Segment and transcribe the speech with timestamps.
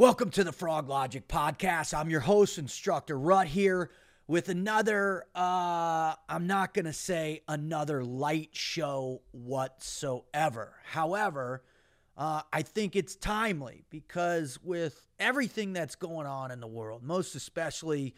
[0.00, 1.92] Welcome to the Frog Logic Podcast.
[1.92, 3.90] I'm your host, Instructor Rut, here
[4.26, 10.72] with another, uh, I'm not going to say another light show whatsoever.
[10.84, 11.62] However,
[12.16, 17.34] uh, I think it's timely because with everything that's going on in the world, most
[17.34, 18.14] especially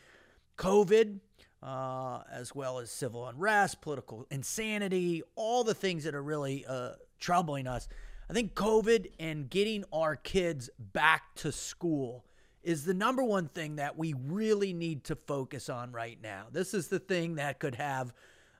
[0.59, 1.19] COVID,
[1.65, 6.91] uh, as well as civil unrest, political insanity, all the things that are really uh,
[7.19, 7.89] troubling us.
[8.33, 12.25] I think COVID and getting our kids back to school
[12.63, 16.47] is the number one thing that we really need to focus on right now.
[16.51, 18.15] This is the thing that could have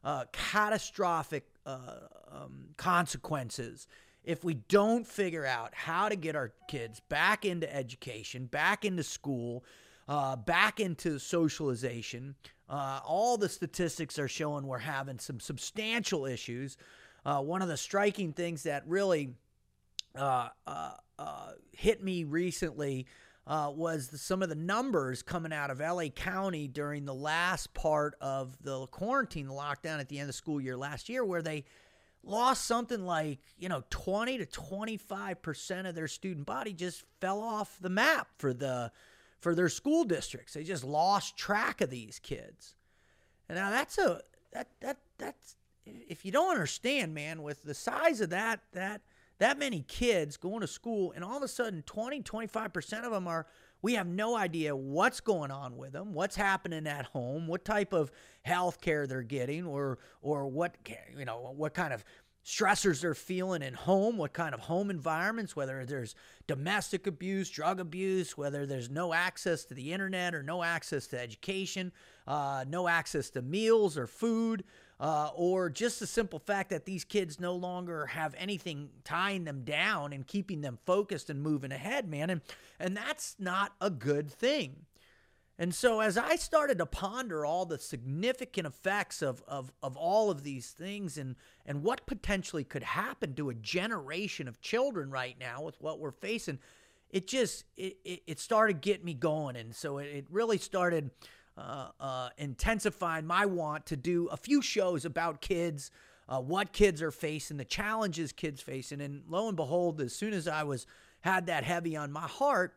[0.05, 3.89] uh, catastrophic uh, um, consequences
[4.25, 9.03] if we don't figure out how to get our kids back into education, back into
[9.03, 9.65] school,
[10.07, 12.35] uh, back into socialization.
[12.69, 16.77] Uh, all the statistics are showing we're having some substantial issues.
[17.25, 19.33] Uh, one of the striking things that really
[20.17, 23.07] uh, uh, uh, hit me recently
[23.47, 27.75] uh, was the, some of the numbers coming out of LA County during the last
[27.75, 31.43] part of the quarantine, the lockdown at the end of school year last year, where
[31.43, 31.65] they
[32.25, 37.41] lost something like you know 20 to 25 percent of their student body just fell
[37.41, 38.93] off the map for the
[39.41, 40.55] for their school districts.
[40.55, 42.77] They just lost track of these kids.
[43.49, 44.21] And now that's a
[44.53, 49.03] that that that's if you don't understand, man, with the size of that that
[49.43, 53.27] that many kids going to school and all of a sudden 20 25% of them
[53.27, 53.47] are
[53.83, 57.93] we have no idea what's going on with them what's happening at home what type
[57.93, 60.77] of health care they're getting or or what
[61.19, 62.05] you know what kind of
[62.45, 66.15] stressors they're feeling in home, what kind of home environments, whether there's
[66.49, 71.21] domestic abuse, drug abuse, whether there's no access to the internet or no access to
[71.21, 71.93] education,
[72.27, 74.65] uh, no access to meals or food,
[75.03, 79.65] uh, or just the simple fact that these kids no longer have anything tying them
[79.65, 82.31] down and keeping them focused and moving ahead, man.
[82.31, 82.41] And,
[82.79, 84.87] and that's not a good thing.
[85.59, 90.31] And so, as I started to ponder all the significant effects of, of, of all
[90.31, 91.35] of these things and,
[91.67, 96.13] and what potentially could happen to a generation of children right now with what we're
[96.13, 96.61] facing,
[97.11, 99.57] it just it, it, started getting me going.
[99.57, 101.11] And so, it, it really started
[101.57, 105.91] uh, uh, intensifying my want to do a few shows about kids,
[106.29, 109.01] uh, what kids are facing, the challenges kids facing.
[109.01, 110.87] And lo and behold, as soon as I was
[111.21, 112.75] had that heavy on my heart,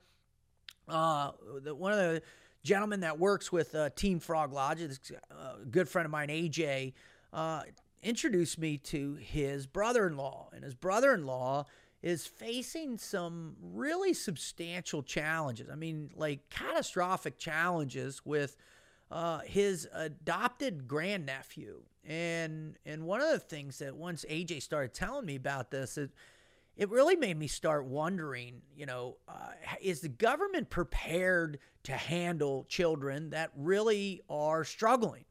[0.87, 1.31] uh,
[1.63, 2.21] the, one of the
[2.63, 4.91] gentlemen that works with uh, Team Frog Logic,
[5.31, 6.93] a uh, good friend of mine, AJ,
[8.03, 10.49] introduced me to his brother in law.
[10.53, 11.65] And his brother in law
[12.05, 15.71] is facing some really substantial challenges.
[15.71, 18.55] I mean, like catastrophic challenges with
[19.09, 21.81] uh, his adopted grandnephew.
[22.03, 26.11] And and one of the things that once AJ started telling me about this, it,
[26.77, 32.67] it really made me start wondering, you know, uh, is the government prepared to handle
[32.69, 35.25] children that really are struggling?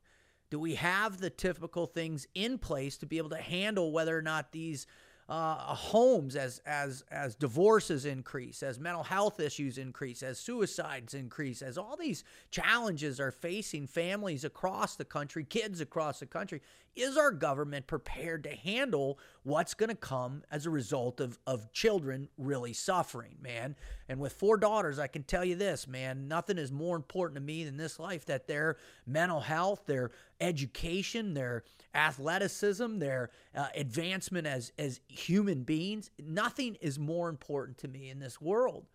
[0.50, 4.22] Do we have the typical things in place to be able to handle whether or
[4.22, 4.88] not these
[5.28, 11.62] uh, homes as as as divorces increase, as mental health issues increase, as suicides increase,
[11.62, 16.60] as all these challenges are facing families across the country, kids across the country,
[16.94, 21.70] is our government prepared to handle what's going to come as a result of, of
[21.72, 23.76] children really suffering, man?
[24.08, 27.42] And with four daughters, I can tell you this, man, nothing is more important to
[27.42, 30.10] me than this life that their mental health, their
[30.40, 31.62] education, their
[31.94, 38.18] athleticism, their uh, advancement as, as human beings, nothing is more important to me in
[38.18, 38.86] this world.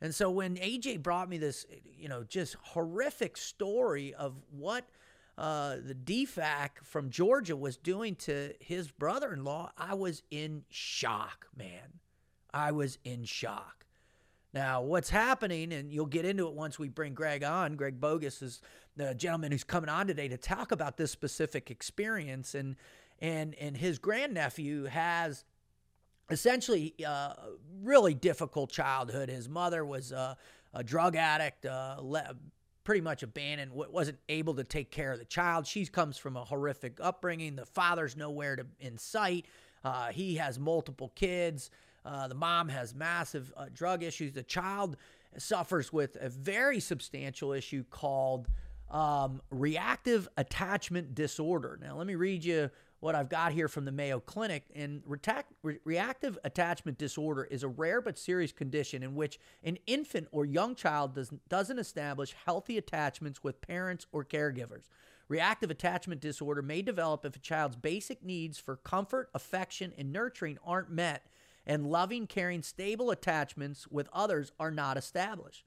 [0.00, 4.88] And so when AJ brought me this, you know, just horrific story of what–
[5.38, 10.64] uh, the DFCS from Georgia was doing to his brother in law, I was in
[10.68, 12.00] shock, man.
[12.52, 13.86] I was in shock.
[14.54, 17.76] Now, what's happening, and you'll get into it once we bring Greg on.
[17.76, 18.60] Greg Boggus is
[18.96, 22.76] the gentleman who's coming on today to talk about this specific experience, and
[23.18, 25.44] and and his grandnephew has
[26.30, 27.32] essentially uh,
[27.82, 29.30] really difficult childhood.
[29.30, 30.34] His mother was uh,
[30.74, 31.96] a drug addict, uh,
[32.84, 35.66] pretty much abandoned, wasn't able to take care of the child.
[35.66, 37.56] She comes from a horrific upbringing.
[37.56, 39.46] The father's nowhere to in sight.
[39.84, 41.70] Uh, he has multiple kids.
[42.04, 44.32] Uh, the mom has massive uh, drug issues.
[44.32, 44.96] The child
[45.38, 48.48] suffers with a very substantial issue called
[48.90, 51.78] um, reactive attachment disorder.
[51.80, 52.70] Now, let me read you
[53.02, 54.62] what I've got here from the Mayo Clinic.
[54.76, 60.28] And re- reactive attachment disorder is a rare but serious condition in which an infant
[60.30, 64.84] or young child does, doesn't establish healthy attachments with parents or caregivers.
[65.26, 70.58] Reactive attachment disorder may develop if a child's basic needs for comfort, affection, and nurturing
[70.64, 71.26] aren't met
[71.66, 75.64] and loving, caring, stable attachments with others are not established.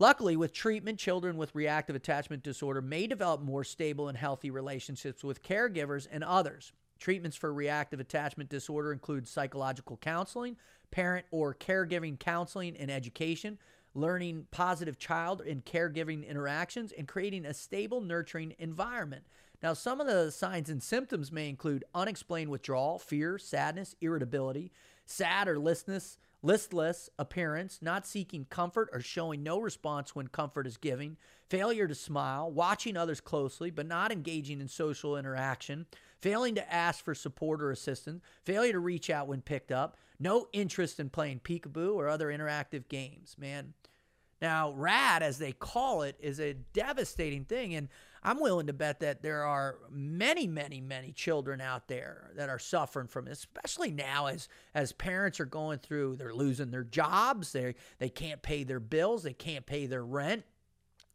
[0.00, 5.22] Luckily, with treatment, children with reactive attachment disorder may develop more stable and healthy relationships
[5.22, 6.72] with caregivers and others.
[6.98, 10.56] Treatments for reactive attachment disorder include psychological counseling,
[10.90, 13.56] parent or caregiving counseling and education,
[13.94, 19.22] learning positive child and caregiving interactions, and creating a stable, nurturing environment.
[19.62, 24.72] Now, some of the signs and symptoms may include unexplained withdrawal, fear, sadness, irritability,
[25.06, 30.76] sad or listless, listless appearance, not seeking comfort or showing no response when comfort is
[30.76, 31.16] given,
[31.48, 35.86] failure to smile, watching others closely but not engaging in social interaction,
[36.20, 40.46] failing to ask for support or assistance, failure to reach out when picked up, no
[40.52, 43.72] interest in playing peekaboo or other interactive games, man.
[44.44, 47.76] Now, RAD, as they call it, is a devastating thing.
[47.76, 47.88] And
[48.22, 52.58] I'm willing to bet that there are many, many, many children out there that are
[52.58, 57.52] suffering from it, especially now as as parents are going through, they're losing their jobs,
[57.52, 60.44] they they can't pay their bills, they can't pay their rent,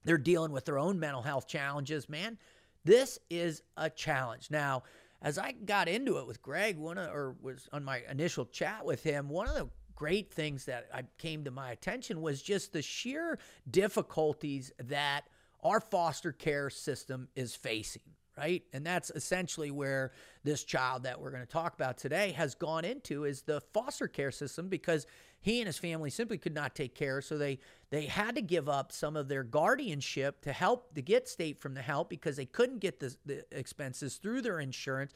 [0.05, 2.09] they're dealing with their own mental health challenges.
[2.09, 2.39] Man,
[2.83, 4.49] this is a challenge.
[4.49, 4.81] Now,
[5.21, 8.83] as I got into it with Greg, one of, or was on my initial chat
[8.83, 9.69] with him, one of the
[9.99, 13.37] great things that I came to my attention was just the sheer
[13.69, 15.25] difficulties that
[15.61, 18.03] our foster care system is facing,
[18.37, 18.63] right?
[18.71, 20.13] And that's essentially where
[20.45, 24.07] this child that we're going to talk about today has gone into is the foster
[24.07, 25.05] care system because
[25.41, 27.59] he and his family simply could not take care so they
[27.89, 31.73] they had to give up some of their guardianship to help to get state from
[31.73, 35.11] the help because they couldn't get the, the expenses through their insurance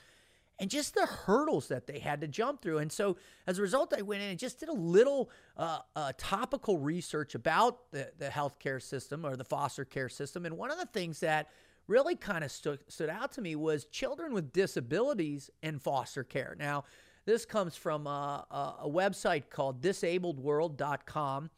[0.60, 2.78] and just the hurdles that they had to jump through.
[2.78, 3.18] And so
[3.48, 7.36] as a result, I went in and just did a little uh, uh, topical research
[7.36, 10.46] about the, the healthcare system or the foster care system.
[10.46, 11.50] And one of the things that
[11.88, 16.56] really kind of stood, stood out to me was children with disabilities in foster care.
[16.58, 16.86] Now,
[17.26, 21.50] this comes from a, a, a website called disabledworld.com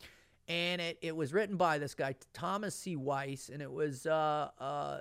[0.48, 2.96] and it, it was written by this guy thomas c.
[2.96, 5.00] Weiss and it was uh, uh,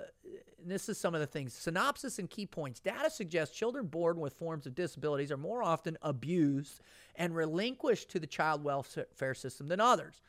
[0.65, 1.53] this is some of the things.
[1.53, 2.79] Synopsis and key points.
[2.79, 6.81] Data suggests children born with forms of disabilities are more often abused
[7.15, 10.21] and relinquished to the child welfare system than others.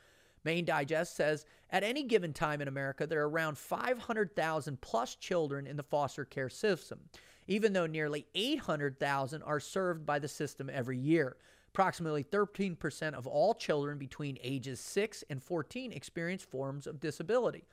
[0.45, 5.67] Main digest says at any given time in america there are around 500000 plus children
[5.67, 7.01] in the foster care system
[7.49, 11.37] even though nearly 800000 are served by the system every year
[11.77, 17.65] Approximately 13% of all children between ages 6 and 14 experience forms of disability.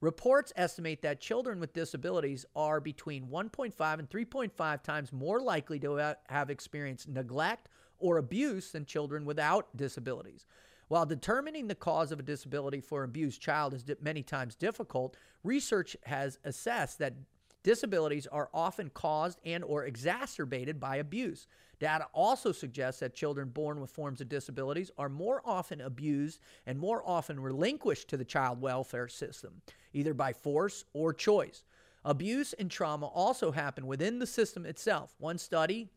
[0.00, 6.14] Reports estimate that children with disabilities are between 1.5 and 3.5 times more likely to
[6.28, 7.68] have experienced neglect
[7.98, 10.46] or abuse than children without disabilities.
[10.86, 15.16] While determining the cause of a disability for an abused child is many times difficult,
[15.42, 17.14] research has assessed that
[17.62, 21.46] disabilities are often caused and or exacerbated by abuse.
[21.78, 26.78] Data also suggests that children born with forms of disabilities are more often abused and
[26.78, 29.62] more often relinquished to the child welfare system,
[29.92, 31.64] either by force or choice.
[32.04, 35.14] Abuse and trauma also happen within the system itself.
[35.18, 35.88] One study,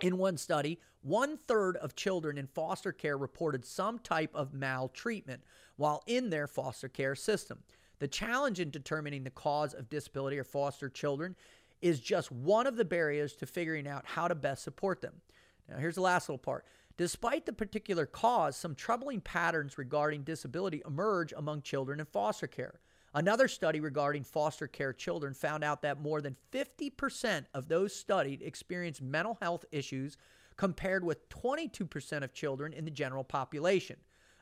[0.00, 5.44] in one study, one third of children in foster care reported some type of maltreatment
[5.76, 7.62] while in their foster care system.
[7.98, 11.36] The challenge in determining the cause of disability or foster children
[11.80, 15.14] is just one of the barriers to figuring out how to best support them.
[15.68, 16.64] Now, here's the last little part.
[16.96, 22.80] Despite the particular cause, some troubling patterns regarding disability emerge among children in foster care.
[23.14, 28.42] Another study regarding foster care children found out that more than 50% of those studied
[28.42, 30.16] experienced mental health issues,
[30.56, 33.96] compared with 22% of children in the general population.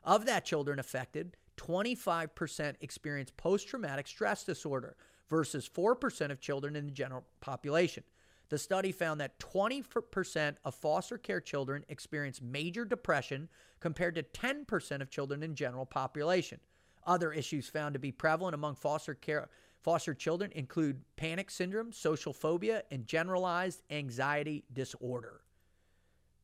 [0.05, 4.97] Of that children affected, 25% experience post traumatic stress disorder,
[5.33, 8.05] versus 4% of children in the general population.
[8.51, 13.49] The study found that 20% of foster care children experience major depression
[13.81, 16.61] compared to 10% of children in general population.
[17.07, 19.49] Other issues found to be prevalent among foster care
[19.81, 25.41] foster children include panic syndrome, social phobia, and generalized anxiety disorder.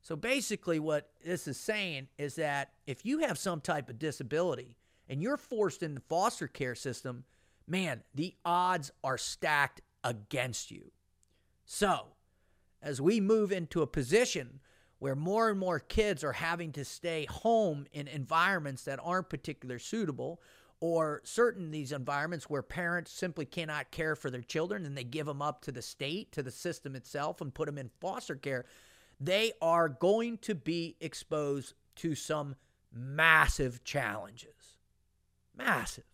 [0.00, 4.76] So basically what this is saying is that if you have some type of disability
[5.08, 7.24] and you're forced in the foster care system,
[7.66, 10.90] man, the odds are stacked against you.
[11.64, 12.08] So,
[12.82, 14.60] as we move into a position
[14.98, 19.78] where more and more kids are having to stay home in environments that aren't particularly
[19.78, 20.40] suitable,
[20.80, 25.26] or certain these environments where parents simply cannot care for their children and they give
[25.26, 28.64] them up to the state, to the system itself, and put them in foster care,
[29.20, 32.54] they are going to be exposed to some
[32.92, 34.77] massive challenges.
[35.58, 36.04] Massive.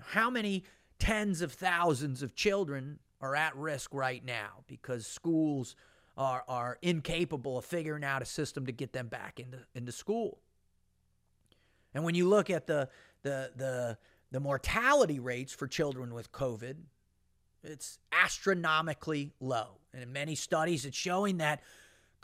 [0.00, 0.64] How many
[0.98, 5.76] tens of thousands of children are at risk right now because schools
[6.16, 10.38] are, are incapable of figuring out a system to get them back into, into school.
[11.94, 12.88] And when you look at the,
[13.22, 13.98] the, the,
[14.30, 16.76] the mortality rates for children with COVID,
[17.62, 19.78] it's astronomically low.
[19.92, 21.60] And in many studies, it's showing that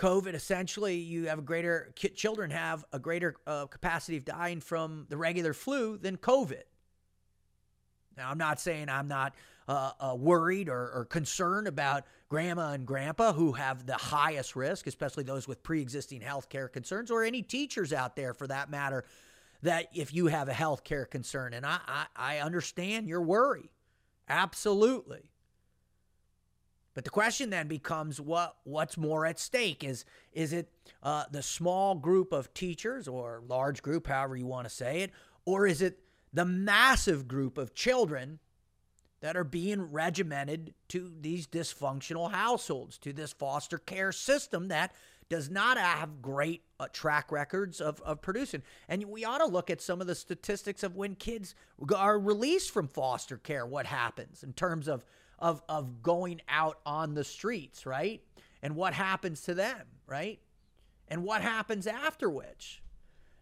[0.00, 5.04] COVID essentially, you have a greater, children have a greater uh, capacity of dying from
[5.11, 6.62] the regular flu than COVID.
[8.16, 9.35] Now, I'm not saying I'm not
[9.69, 14.87] uh, uh, worried or, or, concerned about grandma and grandpa who have the highest risk,
[14.87, 18.69] especially those with pre existing health care concerns, or any teachers out there for that
[18.69, 19.04] matter,
[19.62, 21.54] that if you have a health care concern.
[21.54, 23.71] And I, I, I understand your worry.
[24.28, 25.30] Absolutely.
[26.94, 30.70] But the question then becomes what what's more at stake is is it
[31.02, 35.12] uh, the small group of teachers or large group, however you want to say it,
[35.44, 36.00] or is it
[36.32, 38.38] the massive group of children
[39.20, 44.94] that are being regimented to these dysfunctional households, to this foster care system that
[45.28, 48.62] does not have great uh, track records of, of producing.
[48.88, 51.54] And we ought to look at some of the statistics of when kids
[51.94, 55.04] are released from foster care, what happens in terms of,
[55.40, 58.23] of, of going out on the streets, right?
[58.62, 60.38] And what happens to them, right?
[61.09, 62.82] And what happens after which.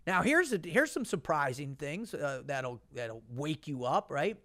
[0.07, 4.39] Now here's a, here's some surprising things uh, that'll that'll wake you up, right?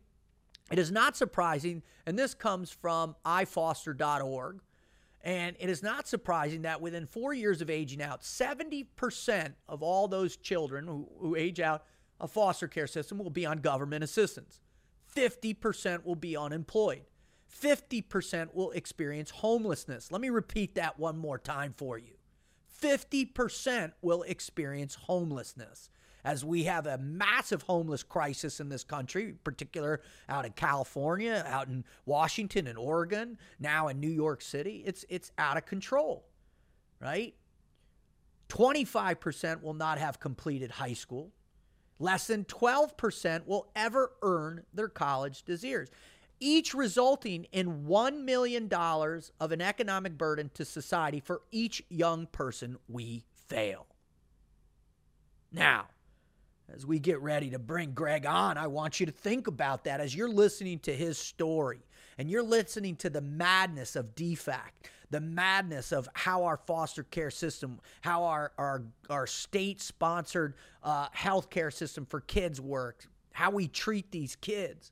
[0.72, 4.62] It is not surprising, and this comes from ifoster.org,
[5.22, 10.08] and it is not surprising that within four years of aging out, 70% of all
[10.08, 11.84] those children who, who age out
[12.20, 14.62] of foster care system will be on government assistance.
[15.16, 17.04] 50% will be unemployed.
[17.62, 20.12] 50% will experience homelessness.
[20.12, 22.14] Let me repeat that one more time for you.
[22.82, 25.90] 50% will experience homelessness
[26.26, 31.68] as we have a massive homeless crisis in this country, particular out in California, out
[31.68, 34.84] in Washington and Oregon, now in New York City.
[34.86, 36.26] It's it's out of control.
[37.00, 37.36] Right?
[38.48, 41.32] 25% will not have completed high school.
[42.00, 45.90] Less than 12% will ever earn their college desirs
[46.44, 52.78] each resulting in $1 million of an economic burden to society for each young person
[52.90, 53.88] we fail.
[55.54, 55.86] Now,
[56.74, 60.02] as we get ready to bring Greg on, I want you to think about that
[60.02, 61.80] as you're listening to his story
[62.18, 64.60] and you're listening to the madness of DFCS,
[65.12, 71.08] the madness of how our foster care system, how our, our, our state sponsored uh,
[71.14, 74.92] health care system for kids works, how we treat these kids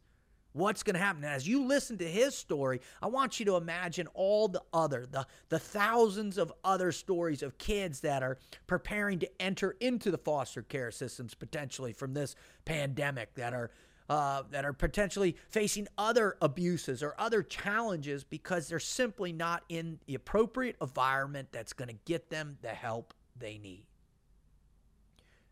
[0.54, 1.24] what's going to happen.
[1.24, 5.26] as you listen to his story, I want you to imagine all the other, the,
[5.50, 10.62] the thousands of other stories of kids that are preparing to enter into the foster
[10.62, 13.72] care systems potentially from this pandemic that are.
[14.10, 20.00] Uh, that are potentially facing other abuses or other challenges because they're simply not in
[20.06, 23.86] the appropriate environment that's going to get them the help they need.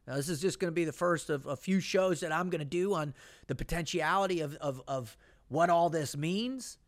[0.10, 2.50] Now, this is just going to be the first of a few shows that I'm
[2.50, 3.14] going to do on
[3.46, 5.16] the potentiality of, of, of
[5.50, 6.80] what all this means.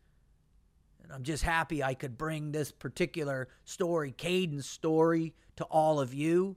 [1.04, 6.12] And I'm just happy I could bring this particular story, Kayden's story, to all of
[6.12, 6.56] you,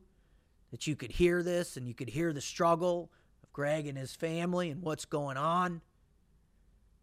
[0.72, 3.12] that you could hear this and you could hear the struggle
[3.43, 5.81] of Greg and his family and what's going on.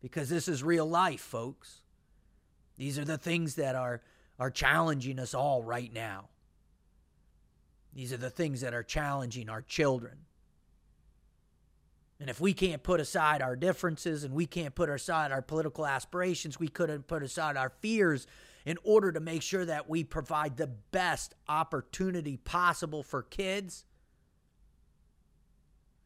[0.00, 1.83] Because this is real life, folks.
[2.76, 4.02] These are the things that are,
[4.40, 6.31] are challenging us all right now.
[7.94, 10.18] These are the things that are challenging our children.
[12.20, 15.84] And if we can't put aside our differences and we can't put aside our political
[15.84, 18.26] aspirations, we couldn't put aside our fears
[18.64, 23.84] in order to make sure that we provide the best opportunity possible for kids.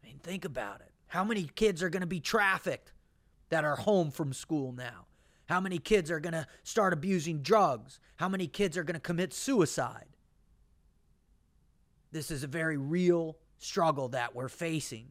[0.02, 0.90] I mean, think about it.
[1.08, 2.92] How many kids are going to be trafficked
[3.50, 5.06] that are home from school now?
[5.50, 8.00] How many kids are going to start abusing drugs?
[8.16, 10.15] How many kids are going to commit suicide?
[12.16, 15.08] This is a very real struggle that we're facing.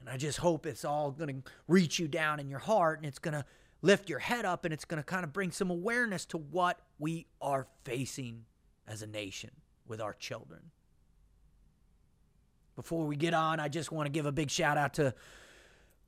[0.00, 3.04] And I just hope it's all going to reach you down in your heart and
[3.04, 3.44] it's going to
[3.82, 6.80] lift your head up and it's going to kind of bring some awareness to what
[6.98, 8.46] we are facing
[8.88, 9.50] as a nation
[9.86, 10.62] with our children.
[12.74, 15.12] Before we get on, I just want to give a big shout out to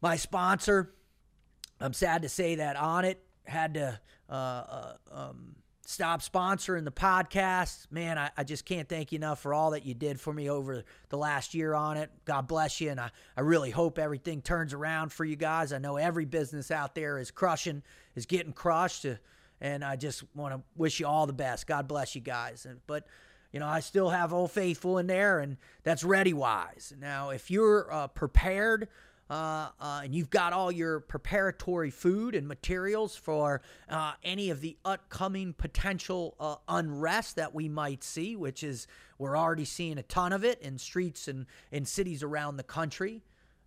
[0.00, 0.90] my sponsor.
[1.82, 7.86] I'm sad to say that Onnit had to uh, uh, um, stop sponsoring the podcast.
[7.90, 10.48] Man, I, I, just can't thank you enough for all that you did for me
[10.48, 12.10] over the last year on it.
[12.24, 12.90] God bless you.
[12.90, 15.72] And I, I really hope everything turns around for you guys.
[15.72, 17.82] I know every business out there is crushing,
[18.14, 19.04] is getting crushed.
[19.04, 19.14] Uh,
[19.60, 21.66] and I just want to wish you all the best.
[21.66, 22.66] God bless you guys.
[22.86, 23.06] But,
[23.52, 26.98] you know, I still have Old Faithful in there, and that's ReadyWise.
[26.98, 28.88] Now, if you're uh, prepared,
[29.34, 34.60] uh, uh, and you've got all your preparatory food and materials for uh, any of
[34.60, 38.86] the upcoming potential uh, unrest that we might see, which is
[39.18, 43.22] we're already seeing a ton of it in streets and in cities around the country.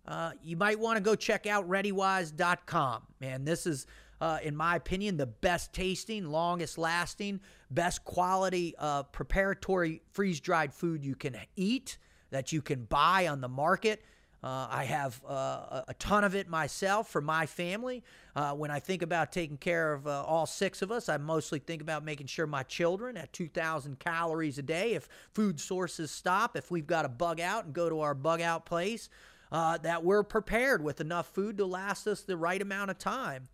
[0.06, 3.02] Uh, you might want to go check out ReadyWise.com.
[3.20, 3.86] Man, this is,
[4.22, 8.74] uh, in my opinion, the best tasting, longest lasting, best quality
[9.12, 11.98] preparatory freeze dried food you can eat
[12.30, 14.02] that you can buy on the market.
[14.42, 18.04] Uh, I have uh, a ton of it myself for my family.
[18.36, 21.58] Uh, when I think about taking care of uh, all six of us, I mostly
[21.58, 26.56] think about making sure my children at 2,000 calories a day, if food sources stop,
[26.56, 29.08] if we've got to bug out and go to our bug out place,
[29.50, 33.48] uh, that we're prepared with enough food to last us the right amount of time.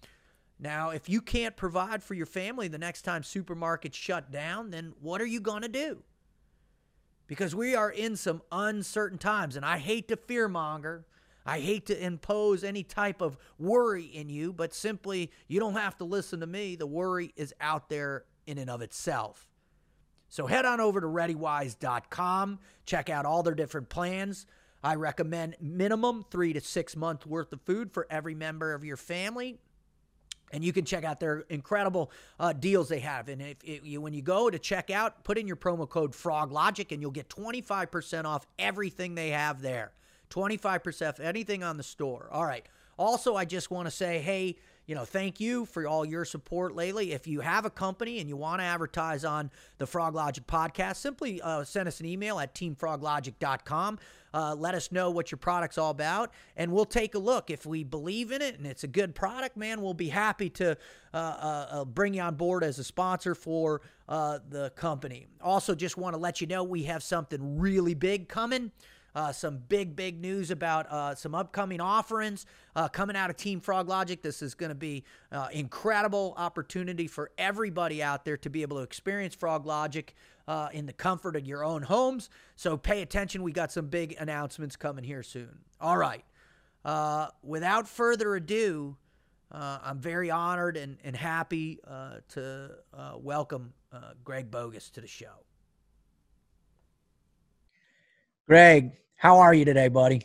[0.59, 4.93] Now, if you can't provide for your family the next time supermarkets shut down, then
[5.01, 6.03] what are you going to do?
[7.27, 9.57] Because we are in some uncertain times.
[9.57, 11.05] And I hate to fearmonger.
[11.47, 15.97] I hate to impose any type of worry in you, but simply you don't have
[15.99, 16.77] to listen to me.
[16.77, 19.47] The worry is out there in and of itself.
[20.29, 24.47] So head on over to readywise.com, check out all their different plans.
[24.83, 28.97] I recommend minimum three to six months worth of food for every member of your
[28.97, 29.59] family
[30.55, 33.29] and you can check out their incredible uh, deals they have.
[33.29, 36.93] And if, you, when you go to check out, put in your promo code FrogLogic,
[36.93, 39.91] and you'll get 25% off everything they have there.
[40.31, 42.29] 25% off anything on the store.
[42.31, 42.65] All right.
[42.97, 44.57] Also, I just want to say, hey,
[44.87, 47.13] you know, thank you for all your support lately.
[47.13, 50.97] If you have a company and you want to advertise on the Frog Logic podcast,
[50.97, 53.99] simply uh, send us an email at teamfroglogic.com.
[54.35, 57.51] Uh, let us know what your product's all about, and we'll take a look.
[57.51, 60.77] If we believe in it and it's a good product, man, we'll be happy to
[61.15, 65.29] uh, uh, uh bring you on board as a sponsor for uh, the company.
[65.41, 68.73] Also, just want to let you know we have something really big coming.
[69.15, 73.61] Uh, some big, big news about uh, some upcoming offerings uh, coming out of Team
[73.61, 74.21] Frog Logic.
[74.21, 78.79] This is going to be uh, incredible opportunity for everybody out there to be able
[78.79, 80.13] to experience Frog Logic
[80.49, 82.29] uh, in the comfort of your own homes.
[82.57, 83.45] So pay attention.
[83.45, 85.59] We got some big announcements coming here soon.
[85.81, 86.25] All right.
[86.85, 88.97] Uh, without further ado,
[89.53, 91.79] I'm very honored and, and happy
[92.31, 92.73] to
[93.17, 93.75] welcome
[94.25, 95.45] Greg Boggus to the show.
[98.47, 98.93] Greg,
[99.25, 100.21] how are you today, buddy?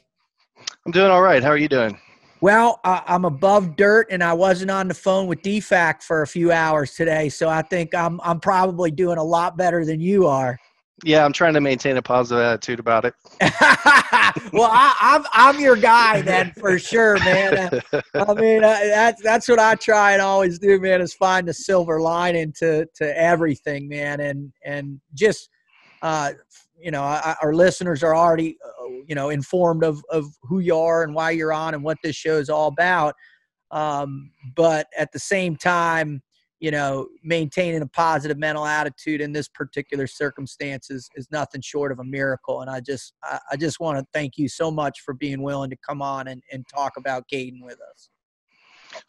[0.86, 1.42] I'm doing all right.
[1.42, 1.98] How are you doing?
[2.42, 6.52] Well, I'm above dirt, and I wasn't on the phone with DFCS for a few
[6.52, 10.60] hours today, so I think I'm I'm probably doing a lot better than you are.
[11.06, 13.14] Yeah, I'm trying to maintain a positive attitude about it.
[14.52, 17.82] well, I, am I'm, I'm your guy then for sure, man.
[18.14, 21.00] I mean, uh, that's that's what I try and always do, man.
[21.00, 25.50] Is find the silver lining to to everything, man, and and just
[26.02, 26.32] uh,
[26.82, 30.76] you know, I, our listeners are already, uh, you know, informed of, of who you
[30.76, 33.16] are and why you're on and what this show is all about.
[33.72, 36.22] Um, but at the same time,
[36.60, 42.00] you know, maintaining a positive mental attitude in this particular circumstances is nothing short of
[42.00, 42.62] a miracle.
[42.62, 45.70] And I just, I, I just want to thank you so much for being willing
[45.70, 48.10] to come on and, and talk about Kayden with us.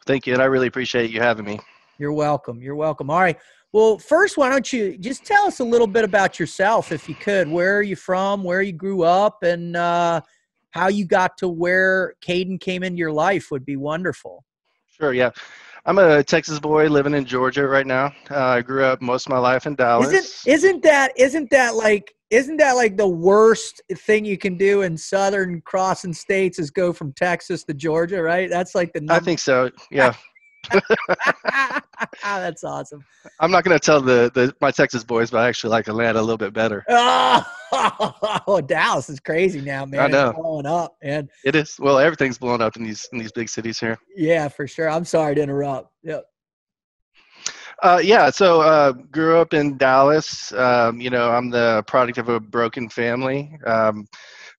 [0.05, 0.33] Thank you.
[0.33, 1.59] And I really appreciate you having me.
[1.97, 2.61] You're welcome.
[2.61, 3.09] You're welcome.
[3.09, 3.37] All right.
[3.73, 7.15] Well, first, why don't you just tell us a little bit about yourself, if you
[7.15, 7.47] could?
[7.47, 8.43] Where are you from?
[8.43, 10.21] Where you grew up, and uh,
[10.71, 14.43] how you got to where Kayden came into your life would be wonderful.
[14.87, 15.13] Sure.
[15.13, 15.31] Yeah.
[15.85, 18.13] I'm a Texas boy living in Georgia right now.
[18.29, 20.13] Uh, I grew up most of my life in Dallas.
[20.13, 24.83] Isn't, isn't that isn't that like isn't that like the worst thing you can do
[24.83, 28.47] in southern crossing states is go from Texas to Georgia, right?
[28.47, 29.15] That's like the number.
[29.15, 29.71] I think so.
[29.89, 30.13] Yeah.
[32.23, 33.03] That's awesome.
[33.39, 36.19] I'm not going to tell the, the my Texas boys, but I actually like Atlanta
[36.19, 36.85] a little bit better.
[37.73, 40.01] Oh, Dallas is crazy now, man.
[40.01, 40.29] I know.
[40.31, 41.29] It's blowing up, man.
[41.45, 41.77] It is.
[41.79, 43.97] Well, everything's blowing up in these in these big cities here.
[44.13, 44.89] Yeah, for sure.
[44.89, 45.89] I'm sorry to interrupt.
[46.03, 46.25] Yep.
[47.81, 50.51] Uh, yeah, so uh, grew up in Dallas.
[50.51, 53.57] Um, you know, I'm the product of a broken family.
[53.65, 54.05] Um,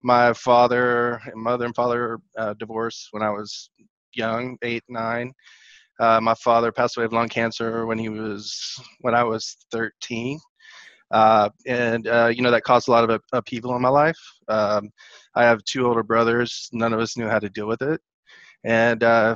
[0.04, 3.70] my father and mother and father uh, divorced when I was
[4.14, 5.34] young, eight, nine.
[6.00, 10.40] Uh, my father passed away of lung cancer when he was when I was 13,
[11.12, 14.18] uh, and uh, you know that caused a lot of upheaval in my life.
[14.48, 14.90] Um,
[15.36, 16.70] I have two older brothers.
[16.74, 18.02] None of us knew how to deal with it,
[18.64, 19.36] and uh,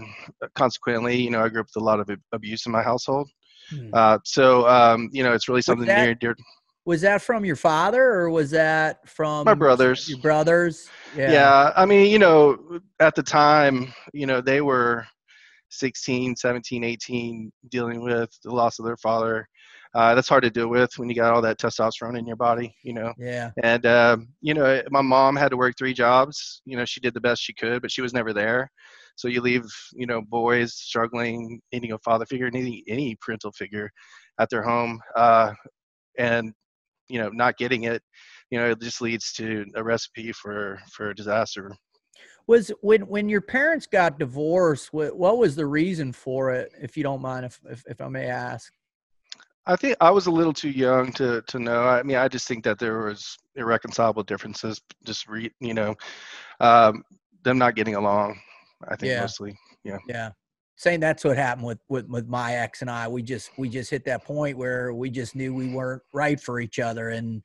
[0.55, 3.29] consequently, you know, I grew up with a lot of abuse in my household.
[3.73, 4.19] Mm.
[4.25, 6.35] so um, you know, it's really something that, near dear.
[6.85, 10.07] Was that from your father, or was that from my brothers?
[10.07, 10.87] Your brothers?
[11.17, 11.31] Yeah.
[11.31, 11.73] yeah.
[11.75, 15.07] I mean, you know, at the time, you know, they were
[15.79, 19.47] 16, 17, 18, dealing with the loss of their father.
[19.95, 22.75] uh, that's hard to deal with when you got all that testosterone in your body,
[22.83, 23.13] you know.
[23.17, 23.51] Yeah.
[23.63, 26.61] And uh, you know, my mom had to work three jobs.
[26.65, 28.69] You know, she did the best she could, but she was never there.
[29.15, 33.89] So you leave, you know, boys struggling, needing a father figure, needing any parental figure
[34.39, 35.53] at their home, uh,
[36.17, 36.53] and
[37.07, 38.01] you know, not getting it.
[38.51, 41.73] You know, it just leads to a recipe for for disaster.
[42.47, 46.71] Was when when your parents got divorced, what, what was the reason for it?
[46.79, 48.71] If you don't mind, if, if if I may ask.
[49.67, 51.88] I think I was a little too young to to know.
[51.88, 54.79] I mean, I just think that there was irreconcilable differences.
[55.03, 55.95] Just re, you know,
[56.60, 57.03] um,
[57.43, 58.39] them not getting along.
[58.88, 59.21] I think Yeah.
[59.21, 59.58] mostly.
[59.84, 59.97] Yeah.
[60.08, 60.29] Yeah.
[60.75, 63.08] Saying that's what happened with, with with my ex and I.
[63.08, 66.60] We just we just hit that point where we just knew we weren't right for
[66.60, 67.41] each other, and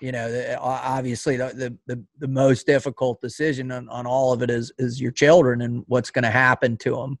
[0.00, 4.50] you know, obviously the, the the the most difficult decision on, on all of it
[4.50, 7.18] is is your children and what's going to happen to them.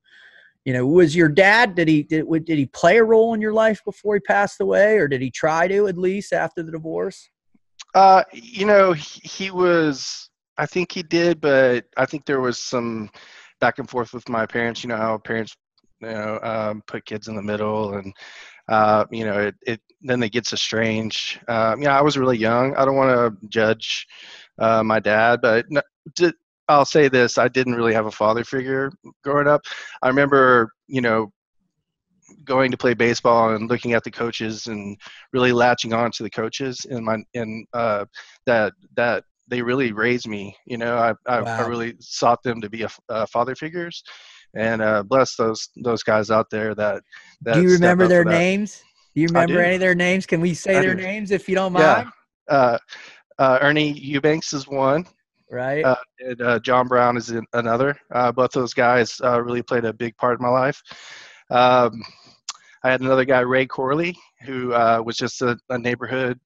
[0.64, 3.52] You know, was your dad did he did did he play a role in your
[3.52, 7.30] life before he passed away, or did he try to at least after the divorce?
[7.94, 10.28] Uh, you know, he, he was.
[10.58, 13.10] I think he did, but I think there was some
[13.60, 14.82] back and forth with my parents.
[14.82, 15.56] You know how parents,
[16.00, 18.12] you know, um, put kids in the middle, and
[18.68, 21.40] uh, you know, it, it then it gets estranged.
[21.48, 22.74] Um, know, I was really young.
[22.76, 24.06] I don't want to judge
[24.58, 25.82] uh, my dad, but no,
[26.68, 28.90] I'll say this: I didn't really have a father figure
[29.22, 29.62] growing up.
[30.02, 31.30] I remember, you know,
[32.44, 34.96] going to play baseball and looking at the coaches and
[35.32, 38.04] really latching on to the coaches and my and uh,
[38.46, 40.56] that that they really raised me.
[40.66, 44.02] You know, I I, I really sought them to be a, f- uh, father figures,
[44.56, 47.02] and uh, bless those those guys out there that.
[47.42, 48.82] that Do you remember their names?
[49.14, 49.60] Do you remember do.
[49.60, 50.26] any of their names?
[50.26, 51.02] Can we say I their do.
[51.02, 52.10] names if you don't mind?
[52.48, 52.54] Yeah.
[52.54, 52.78] Uh,
[53.38, 55.06] uh, Ernie Eubanks is one,
[55.50, 55.84] Right.
[55.84, 57.96] uh, and uh, John Brown is in another.
[58.10, 60.82] Uh, both those guys uh, really played a big part in my life.
[61.50, 62.02] Um,
[62.82, 66.38] I had another guy, Ray Corley, who uh, was just a, a neighborhood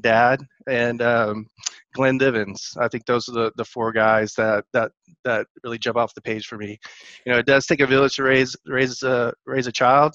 [0.00, 1.46] dad, and um,
[1.94, 2.76] Glenn Divins.
[2.78, 4.92] I think those are the, the four guys that, that
[5.24, 6.78] that really jump off the page for me.
[7.26, 10.14] You know, it does take a village to raise raise a raise a child,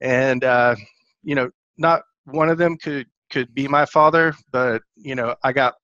[0.00, 0.74] and uh,
[1.22, 5.52] you know, not one of them could could be my father, but you know, I
[5.52, 5.74] got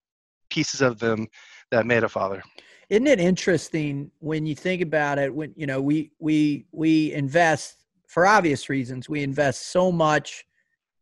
[0.51, 1.27] pieces of them
[1.71, 2.43] that made a father.
[2.89, 5.33] Isn't it interesting when you think about it?
[5.33, 9.09] When you know we we we invest for obvious reasons.
[9.09, 10.45] We invest so much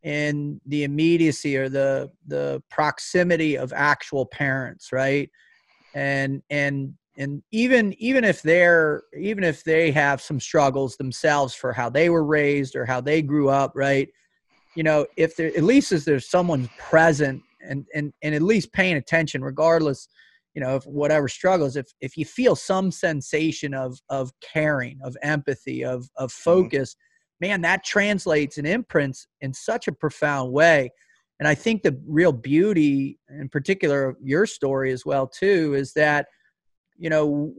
[0.03, 5.31] in the immediacy or the the proximity of actual parents, right?
[5.95, 11.73] And and and even even if they're even if they have some struggles themselves for
[11.73, 14.09] how they were raised or how they grew up, right?
[14.77, 18.97] You know, if there at least there's someone present and and and at least paying
[18.97, 20.09] attention, regardless
[20.55, 25.17] you know, if whatever struggles, if if you feel some sensation of of caring, of
[25.23, 26.51] empathy, of of mm-hmm.
[26.51, 26.97] focus,
[27.41, 30.91] man, that translates and imprints in such a profound way.
[31.39, 36.27] And I think the real beauty, in particular, your story as well too, is that
[36.99, 37.55] you know,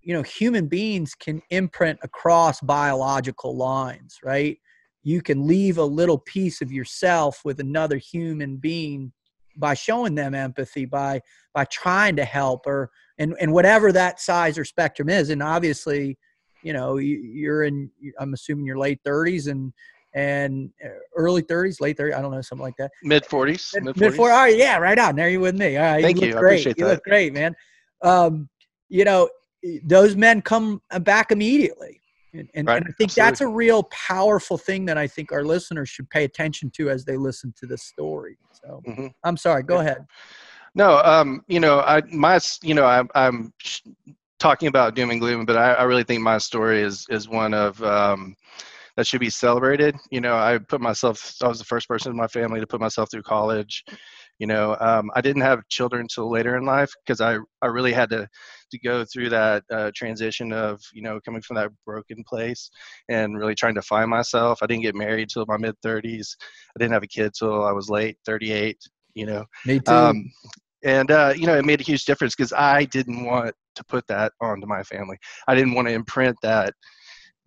[0.00, 4.56] you know, human beings can imprint across biological lines, right?
[5.02, 9.12] You can leave a little piece of yourself with another human being
[9.56, 11.20] by showing them empathy, by
[11.52, 15.30] by trying to help, or and and whatever that size or spectrum is.
[15.30, 16.18] And obviously,
[16.66, 17.88] you know, you, you're in.
[18.18, 19.72] I'm assuming your late 30s and
[20.14, 22.16] and uh, early 30s, late 30s.
[22.16, 22.90] I don't know, something like that.
[23.04, 23.72] Mid forties.
[23.80, 24.18] Mid 40s.
[24.18, 25.14] All right, yeah, right on.
[25.14, 25.76] There you with me.
[25.76, 26.26] All right, Thank you.
[26.26, 26.32] you.
[26.32, 26.52] Look I great.
[26.54, 26.90] appreciate you that.
[26.94, 27.54] look great, man.
[28.02, 28.48] Um,
[28.88, 29.28] you know,
[29.84, 32.00] those men come back immediately.
[32.34, 35.44] And, and, Right, and I think that's a real powerful thing that I think our
[35.44, 38.36] listeners should pay attention to as they listen to this story.
[38.64, 39.12] So Mhm.
[39.22, 39.62] I'm sorry.
[39.62, 39.80] Go Yeah.
[39.82, 40.06] ahead.
[40.74, 43.52] No, um, you know, I my you know, I'm I'm
[44.38, 47.54] talking about doom and gloom, but I, I really think my story is is one
[47.54, 48.34] of um,
[48.96, 49.96] that should be celebrated.
[50.10, 51.34] You know, I put myself.
[51.42, 53.84] I was the first person in my family to put myself through college.
[54.38, 57.92] You know, um, I didn't have children until later in life because I I really
[57.92, 58.28] had to
[58.72, 62.70] to go through that uh, transition of you know coming from that broken place
[63.08, 64.58] and really trying to find myself.
[64.62, 66.36] I didn't get married till my mid 30s.
[66.76, 68.76] I didn't have a kid till I was late 38.
[69.14, 70.10] You know, Me too.
[70.10, 70.30] um,
[70.84, 74.06] and uh, you know it made a huge difference because i didn't want to put
[74.08, 75.16] that onto my family
[75.48, 76.74] i didn't want to imprint that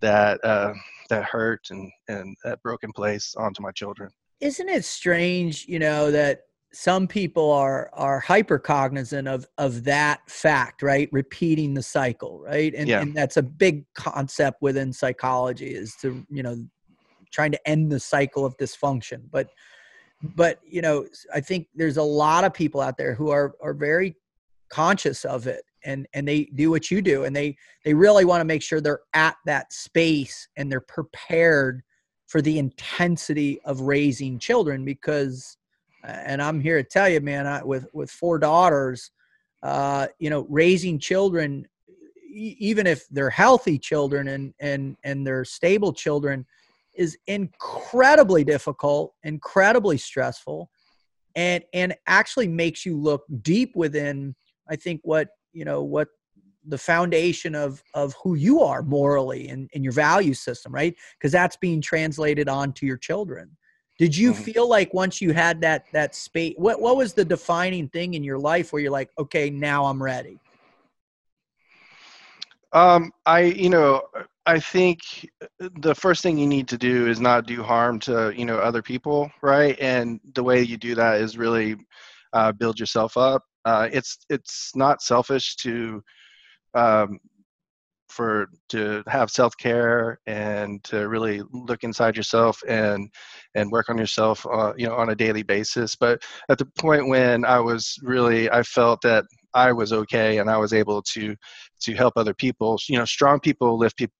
[0.01, 0.73] that uh,
[1.09, 6.11] that hurt and and that broken place onto my children Isn't it strange, you know,
[6.11, 11.09] that some people are are hyper cognizant of of that fact, right?
[11.11, 12.73] Repeating the cycle, right?
[12.75, 13.01] And Yeah.
[13.01, 16.55] and that's a big concept within psychology is to, you know,
[17.31, 19.21] trying to end the cycle of dysfunction.
[19.31, 19.49] But
[20.21, 23.73] but you know, I think there's a lot of people out there who are are
[23.73, 24.15] very
[24.69, 28.41] conscious of it and and they do what you do and they they really want
[28.41, 31.81] to make sure they're at that space and they're prepared
[32.27, 35.57] for the intensity of raising children because
[36.03, 39.11] and i'm here to tell you man I, with with four daughters
[39.63, 41.67] uh, you know raising children
[42.31, 46.45] even if they're healthy children and and and they're stable children
[46.95, 50.69] is incredibly difficult incredibly stressful
[51.35, 54.35] and and actually makes you look deep within
[54.69, 56.07] i think what you know what
[56.67, 60.95] the foundation of of who you are morally and, in your value system right?
[61.17, 63.55] Because that's being translated onto your children.
[63.97, 64.43] Did you mm-hmm.
[64.43, 68.23] feel like once you had that that space what what was the defining thing in
[68.23, 70.39] your life where you're like okay now i'm ready
[72.71, 74.03] um i you know
[74.45, 74.99] i think
[75.81, 78.81] the first thing you need to do is not do harm to you know other
[78.81, 79.77] people right?
[79.79, 81.75] And the way you do that is really
[82.31, 86.01] uh, build yourself up uh, it's it's not selfish to
[86.75, 87.19] um,
[88.09, 93.09] for to have self care and to really look inside yourself and
[93.55, 95.95] and work on yourself, uh, you know, on a daily basis.
[95.95, 100.49] But at the point when I was really, I felt that I was okay and
[100.49, 101.35] I was able to
[101.81, 102.79] to help other people.
[102.87, 104.15] You know, strong people lift people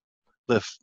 [0.47, 0.79] lift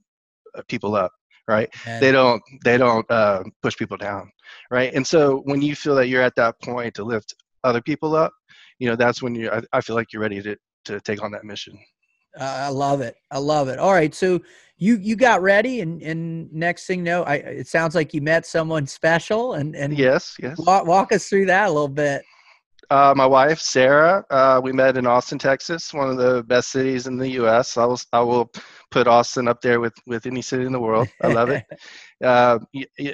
[0.57, 1.13] uh, people up
[1.49, 4.31] right they don't they don't uh, push people down
[4.71, 8.15] right and so when you feel that you're at that point to lift other people
[8.15, 8.33] up
[8.79, 11.31] you know that's when you I, I feel like you're ready to to take on
[11.33, 11.79] that mission.
[12.39, 13.17] Uh, I love it.
[13.31, 13.79] I love it.
[13.79, 14.41] All right, so
[14.77, 18.21] you you got ready, and and next thing you know, I it sounds like you
[18.21, 20.59] met someone special, and and yes, yes.
[20.59, 22.23] Walk, walk us through that a little bit.
[22.89, 27.09] Uh, my wife Sarah, uh, we met in Austin, Texas, one of the best cities
[27.09, 27.77] in the U.S.
[27.77, 28.51] I will I will
[28.91, 31.09] put Austin up there with with any city in the world.
[31.23, 31.65] I love it.
[32.25, 32.59] uh,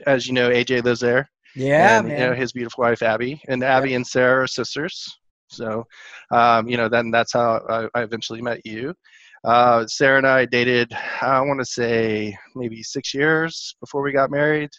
[0.06, 1.30] as you know, AJ lives there.
[1.54, 2.20] Yeah, and, man.
[2.20, 3.96] You know his beautiful wife Abby, and Abby yeah.
[3.96, 5.18] and Sarah are sisters.
[5.52, 5.86] So,
[6.30, 8.94] um, you know, then that's how I, I eventually met you.
[9.44, 14.30] Uh, Sarah and I dated, I want to say maybe six years before we got
[14.30, 14.70] married.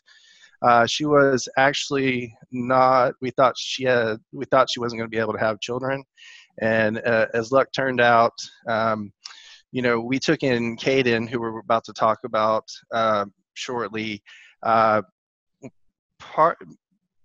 [0.61, 3.13] Uh, she was actually not.
[3.21, 4.17] We thought she had.
[4.31, 6.01] We thought she wasn't going to be able to have children,
[6.61, 8.31] and uh, as luck turned out,
[8.69, 9.11] um,
[9.73, 14.23] you know, we took in Kayden, who we're about to talk about uh, shortly.
[14.61, 15.01] Uh,
[16.17, 16.57] part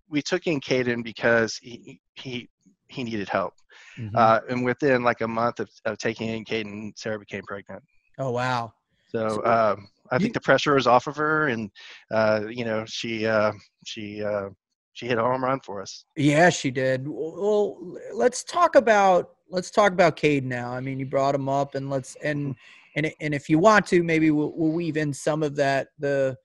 [0.09, 2.49] we took in Kayden because he he
[2.89, 3.55] he needed help.
[3.99, 4.17] Mm-hmm.
[4.17, 7.83] Uh, and within like a month of, of taking in Kayden, Sarah became pregnant.
[8.19, 8.73] Oh wow!
[9.11, 11.71] So um, I you, think the pressure was off of her, and
[12.11, 13.53] uh, you know she uh,
[13.85, 14.49] she uh,
[14.93, 16.05] she hit a home run for us.
[16.17, 17.07] Yeah, she did.
[17.07, 17.79] Well,
[18.13, 20.73] let's talk about let's talk about Kayden now.
[20.73, 22.55] I mean, you brought him up, and let's and
[22.97, 26.37] and and if you want to, maybe we'll, we'll weave in some of that the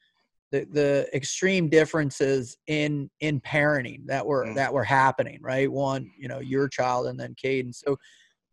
[0.54, 4.56] the the extreme differences in in parenting that were mm.
[4.56, 5.70] that were happening right?
[5.70, 7.74] One you know your child and then Kayden.
[7.74, 7.98] So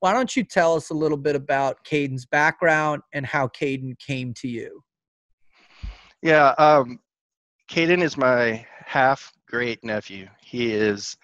[0.01, 4.33] why don't you tell us a little bit about Kayden's background and how Kayden came
[4.35, 4.83] to you?
[6.23, 6.99] Yeah um
[7.71, 10.27] Kayden is my half great nephew.
[10.41, 11.17] He is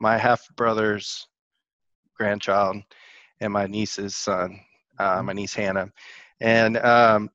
[0.00, 1.28] my half brother's
[2.16, 2.78] grandchild
[3.40, 4.58] and my niece's son
[4.98, 5.24] uh, mm.
[5.26, 5.92] my niece Hannah.
[6.40, 7.30] And um,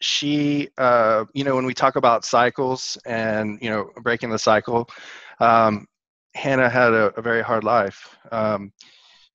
[0.00, 4.88] she, uh, you know, when we talk about cycles and you know breaking the cycle,
[5.40, 5.86] um,
[6.34, 8.16] Hannah had a, a, very hard life.
[8.30, 8.72] Um,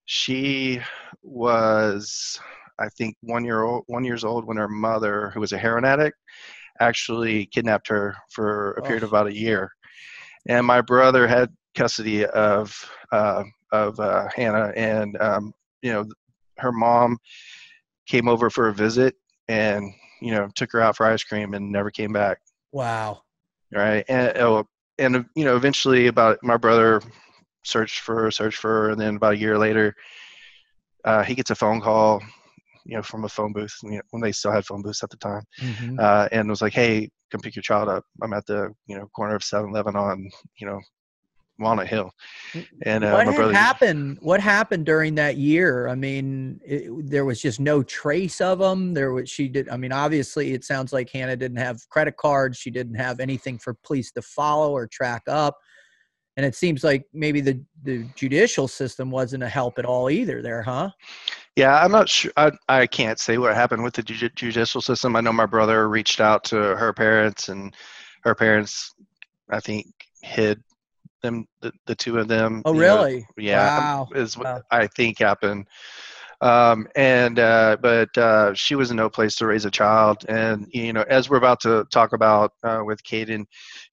[0.06, 0.80] she
[1.22, 2.40] was,
[2.80, 5.86] I think, one year old, one years old when her mother, who was a heroin
[5.86, 6.18] addict,
[6.80, 9.08] actually kidnapped her for a period oh.
[9.08, 9.72] of about a year,
[10.48, 12.74] and my brother had custody of
[13.12, 16.06] uh, of uh, Hannah, and um, you know,
[16.58, 17.18] her mom
[18.08, 19.16] came over for a visit
[19.48, 22.40] and you know, took her out for ice cream and never came back.
[22.72, 23.22] Wow.
[23.74, 24.06] Right.
[24.08, 24.66] And, oh,
[24.98, 27.02] and you know, eventually about my brother
[27.64, 28.90] searched for her, searched for her.
[28.92, 29.96] And then about a year later,
[31.04, 32.22] uh, he gets a phone call,
[32.86, 35.10] you know, from a phone booth you know, when they still had phone booths at
[35.10, 35.44] the time.
[35.62, 35.98] Mm-hmm.
[36.00, 38.06] Uh, and was like, Hey, come pick your child up.
[38.22, 40.80] I'm at the, you know, corner of 7-Eleven on, you know,
[41.60, 42.12] Walnut Hill.
[42.84, 44.18] And uh, what my brother happened?
[44.22, 45.88] What happened during that year?
[45.88, 48.94] I mean, it, there was just no trace of them.
[48.94, 49.70] There was she did.
[49.70, 52.58] I mean, obviously, it sounds like Hannah didn't have credit cards.
[52.58, 55.58] She didn't have anything for police to follow or track up.
[56.36, 60.42] And it seems like maybe the the judicial system wasn't a help at all either.
[60.42, 60.90] There, huh?
[61.56, 62.32] Yeah, I'm not sure.
[62.36, 65.16] I, I can't say what happened with the judicial system.
[65.16, 67.76] I know my brother reached out to her parents, and
[68.24, 68.92] her parents,
[69.52, 69.86] I think,
[70.24, 70.64] hid
[71.24, 74.08] them the, the two of them oh really know, yeah wow.
[74.14, 74.62] is what wow.
[74.72, 75.66] i think happened
[76.42, 80.68] um, and uh, but uh, she was in no place to raise a child and
[80.72, 83.46] you know as we're about to talk about uh, with Kayden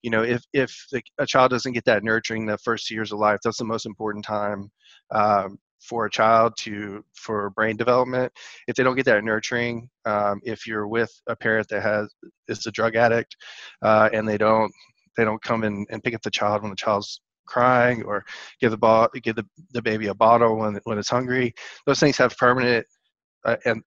[0.03, 3.21] you know if if the, a child doesn't get that nurturing the first years of
[3.21, 4.69] life that's the most important time
[5.13, 8.33] um, for a child to for brain development
[8.67, 12.13] if they don't get that nurturing um, if you're with a parent that has
[12.49, 13.37] is a drug addict
[13.83, 14.73] uh, and they don't
[15.21, 18.25] they don't come in and pick up the child when the child's crying or
[18.61, 21.53] give the ball give the, the baby a bottle when when it's hungry
[21.85, 22.87] those things have permanent
[23.45, 23.83] uh, and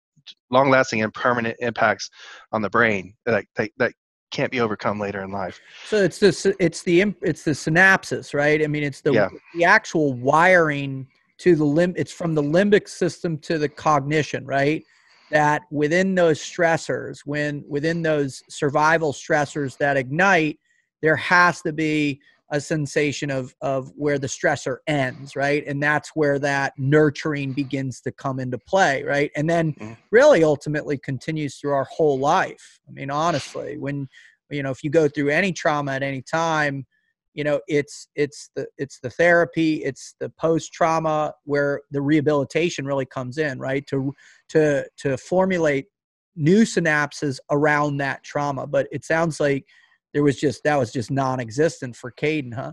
[0.51, 2.09] long lasting and permanent impacts
[2.51, 3.93] on the brain that, that that
[4.31, 5.61] can't be overcome later in life.
[5.85, 8.63] So it's the it's the it's the synapses, right?
[8.63, 9.29] I mean, it's the yeah.
[9.53, 11.93] the actual wiring to the limb.
[11.95, 14.83] It's from the limbic system to the cognition, right?
[15.31, 20.59] That within those stressors, when within those survival stressors that ignite,
[21.03, 25.63] there has to be a sensation of of where the stressor ends right?
[25.67, 29.29] And that's where that nurturing begins to come into play right?
[29.35, 29.93] And then mm-hmm.
[30.09, 32.79] really ultimately continues through our whole life.
[32.87, 34.07] I mean honestly when
[34.49, 36.85] you know if you go through any trauma at any time
[37.33, 42.85] you know it's it's the it's the therapy it's the post trauma where the rehabilitation
[42.85, 43.85] really comes in right?
[43.87, 44.13] To
[44.49, 45.87] to to formulate
[46.35, 48.67] new synapses around that trauma.
[48.67, 49.65] But it sounds like
[50.13, 52.71] there was just that was just non-existent for Kayden, huh?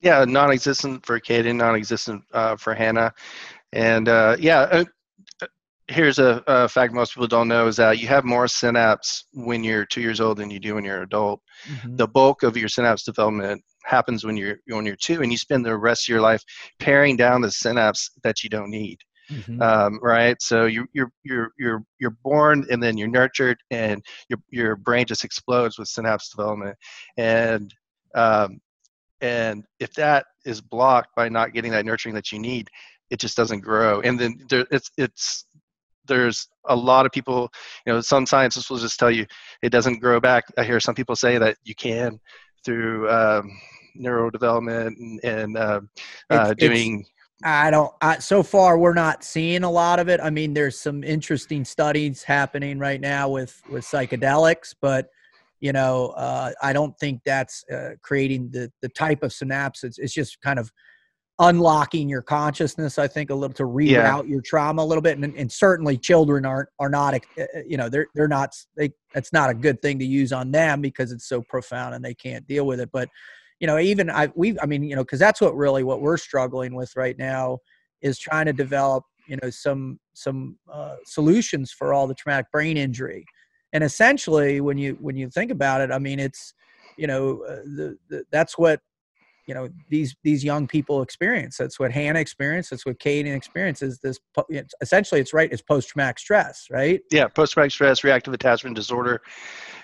[0.00, 3.12] Yeah, non-existent for Kayden, non-existent uh, for Hannah,
[3.72, 4.60] and uh, yeah.
[4.60, 4.84] Uh,
[5.88, 9.62] here's a, a, fact most people don't know is that you have more synapse when
[9.62, 11.40] you're two years old than you do when you're an adult.
[11.68, 11.96] Mm-hmm.
[11.96, 15.64] The bulk of your synapse development happens when you're when you're two, and you spend
[15.64, 16.42] the rest of your life
[16.78, 18.98] paring down the synapse that you don't need.
[19.30, 19.62] Mm-hmm.
[19.62, 20.36] Um, right?
[20.40, 25.06] So you, you're you're you're you're born and then you're nurtured, and your your brain
[25.06, 26.76] just explodes with synapse development,
[27.16, 27.72] and
[28.14, 28.60] um,
[29.20, 32.68] and if that is blocked by not getting that nurturing that you need,
[33.10, 34.00] it just doesn't grow.
[34.00, 35.46] And then there, it's it's
[36.06, 37.50] there's a lot of people,
[37.86, 39.26] you know, some scientists will just tell you
[39.62, 40.44] it doesn't grow back.
[40.58, 42.20] I hear some people say that you can
[42.64, 43.50] through um,
[43.98, 45.80] neurodevelopment and, and uh,
[46.30, 47.04] uh, doing
[47.42, 47.92] I don't.
[48.00, 50.20] I, so far, we're not seeing a lot of it.
[50.22, 55.08] I mean, there's some interesting studies happening right now with with psychedelics, but
[55.60, 59.98] you know, uh, I don't think that's uh, creating the the type of synapses.
[59.98, 60.70] It's just kind of
[61.40, 62.98] unlocking your consciousness.
[62.98, 64.22] I think a little to reroute yeah.
[64.22, 67.14] your trauma a little bit, and, and certainly children aren't are not.
[67.14, 68.54] Uh, uh, you know, they're they're not.
[68.76, 72.04] They it's not a good thing to use on them because it's so profound and
[72.04, 72.90] they can't deal with it.
[72.92, 73.08] But
[73.60, 76.16] you know, even I we I mean, you know, because that's what really what we're
[76.16, 77.58] struggling with right now
[78.02, 82.76] is trying to develop you know some some uh, solutions for all the traumatic brain
[82.76, 83.24] injury.
[83.72, 86.54] And essentially when you when you think about it i mean it's
[86.96, 88.80] you know uh, the, the, that's what
[89.46, 91.56] you know these these young people experience.
[91.56, 92.70] That's what hannah experienced.
[92.70, 97.00] That's what Kayden experiences this it's, essentially it's right it's post-traumatic stress right?
[97.10, 99.22] Yeah post-traumatic stress reactive attachment disorder.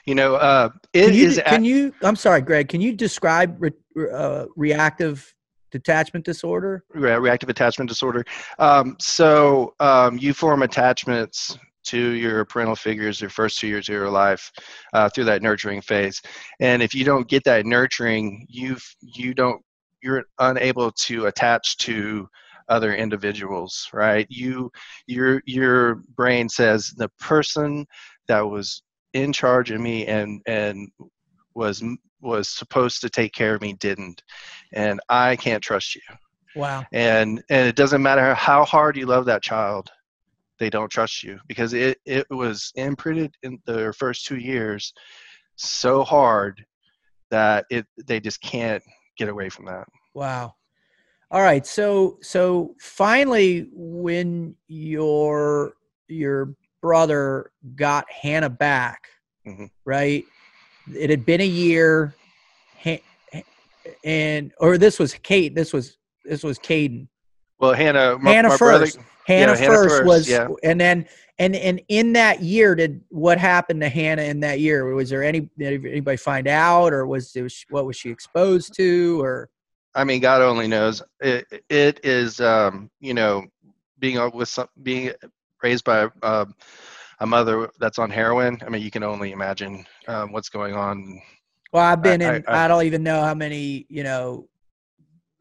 [0.06, 3.56] You know uh it can you, is can you i'm sorry greg can you describe
[3.60, 3.70] re,
[4.12, 5.34] uh, reactive
[5.70, 6.84] detachment disorder?
[6.94, 8.24] Yeah, reactive attachment disorder.
[8.58, 11.58] Um, so um, you form attachments
[11.90, 14.50] to your parental figures your first two years of your life
[14.92, 16.22] uh, through that nurturing phase.
[16.60, 19.60] And if you don't get that nurturing you you don't
[20.02, 22.28] you're unable to attach to
[22.68, 24.26] other individuals right?
[24.30, 24.70] You
[25.06, 27.86] your your brain says the person
[28.28, 30.88] that was in charge of me and and
[31.54, 31.82] was
[32.20, 34.22] was supposed to take care of me didn't.
[34.72, 36.02] And i can't trust you.
[36.54, 36.84] Wow.
[36.92, 39.90] And and it doesn't matter how hard you love that child
[40.60, 44.92] they don't trust you because it, it was imprinted in their first two years
[45.56, 46.64] so hard
[47.30, 48.82] that it they just can't
[49.16, 49.88] get away from that.
[50.14, 50.54] Wow.
[51.30, 55.74] All right so so finally when your
[56.08, 59.06] your brother got hannah back
[59.46, 59.66] mm-hmm.
[59.84, 60.24] right
[60.92, 62.14] it had been a year
[64.02, 67.06] and or this was kate this was this was kayden.
[67.60, 68.96] Well hannah my, hannah my first.
[68.96, 70.48] brother, Hannah, yeah, first, first, was, yeah.
[70.62, 71.06] and then
[71.38, 74.92] and and in that year, did what happened to Hannah in that year?
[74.94, 78.74] Was there any did anybody find out, or was it was, what was she exposed
[78.74, 79.48] to, or?
[79.94, 81.02] I mean, God only knows.
[81.20, 83.44] It it is, um, you know,
[84.00, 85.12] being with some, being
[85.62, 86.46] raised by uh,
[87.20, 88.58] a mother that's on heroin.
[88.66, 91.20] I mean, you can only imagine um, what's going on.
[91.72, 92.44] Well, I've been I, in.
[92.48, 94.48] I, I, I don't even know how many you know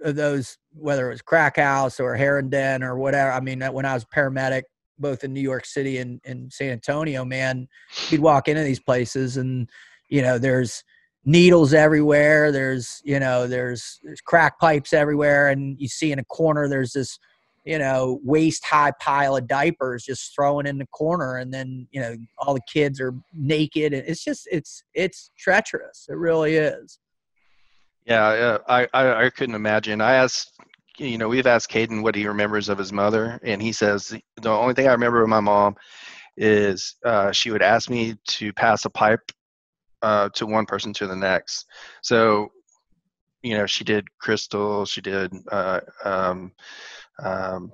[0.04, 3.32] of those, whether it was crack house or heroin den or whatever.
[3.32, 4.63] I mean, when I was paramedic,
[4.99, 7.67] both in New York City and, and San Antonio, man,
[8.10, 9.69] you'd walk into these places and,
[10.10, 10.84] you know, there's
[11.25, 12.52] needles everywhere.
[12.52, 15.50] There's, you know, there's, there's crack pipes everywhere.
[15.50, 17.17] And you see in a corner, there's this,
[17.65, 21.37] you know, waist high pile of diapers just thrown in the corner.
[21.37, 23.94] And then, you know, all the kids are naked.
[23.94, 26.08] And it's just, it's, it's treacherous.
[26.10, 27.00] It really is.
[28.06, 30.02] Yeah, I, I, I couldn't imagine.
[30.02, 30.60] I asked
[31.00, 34.50] you know, we've asked Kayden what he remembers of his mother, and he says the
[34.50, 35.75] only thing I remember of my mom
[36.37, 39.31] is uh, she would ask me to pass a pipe
[40.02, 41.65] uh, to one person to the next.
[42.02, 42.52] So,
[43.43, 46.52] you know, she did crystal, she did uh, um,
[47.23, 47.71] um,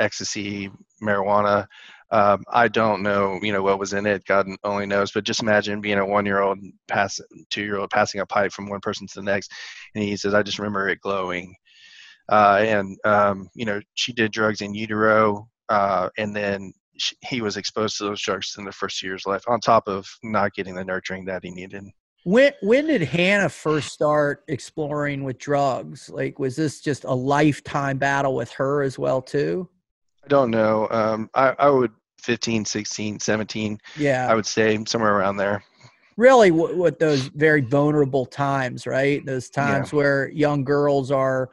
[0.00, 0.70] ecstasy,
[1.02, 1.66] marijuana.
[2.10, 4.24] Um, I don't know, you know, what was in it.
[4.24, 5.12] God only knows.
[5.12, 7.20] But just imagine being a one-year-old, pass
[7.50, 9.52] two-year-old, passing a pipe from one person to the next,
[9.94, 11.54] and he says, "I just remember it glowing."
[12.28, 17.42] Uh, and um, you know, she did drugs in utero, uh, and then she, he
[17.42, 20.74] was exposed to those drugs in the first year's life, on top of not getting
[20.74, 21.84] the nurturing that he needed.
[22.24, 26.10] When when did Hannah first start exploring with drugs?
[26.10, 29.68] Like, was this just a lifetime battle with her as well too?
[30.24, 30.88] I don't know.
[30.90, 33.78] Um, I, I would 15, 16, 17.
[33.96, 35.62] Yeah, I would say somewhere around there.
[36.16, 39.24] Really, what, what those very vulnerable times, right?
[39.24, 39.96] Those times yeah.
[39.96, 41.48] where young girls are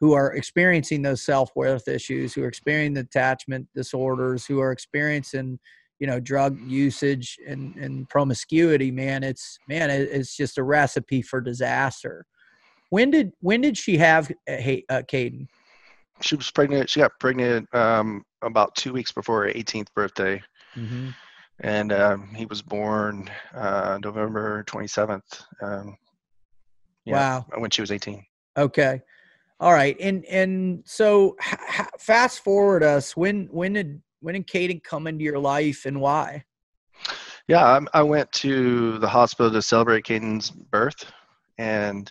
[0.00, 5.58] who are experiencing those self-worth issues who are experiencing the attachment disorders who are experiencing
[5.98, 11.40] you know drug usage and, and promiscuity man it's man it's just a recipe for
[11.40, 12.24] disaster
[12.90, 15.46] when did when did she have uh, uh Kayden?
[16.20, 20.42] She was pregnant she got pregnant um, about two weeks before her 18th birthday
[20.76, 21.10] mm-hmm.
[21.60, 25.96] and um, he was born uh, november 27th um,
[27.04, 28.24] yeah, wow when she was 18
[28.56, 29.00] okay
[29.60, 33.16] all right, and and so h- fast forward us.
[33.16, 36.44] When when did when did Kayden come into your life and why?
[37.48, 41.10] Yeah, I, I went to the hospital to celebrate Kayden's birth,
[41.58, 42.10] and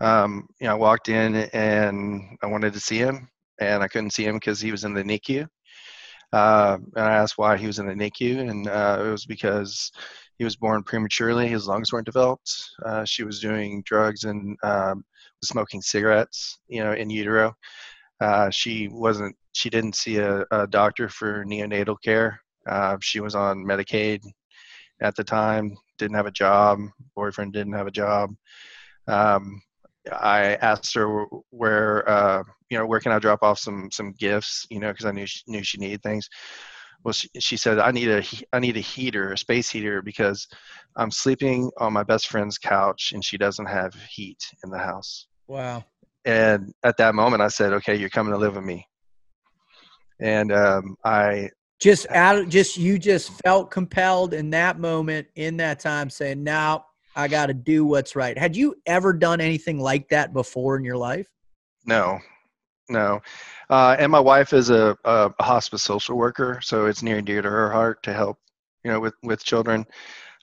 [0.00, 3.28] um, you know, I walked in and I wanted to see him,
[3.60, 5.46] and I couldn't see him because he was in the NICU.
[6.32, 9.90] Uh, and I asked why he was in the NICU, and uh, it was because
[10.38, 11.48] he was born prematurely.
[11.48, 12.52] His lungs weren't developed.
[12.84, 15.04] Uh, she was doing drugs and um,
[15.44, 17.54] smoking cigarettes, you know, in utero.
[18.20, 19.36] Uh, she wasn't.
[19.52, 22.40] She didn't see a, a doctor for neonatal care.
[22.68, 24.20] Uh, she was on Medicaid
[25.02, 25.76] at the time.
[25.98, 26.78] Didn't have a job.
[27.16, 28.30] Boyfriend didn't have a job.
[29.08, 29.60] Um,
[30.12, 34.66] I asked her where, uh, you know, where can I drop off some some gifts,
[34.70, 36.28] you know, because I knew she, knew she needed things.
[37.02, 40.46] Well, she, she said I need a I need a heater, a space heater, because
[40.96, 45.26] I'm sleeping on my best friend's couch and she doesn't have heat in the house.
[45.46, 45.84] Wow.
[46.24, 48.86] And at that moment, I said, "Okay, you're coming to live with me."
[50.20, 51.48] And um, I
[51.80, 56.44] just out of just you just felt compelled in that moment, in that time, saying,
[56.44, 56.84] "Now
[57.20, 60.84] I got to do what's right." Had you ever done anything like that before in
[60.84, 61.28] your life?
[61.86, 62.18] No,
[62.88, 63.20] no.
[63.70, 67.40] Uh, and my wife is a, a, hospice social worker, so it's near and dear
[67.40, 68.38] to her heart to help,
[68.84, 69.86] you know, with with children.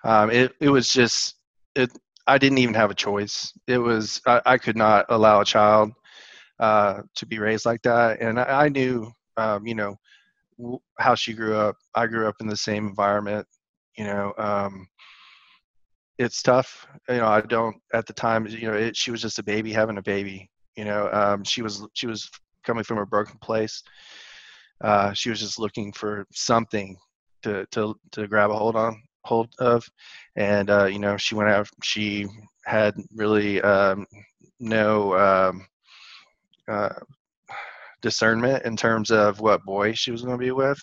[0.04, 1.36] Um, it it was just
[1.76, 1.92] it
[2.26, 3.54] I didn't even have a choice.
[3.68, 5.92] It was I, I could not allow a child
[6.60, 9.96] uh, to be raised like that, and I, I knew, um, you know,
[10.58, 11.76] w- how she grew up.
[11.96, 13.48] I grew up in the same environment.
[13.98, 14.88] You know, um,
[16.18, 16.88] it's tough.
[17.10, 18.48] You know, I don't at the time.
[18.48, 20.50] You know, it, she was just a baby having a baby.
[20.76, 22.30] You know, um, she was she was
[22.64, 23.84] coming from a broken place.
[24.82, 26.98] Uh, she was just looking for something
[27.44, 29.88] to to to grab a hold on hold of,
[30.36, 31.68] and uh, you know she went out.
[31.84, 32.28] She
[32.66, 34.06] had really um,
[34.60, 35.68] no um,
[36.68, 36.94] uh,
[38.02, 40.80] discernment in terms of what boy she was going to be with,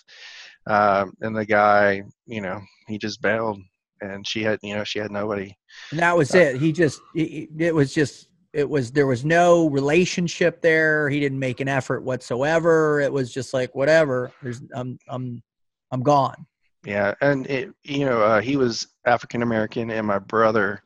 [0.67, 3.59] um, and the guy, you know, he just bailed,
[4.01, 5.55] and she had, you know, she had nobody.
[5.91, 6.57] And that was uh, it.
[6.57, 11.39] He just, it, it was just it was there was no relationship there he didn't
[11.39, 15.43] make an effort whatsoever it was just like whatever there's i'm i'm
[15.91, 16.45] i'm gone
[16.85, 20.83] yeah, and it, you know, uh, he was African American, and my brother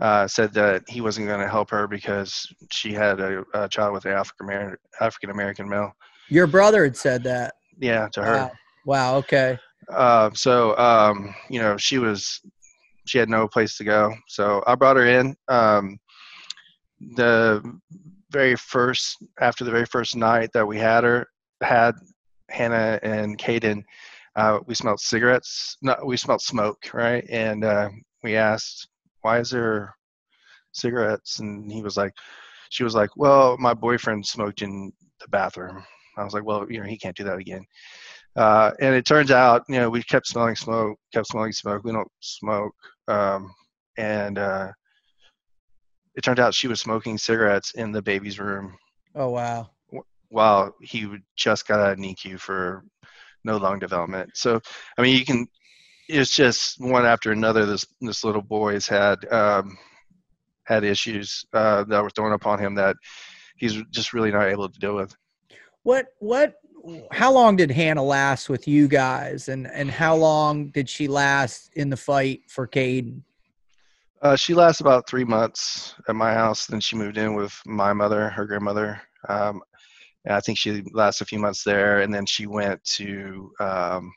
[0.00, 3.92] uh, said that he wasn't going to help her because she had a, a child
[3.92, 5.92] with an African American African American male.
[6.28, 7.54] Your brother had said that.
[7.78, 8.32] Yeah, to her.
[8.32, 8.52] Wow.
[8.86, 9.58] wow okay.
[9.88, 12.40] Uh, so um, you know, she was
[13.06, 14.14] she had no place to go.
[14.28, 15.36] So I brought her in.
[15.48, 15.98] Um,
[17.16, 17.62] the
[18.30, 21.26] very first after the very first night that we had her
[21.62, 21.94] had
[22.48, 23.84] Hannah and Kayden
[24.36, 25.76] uh, we smelled cigarettes.
[26.04, 27.24] We smelled smoke, right?
[27.30, 27.90] And uh,
[28.22, 28.88] we asked,
[29.22, 29.94] "Why is there
[30.72, 32.12] cigarettes?" And he was like,
[32.70, 35.84] "She was like, well, my boyfriend smoked in the bathroom."
[36.16, 37.64] I was like, "Well, you know, he can't do that again."
[38.36, 41.84] Uh, and it turns out, you know, we kept smelling smoke, kept smelling smoke.
[41.84, 42.74] We don't smoke,
[43.06, 43.54] um,
[43.96, 44.72] and uh,
[46.16, 48.76] it turned out she was smoking cigarettes in the baby's room.
[49.14, 49.70] Oh wow!
[50.30, 52.84] While he just got out of NICU for
[53.44, 54.30] no lung development.
[54.34, 54.60] So,
[54.98, 55.46] I mean, you can.
[56.08, 57.66] It's just one after another.
[57.66, 59.78] This this little boy has had um,
[60.64, 62.96] had issues uh, that were thrown upon him that
[63.56, 65.14] he's just really not able to deal with.
[65.84, 66.54] what what
[67.10, 71.70] how long did Hannah last with you guys, and and how long did she last
[71.74, 73.22] in the fight for Kayden?
[74.22, 76.66] Uh, she lasted about three months at my house.
[76.66, 79.00] Then she moved in with my mother, her grandmother.
[79.28, 79.60] Um,
[80.24, 84.12] and I think she lasted a few months there, and then she went to um,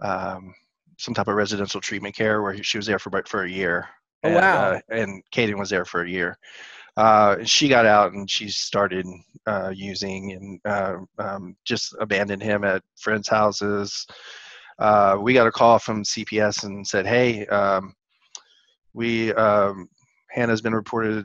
[0.00, 0.54] um,
[0.98, 3.88] some type of residential treatment care where she was there for about for a year.
[4.24, 4.70] Oh and, wow!
[4.72, 6.38] Uh, and Kayden was there for a year.
[6.96, 9.06] Uh, she got out and she started
[9.46, 14.06] uh, using and uh, um, just abandoned him at friends' houses.
[14.78, 17.94] Uh, we got a call from CPS and said, "Hey, um,
[18.92, 19.88] we um,
[20.30, 21.24] Hannah's been reported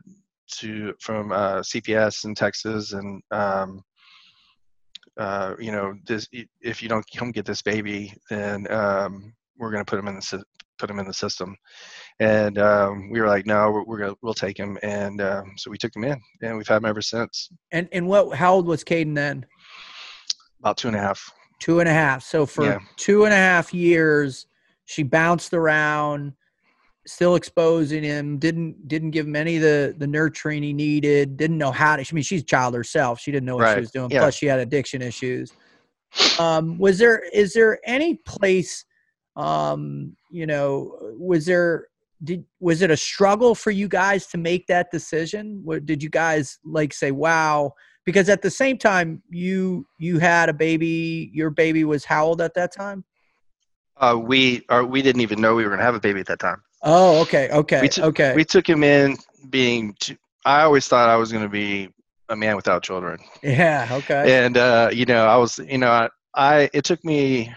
[0.60, 3.84] to from CPS in Texas, and um,
[5.60, 6.28] you know, this
[6.62, 10.16] if you don't come get this baby, then um, we're going to put him in
[10.16, 10.44] the
[10.78, 11.56] put him in the system."
[12.20, 15.70] And um, we were like, "No, we're, we're gonna we'll take him," and um, so
[15.72, 17.50] we took him in, and we've had him ever since.
[17.72, 18.36] And and what?
[18.36, 19.46] How old was Kayden then?
[20.60, 21.32] About two and a half.
[21.60, 22.24] Two and a half.
[22.24, 22.80] So for Yeah.
[22.98, 24.48] two and a half years,
[24.86, 26.34] she bounced around,
[27.06, 28.38] still exposing him.
[28.38, 31.38] Didn't didn't give him any of the the nurturing he needed.
[31.38, 32.02] Didn't know how to.
[32.02, 33.20] I mean, she's a child herself.
[33.20, 34.10] She didn't know what she was doing.
[34.12, 34.20] Yeah.
[34.20, 35.52] Plus, she had addiction issues.
[36.40, 38.86] Um, was there is there any place?
[39.36, 41.88] Um, you know, was there?
[42.24, 45.62] Did was it a struggle for you guys to make that decision?
[45.64, 47.12] What did you guys like say?
[47.12, 47.74] Wow,
[48.06, 52.42] because at the same time you you had a baby your baby was how old
[52.42, 53.04] at that time
[53.98, 56.40] Uh, we are we didn't even know we were gonna have a baby at that
[56.40, 56.62] time.
[56.84, 59.18] oh okay okay We took- okay We took him in
[59.50, 59.94] being.
[60.00, 60.16] Too,
[60.46, 61.90] I always thought I was gonna be
[62.30, 63.20] a man without children.
[63.44, 67.54] yeah okay and uh, you know, I was, you know, I, I it took me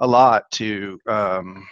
[0.00, 0.98] a lot to.
[1.06, 1.68] Um,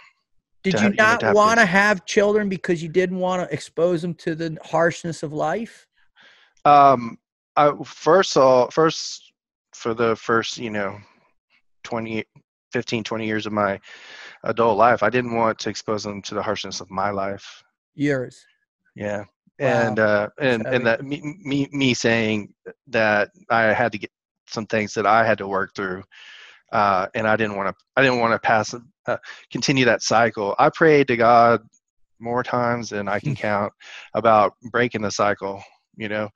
[0.63, 3.47] did to you have- you know, not want to have children because you didn't want
[3.47, 5.87] to expose them to the harshness of life
[6.65, 7.17] um,
[7.55, 9.33] I first saw first
[9.73, 10.97] for the first, you know,
[11.83, 12.23] 20,
[12.73, 13.79] 15, 20 years of my
[14.43, 17.63] adult life, I didn't want to expose them to the harshness of my life.
[17.95, 18.45] yours
[18.95, 19.23] Yeah.
[19.59, 19.67] Wow.
[19.67, 22.53] And uh, and and that me, me me saying
[22.87, 24.11] that I had to get
[24.47, 26.03] some things that I had to work through,
[26.71, 28.73] uh, and I didn't want to I didn't want to pass
[29.07, 29.17] uh,
[29.51, 30.55] continue that cycle.
[30.59, 31.61] I prayed to God
[32.19, 33.73] more times than I can count
[34.13, 35.63] about breaking the cycle.
[35.97, 36.29] You know,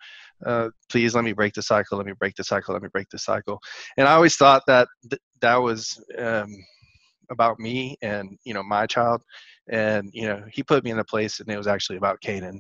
[0.46, 1.98] uh, please let me break the cycle.
[1.98, 2.74] Let me break the cycle.
[2.74, 3.60] Let me break the cycle.
[3.98, 6.54] And I always thought that th- that was um,
[7.30, 9.22] about me and you know my child.
[9.70, 12.60] And you know, he put me in a place, and it was actually about Kayden.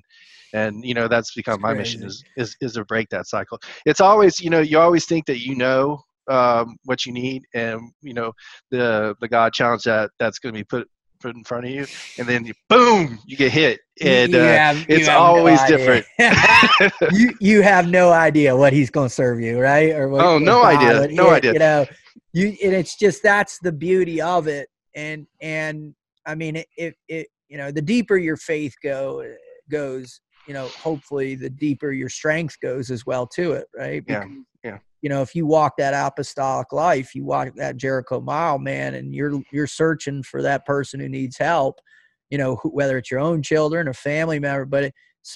[0.53, 3.59] And you know, that's become It's my mission is is is to break that cycle.
[3.85, 7.91] It's always you know you always think that you know um, what you need, and
[8.01, 8.31] you know
[8.71, 10.87] the the God challenge that that's going to be put
[11.21, 11.87] put in front of you,
[12.19, 13.79] and then you, boom, you get hit.
[14.01, 16.03] And uh, have- it's have no always idea.
[17.11, 19.91] you you have no idea what he's going to serve you, right?
[19.91, 21.53] Or what, Oh, no God idea, no yeah, idea.
[21.53, 21.85] You know,
[22.33, 25.95] you and it's just that's the beauty of it, and and
[26.25, 29.23] I mean, it it, it you know, the deeper your faith go
[29.69, 34.03] goes, you know, hopefully the deeper your strength goes as well to it, right?
[34.07, 34.77] Yeah, Because, yeah.
[35.03, 39.13] You know, if you walk that apostolic life, you walk that Jericho mile, man, and
[39.13, 41.79] you're you're searching for that person who needs help.
[42.31, 44.93] You know, who- whether it's your own children or family member, but it,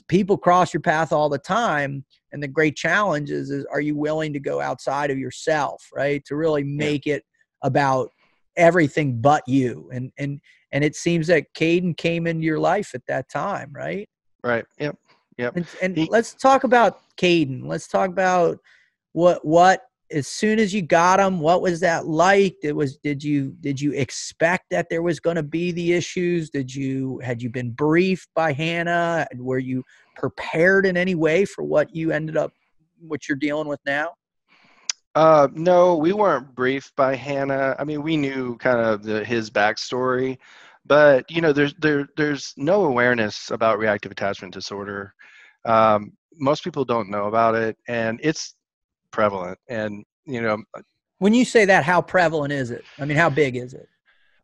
[0.07, 3.95] people cross your path all the time and the great challenge is, is are you
[3.95, 7.23] willing to go outside of yourself right to really make it
[7.63, 8.09] about
[8.57, 10.39] everything but you and and
[10.71, 14.09] and it seems that Kayden came into your life at that time right
[14.43, 14.65] right.
[14.79, 14.97] Yep.
[15.37, 15.55] Yep.
[15.55, 18.59] and, and He- let's talk about Kayden let's talk about
[19.17, 23.23] what what as soon as you got him what was that like it was did
[23.23, 27.41] you did you expect that there was going to be the issues did you had
[27.41, 29.83] you been briefed by hannah were you
[30.15, 32.51] prepared in any way for what you ended up
[32.99, 34.11] what you're dealing with now
[35.15, 37.75] Uh, no, we weren't briefed by Hannah.
[37.79, 40.37] I mean, we knew kind of the, his backstory,
[40.85, 45.15] but you know, there's there there's no awareness about reactive attachment disorder.
[45.65, 48.56] Um, most people don't know about it, and it's
[49.17, 49.57] prevalent.
[49.67, 50.81] And you know, uh,
[51.17, 53.89] when you say that how prevalent is it i mean how big is it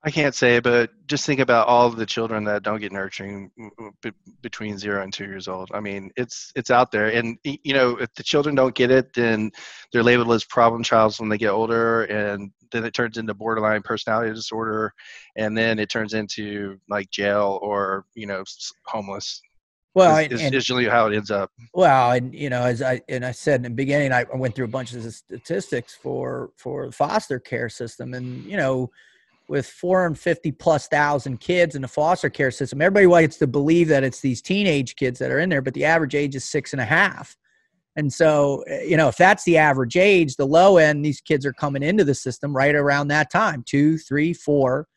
[0.05, 3.49] I can't say, but just think about all of the children that don't get nurturing
[3.57, 5.69] mm, mm, w- w- between zero and two years old.
[5.74, 9.13] I mean, it's it's out there, and you know, if the children don't get it,
[9.13, 9.49] then
[9.93, 13.82] they're labeled as problem childs when they get older, and then it turns into borderline
[13.82, 14.91] personality disorder,
[15.38, 18.43] and then it turns into like jail or you know
[18.86, 19.41] homeless.
[19.96, 21.52] Well is, and, is, usually how it ends up.
[21.74, 24.66] Well, and you know, as I and I said in the beginning, I went through
[24.66, 28.89] a bunch of the statistics for for the foster care system, and you know,
[29.48, 34.04] with 450 plus thousand kids in the foster care system, everybody likes to believe that
[34.04, 36.82] it's these teenage kids that are in there, but the average age is six and
[36.82, 37.36] a half,
[37.96, 41.46] And so, eh, you know, if that's the average age, the low end, these kids
[41.46, 44.88] are coming into the system right around that time two, three, four.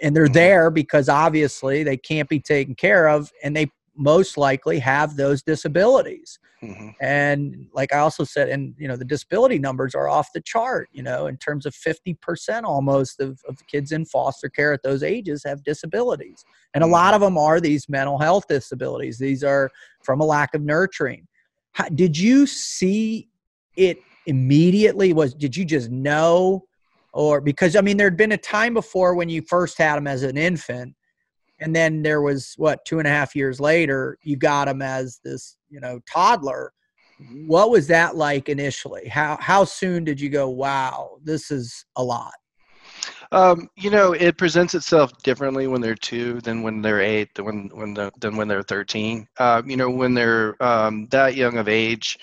[0.00, 4.78] And they're there because obviously they can't be taken care of and they most likely
[4.78, 6.38] have those disabilities.
[6.62, 6.88] Mm-hmm.
[7.00, 10.88] And like I also said, and you know, the disability numbers are off the chart,
[10.92, 15.02] you know, in terms of 50% almost of, of kids in foster care at those
[15.02, 16.44] ages have disabilities.
[16.74, 17.14] And a lot mm-hmm.
[17.16, 19.18] of them are these mental health disabilities.
[19.18, 19.70] These are
[20.02, 21.26] from a lack of nurturing.
[21.72, 23.28] How, did you see
[23.76, 25.12] it immediately?
[25.12, 26.64] Was did you just know,
[27.12, 30.22] or because I mean, there'd been a time before when you first had them as
[30.22, 30.94] an infant,
[31.60, 35.20] and then there was what two and a half years later you got him as
[35.24, 36.72] this you know toddler.
[37.46, 39.08] What was that like initially?
[39.08, 40.48] How how soon did you go?
[40.48, 42.34] Wow, this is a lot.
[43.30, 47.44] Um, you know, it presents itself differently when they're two than when they're eight, than
[47.44, 49.26] when when the, than when they're thirteen.
[49.38, 52.18] Uh, you know, when they're um, that young of age,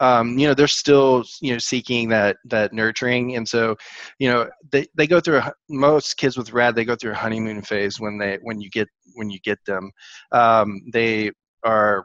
[0.00, 3.76] um, you know, they're still you know seeking that that nurturing, and so
[4.18, 7.16] you know they they go through a, most kids with rad they go through a
[7.16, 9.90] honeymoon phase when they when you get when you get them.
[10.32, 11.30] Um, they
[11.64, 12.04] are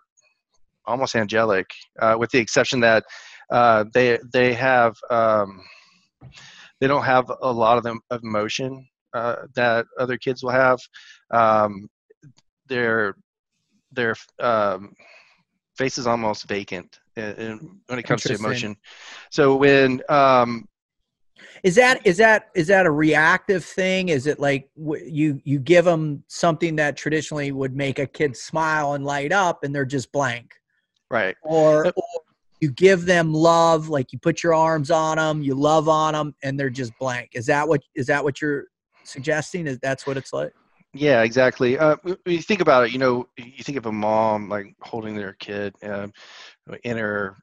[0.86, 1.68] almost angelic,
[2.00, 3.04] uh, with the exception that
[3.52, 4.96] uh, they they have.
[5.10, 5.62] Um,
[6.80, 10.80] they don't have a lot of them of emotion uh, that other kids will have.
[11.32, 11.88] Um,
[12.68, 13.16] their
[13.92, 14.94] their um,
[15.78, 18.76] face is almost vacant when it comes to emotion.
[19.30, 20.68] So when um,
[21.64, 24.10] is that is that is that a reactive thing?
[24.10, 28.94] Is it like you you give them something that traditionally would make a kid smile
[28.94, 30.54] and light up, and they're just blank,
[31.10, 31.36] right?
[31.44, 31.94] Or, or
[32.62, 36.36] you give them love like you put your arms on them you love on them
[36.44, 38.66] and they're just blank is that what is that what you're
[39.04, 40.54] suggesting is that's what it's like
[40.94, 41.80] yeah, exactly.
[41.80, 45.16] Uh, when you think about it, you know, you think of a mom like holding
[45.16, 46.08] their kid uh,
[46.84, 47.38] in her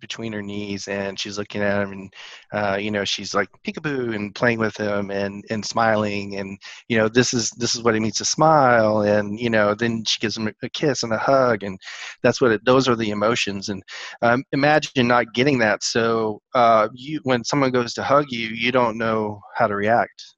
[0.00, 2.14] between her knees, and she's looking at him, and
[2.52, 6.58] uh, you know, she's like peekaboo and playing with him and and smiling, and
[6.88, 10.04] you know, this is this is what it means to smile, and you know, then
[10.04, 11.78] she gives him a kiss and a hug, and
[12.22, 12.64] that's what it.
[12.64, 13.82] Those are the emotions, and
[14.22, 15.82] um, imagine not getting that.
[15.82, 20.36] So uh, you, when someone goes to hug you, you don't know how to react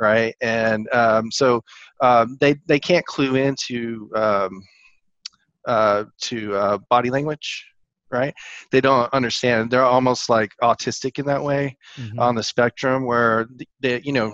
[0.00, 0.34] right?
[0.40, 1.62] And um, so
[2.02, 4.60] um, they they can't clue into um,
[5.66, 7.66] uh, to uh, body language,
[8.10, 8.34] right?
[8.70, 9.70] They don't understand.
[9.70, 12.18] They're almost like autistic in that way mm-hmm.
[12.18, 13.48] on the spectrum, where
[13.80, 14.32] they you know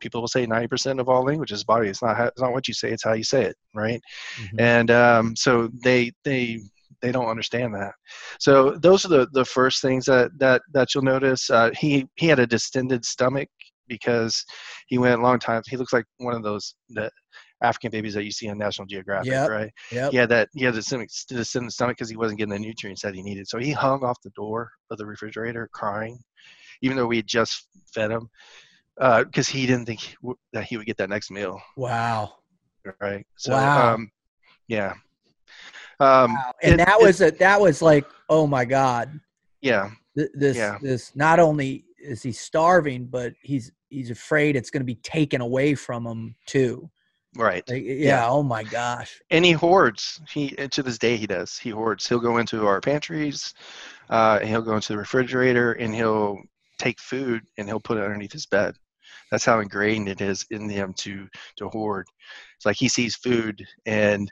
[0.00, 2.90] people will say 90% of all languages body it's not it's not what you say
[2.90, 4.00] it's how you say it right
[4.40, 4.58] mm-hmm.
[4.58, 6.58] and um, so they they
[7.02, 7.92] they don't understand that
[8.38, 12.26] so those are the the first things that that that you'll notice uh, he he
[12.26, 13.48] had a distended stomach
[13.90, 14.42] because
[14.86, 15.60] he went a long time.
[15.68, 17.10] He looks like one of those the
[17.62, 19.50] African babies that you see on National Geographic, yep.
[19.50, 19.70] right?
[19.92, 20.10] Yeah.
[20.10, 20.48] He had that.
[20.54, 23.48] He had the stomach, the stomach because he wasn't getting the nutrients that he needed.
[23.48, 26.18] So he hung off the door of the refrigerator crying,
[26.82, 28.30] even though we had just fed him,
[28.96, 30.16] because uh, he didn't think he,
[30.52, 31.60] that he would get that next meal.
[31.76, 32.34] Wow.
[33.00, 33.26] Right.
[33.36, 33.94] So, wow.
[33.94, 34.10] Um,
[34.68, 34.94] yeah.
[36.00, 36.52] Um, wow.
[36.62, 39.20] And it, that was a, that was like, oh my God.
[39.60, 39.90] Yeah.
[40.16, 40.78] This yeah.
[40.80, 45.40] this not only is he starving, but he's he's afraid it's going to be taken
[45.40, 46.90] away from him too.
[47.36, 47.68] Right.
[47.68, 49.20] Like, yeah, yeah, Oh my gosh.
[49.30, 50.20] And he hoards.
[50.28, 51.56] He to this day he does.
[51.56, 52.08] He hoards.
[52.08, 53.54] He'll go into our pantries,
[54.08, 56.38] uh, he'll go into the refrigerator, and he'll
[56.78, 58.74] take food and he'll put it underneath his bed.
[59.30, 61.28] That's how ingrained it is in him to
[61.58, 62.06] to hoard.
[62.56, 64.30] It's like he sees food, and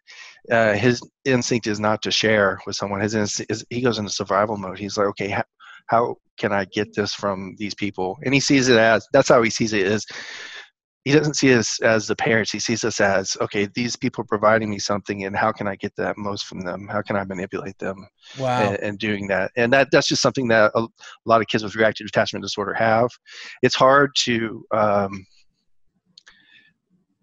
[0.50, 3.00] uh, his instinct is not to share with someone.
[3.00, 4.78] His instinct is he goes into survival mode.
[4.78, 5.44] He's like, okay, how,
[5.86, 8.18] how can I get this from these people?
[8.24, 10.04] And he sees it as that's how he sees it is
[11.04, 12.52] he doesn't see us as the parents.
[12.52, 15.76] He sees us as okay, these people are providing me something, and how can I
[15.76, 16.88] get that most from them?
[16.90, 18.06] How can I manipulate them?
[18.38, 18.62] Wow!
[18.62, 20.88] And, and doing that, and that that's just something that a, a,
[21.24, 23.08] lot of kids with reactive attachment disorder have.
[23.62, 25.26] It's hard to um,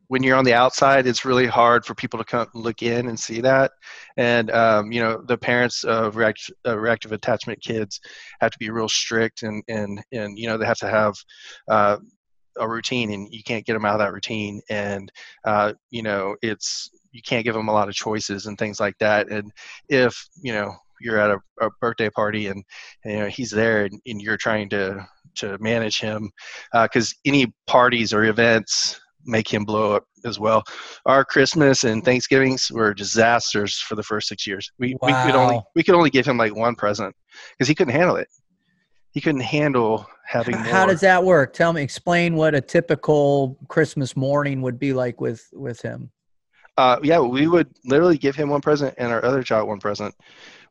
[0.07, 3.19] when you're on the outside, it's really hard for people to come look in and
[3.19, 3.71] see that.
[4.17, 7.99] And um, you know, the parents of react, uh, reactive attachment kids
[8.41, 11.15] have to be real strict, and and and you know, they have to have
[11.69, 11.97] uh,
[12.57, 14.61] a routine, and you can't get them out of that routine.
[14.69, 15.11] And
[15.45, 18.97] uh, you know, it's you can't give them a lot of choices and things like
[18.99, 19.29] that.
[19.29, 19.51] And
[19.89, 22.63] if you know you're at a, a birthday party and,
[23.03, 26.31] and, you know he's there and, and, you're trying to to manage him
[26.73, 30.63] because uh, any parties or events make him blow up as well.
[31.05, 34.71] Our Christmas and Thanksgivings were disasters for the first six years.
[34.79, 35.07] We wow.
[35.07, 37.15] we could only we could only give him like one present
[37.51, 38.27] because he couldn't handle it.
[39.15, 40.55] He couldn't handle having.
[40.55, 41.53] How, how does that work?
[41.53, 46.11] Tell me, explain what a typical Christmas morning would be like with with him.
[46.77, 50.13] Uh, yeah, we would literally give him one present and our other child one present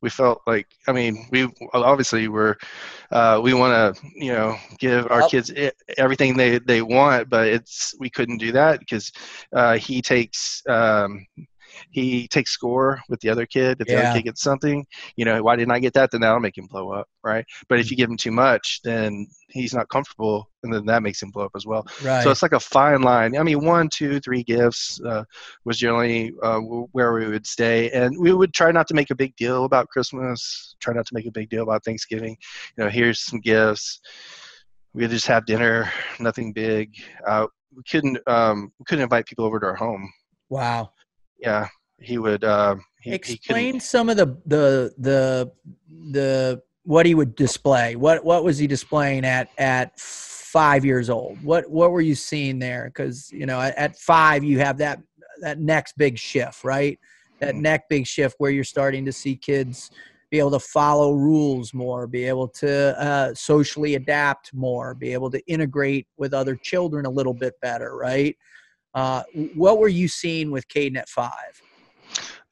[0.05, 2.59] we felt like i mean we obviously were
[3.11, 5.31] uh, we want to you know give our Yep.
[5.31, 5.53] kids
[5.97, 9.11] everything they they want but it's we couldn't do that because
[9.55, 11.27] uh, he takes um,
[11.91, 14.85] he takes score with the other kid if the other kid gets something
[15.17, 17.79] you know why didn't i get that then that'll make him blow up right but
[17.81, 21.31] if you give him too much then he's not comfortable and then that makes him
[21.31, 22.23] blow up as well Right.
[22.23, 23.37] so it's like a fine line.
[23.37, 25.25] I mean, one, two, three gifts uh,
[25.65, 29.15] was generally uh, where we would stay, and we would try not to make a
[29.15, 30.75] big deal about Christmas.
[30.81, 32.37] Try not to make a big deal about Thanksgiving.
[32.77, 34.01] You know, here's some gifts.
[34.95, 36.95] We would just have dinner, nothing big.
[37.27, 37.47] Uh,
[37.77, 40.11] we couldn't um, we couldn't invite people over to our home.
[40.49, 40.91] wow.
[41.45, 41.69] Yeah,
[42.01, 42.43] he would.
[42.43, 43.81] Uh, he, he Explain couldn't.
[43.83, 45.53] some of the the the
[46.11, 47.97] the what he would display.
[47.97, 51.43] What what was he displaying at at five years old?
[51.43, 52.87] What what were you seeing there?
[52.87, 55.01] Because you know at, at five you have that
[55.41, 56.99] that next big shift, right?
[57.41, 57.61] That Mhm.
[57.61, 59.91] next big shift where you're starting to see kids
[60.31, 65.31] be able to follow rules more, be able to uh, socially adapt more, be able
[65.31, 68.37] to integrate with other children a little bit better, right?
[68.95, 69.23] Uh,
[69.55, 71.61] what were you seeing with Kayden at five?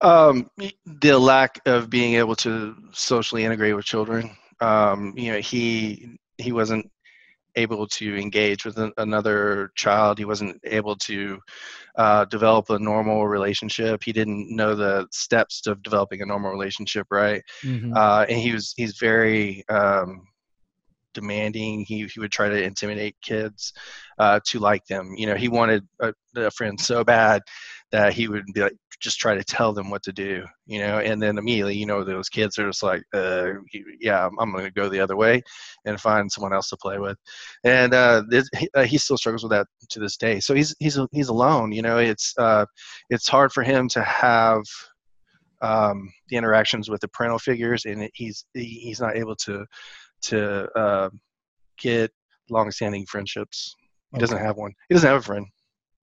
[0.00, 0.50] Um,
[0.84, 4.36] the lack of being able to socially integrate with children.
[4.60, 6.90] Um, you know, he he wasn't
[7.56, 10.18] able to engage with an, another child.
[10.18, 11.38] He wasn't able to
[11.96, 14.02] uh, develop a normal relationship.
[14.02, 17.42] He didn't know the steps of developing a normal relationship, right?
[17.62, 17.94] Mhm.
[17.94, 20.26] Uh, and he was he's very um,
[21.14, 21.84] demanding.
[21.84, 23.72] He he would try to intimidate kids
[24.18, 25.14] uh, to like them.
[25.16, 27.42] You know, he wanted a, a friend so bad
[27.90, 30.44] that he would be like just try to tell them what to do.
[30.66, 33.52] You know, and then immediately, you know, those kids are just like, uh,
[34.00, 35.42] yeah, I'm, going to go the other way
[35.84, 37.18] and find someone else to play with.
[37.64, 40.40] And uh, this, he, uh, he still struggles with that to this day.
[40.40, 41.72] So he's he's he's alone.
[41.72, 42.66] You know, it's uh,
[43.10, 44.62] it's hard for him to have
[45.62, 49.64] um, the interactions with the parental figures, and he's he's not able to
[50.22, 51.10] to uh,
[51.78, 52.10] get
[52.50, 53.74] long-standing friendships.
[54.12, 54.72] He doesn't have one.
[54.88, 55.46] He doesn't have a friend.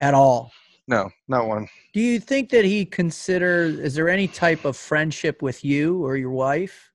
[0.02, 0.52] at all.
[0.88, 1.68] No, not one.
[1.94, 3.78] Do you think that he considers?
[3.78, 6.92] Is there any type of friendship with you or your wife?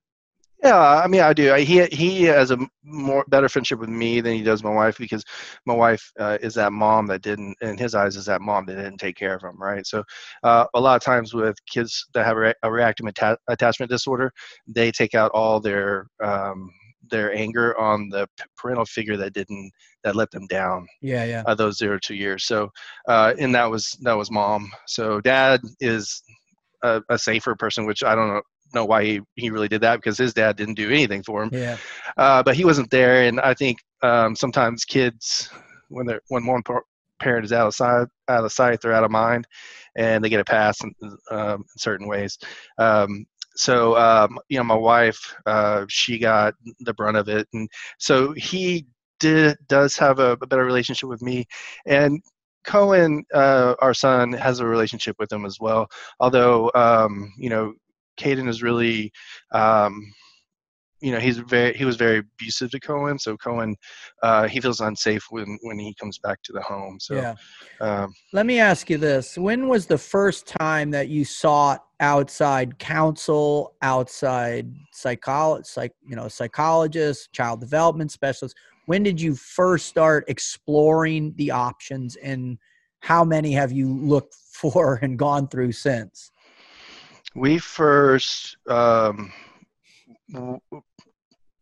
[0.63, 1.53] Yeah, I mean, I do.
[1.53, 4.97] I, he he has a more better friendship with me than he does my wife
[4.97, 5.23] because
[5.65, 8.75] my wife uh, is that mom that didn't, in his eyes, is that mom that
[8.75, 9.85] didn't take care of him, right?
[9.85, 10.03] So,
[10.43, 14.31] uh, a lot of times with kids that have a reactive atta- attachment disorder,
[14.67, 16.71] they take out all their um,
[17.09, 18.27] their anger on the
[18.57, 19.71] parental figure that didn't
[20.03, 21.43] that let them down Yeah, yeah.
[21.45, 22.45] uh, those zero two years.
[22.45, 22.69] So,
[23.07, 24.71] uh, and that was that was mom.
[24.87, 26.23] So dad is
[26.83, 28.41] a, a safer person, which I don't know
[28.73, 31.49] know why he, he really did that because his dad didn't do anything for him.
[31.53, 31.77] Yeah.
[32.17, 35.49] Uh, but he wasn't there, and I think um, sometimes kids
[35.89, 36.83] when they're when one par-
[37.19, 39.47] parent is out of sight, out of sight, they're out of mind,
[39.95, 40.93] and they get a pass in,
[41.31, 42.37] um, in certain ways.
[42.77, 43.25] Um,
[43.55, 48.33] so um, you know, my wife, uh, she got the brunt of it, and so
[48.33, 48.85] he
[49.19, 51.45] did does have a, a better relationship with me,
[51.85, 52.21] and
[52.65, 55.87] Cohen, uh, our son, has a relationship with him as well.
[56.19, 57.73] Although um, you know,
[58.17, 59.11] Kayden is really.
[59.51, 60.13] Um,
[61.01, 63.75] you know he's very he was very abusive to Cohen, so Cohen
[64.23, 66.99] uh, he feels unsafe when when he comes back to the home.
[66.99, 67.35] So yeah.
[67.81, 72.77] um, Let me ask you this: When was the first time that you sought outside
[72.79, 78.55] counsel, outside psycholo- psych, you know, psychologist, child development specialist?
[78.85, 82.57] When did you first start exploring the options, and
[82.99, 86.31] how many have you looked for and gone through since?
[87.35, 89.31] we first um,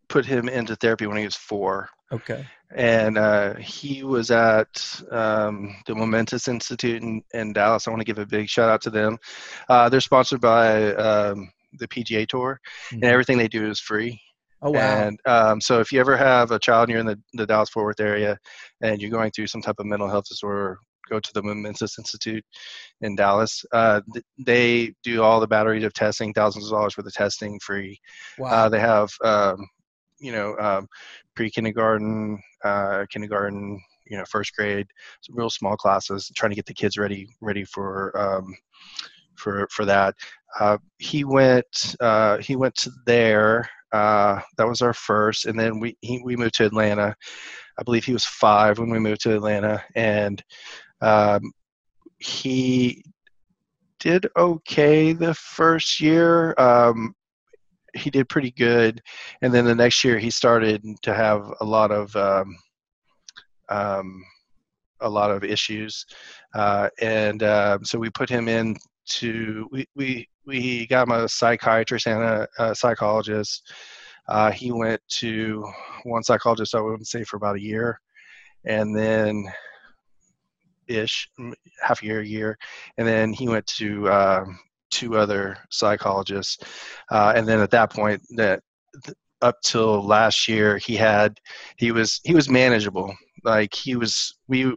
[0.08, 1.90] put him into therapy when he was four.
[2.12, 2.46] Okay.
[2.76, 4.68] And uh, he was at
[5.12, 7.88] um, the Momentous Institute in, in Dallas.
[7.88, 9.18] I want to give a big shout out to them.
[9.70, 12.60] Uh, they're sponsored by um, the PGA Tour,
[12.92, 13.08] and Mhm.
[13.08, 14.20] everything they do is free.
[14.62, 14.80] Oh wow.
[14.80, 17.70] And um, so, if you ever have a child and you're in the, the Dallas
[17.70, 18.38] Fort Worth area
[18.82, 20.78] and you're going through some type of mental health disorder,
[21.10, 22.46] go to the Momentous Institute
[23.02, 23.66] in Dallas.
[23.74, 27.60] Uh, th- they do all the batteries of testing, thousands of dollars worth of testing
[27.60, 28.00] free.
[28.38, 28.50] wow.
[28.52, 29.68] Uh, they have, um,
[30.24, 30.88] you know, um,
[31.36, 34.88] pre-kindergarten, uh, kindergarten, you know, first grade,
[35.22, 38.56] some real small classes, trying to get the kids ready, ready for, um,
[39.36, 40.16] for, for that.
[40.60, 43.70] Uh, he went, uh, he went to there.
[43.92, 47.16] Uh, that was our first, and then we he, we moved to Atlanta.
[47.78, 50.44] I believe he was five when we moved to Atlanta, and
[51.02, 51.52] um,
[52.18, 53.04] he
[54.00, 56.56] did okay the first year.
[56.58, 57.14] Um,
[57.94, 59.02] he did pretty good,
[59.42, 62.58] and then the next year he started to have a lot of um,
[63.70, 64.24] um,
[65.02, 66.06] a lot of issues,
[66.56, 68.76] uh, and um so we put him in
[69.06, 73.72] to we, we we got him a psychiatrist and a, a psychologist.
[74.30, 75.66] Uh, he went to
[76.04, 78.00] one psychologist, I wouldn't say for about a year,
[78.66, 79.46] and then
[80.88, 81.30] ish,
[81.82, 82.58] half a year, a year,
[82.98, 84.46] and then he went to uh,
[84.94, 86.58] two other psychologists,
[87.12, 88.62] uh, and then at that point, that
[89.42, 91.40] up till last year, he had
[91.78, 93.14] he was he was manageable.
[93.44, 94.74] Like he was we.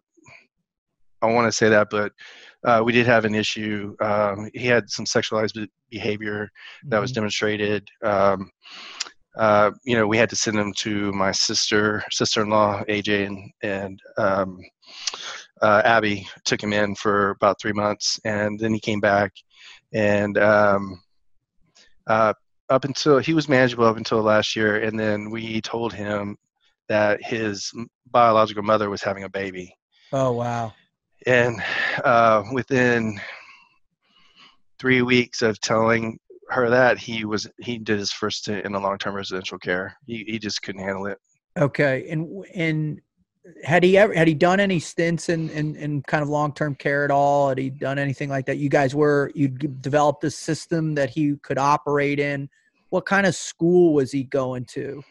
[1.23, 2.12] I want to say that, but
[2.64, 3.97] uh, we did have an issue.
[4.01, 6.51] Um, he had some sexualized behavior
[6.89, 7.21] that was mm-hmm.
[7.21, 7.89] demonstrated.
[8.03, 8.51] Um,
[9.39, 14.01] uh, you know, we had to send him to my sister, sister-in-law, AJ, and and
[14.19, 14.59] um,
[15.62, 19.33] uh, Abby took him in for about three months, and then he came back,
[19.93, 21.03] and um,
[22.07, 22.32] uh,
[22.68, 26.37] up until he was manageable up until last year, and then we told him
[26.89, 27.72] that his
[28.11, 29.74] biological mother was having a baby.
[30.12, 30.72] Oh wow!
[31.26, 31.62] And
[32.05, 33.20] uh, within
[34.78, 36.18] three weeks of telling
[36.51, 39.97] her that, he was he did his first stint in a long term residential care.
[40.07, 41.18] He he just couldn't handle it.
[41.59, 43.01] Okay, and and
[43.64, 46.74] had he ever had he done any stints in in, in kind of long term
[46.74, 47.49] care at all?
[47.49, 48.59] Had he done anything like that?
[48.59, 52.49] You guys were you developed a system that he could operate in.
[52.90, 55.03] What kind of school was he going to?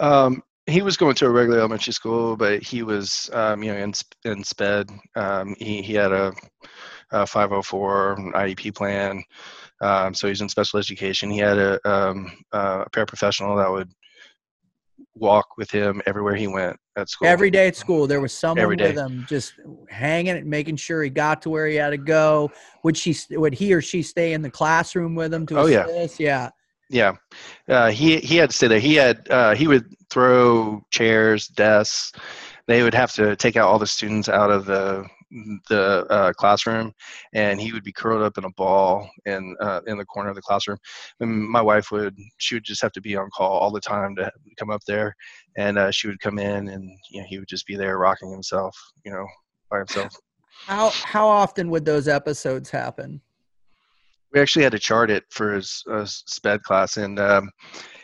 [0.00, 3.78] Um, he was going to a regular elementary school, but he was, um, you know,
[3.78, 3.92] in,
[4.24, 4.90] in SPED.
[5.16, 6.32] Um, he, he had a,
[7.10, 9.24] a 504 IEP plan.
[9.80, 11.30] Um, so he's in special education.
[11.30, 13.90] He had a, um, a paraprofessional that would
[15.14, 17.28] walk with him everywhere he went at school.
[17.28, 19.54] Every day at school, there was someone with him, just
[19.88, 22.50] hanging it, making sure he got to where he had to go.
[22.84, 23.16] Would she?
[23.30, 26.20] Would he or she stay in the classroom with him to oh, assist?
[26.20, 26.44] Yeah.
[26.44, 26.50] Yeah.
[26.92, 27.14] Yeah,
[27.70, 28.78] uh, he he had to stay there.
[28.78, 32.12] He had uh, he would throw chairs, desks.
[32.66, 35.06] They would have to take out all the students out of the
[35.68, 36.92] the uh, classroom,
[37.32, 40.36] and he would be curled up in a ball in uh, in the corner of
[40.36, 40.78] the classroom.
[41.20, 44.14] And my wife would she would just have to be on call all the time
[44.16, 45.14] to come up there,
[45.56, 48.30] and uh, she would come in, and you know he would just be there rocking
[48.30, 49.26] himself, you know,
[49.70, 50.14] by himself.
[50.66, 53.20] How how often would those episodes happen?
[54.32, 57.50] we actually had to chart it for his uh, sped class and um,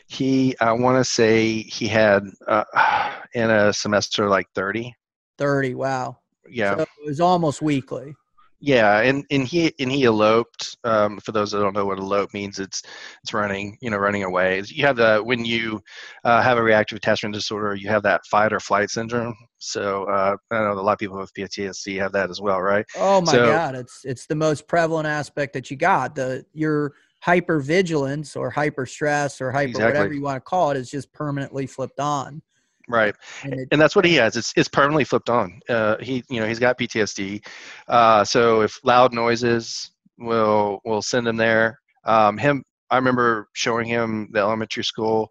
[0.09, 2.65] he i want to say he had uh,
[3.35, 4.95] in a semester like 30
[5.39, 6.17] 30 wow
[6.51, 8.15] yeah so it was almost weekly
[8.61, 10.77] yeah, and, and he and he eloped.
[10.83, 12.83] Um, for those that don't know what elope means, it's
[13.23, 14.61] it's running, you know, running away.
[14.67, 15.81] You have the when you
[16.25, 19.37] uh, have a reactive attachment disorder, you have that fight or flight syndrome.
[19.59, 22.85] So uh, I know a lot of people with PTSD have that as well, right?
[22.97, 26.17] Oh my so, God, it's it's the most prevalent aspect that you got.
[26.17, 29.93] The your hyper vigilance or hyper stress or hyper exactly.
[29.93, 32.43] whatever you want to call it is just permanently flipped on.
[32.89, 33.15] Right,
[33.45, 34.37] and, it, and, that's what he has.
[34.37, 35.61] It's it's permanently flipped on.
[35.69, 37.45] Uh, he you know he's got PTSD,
[37.87, 41.79] uh, so if loud noises will will send him there.
[42.05, 45.29] Um, him, I remember showing him the elementary school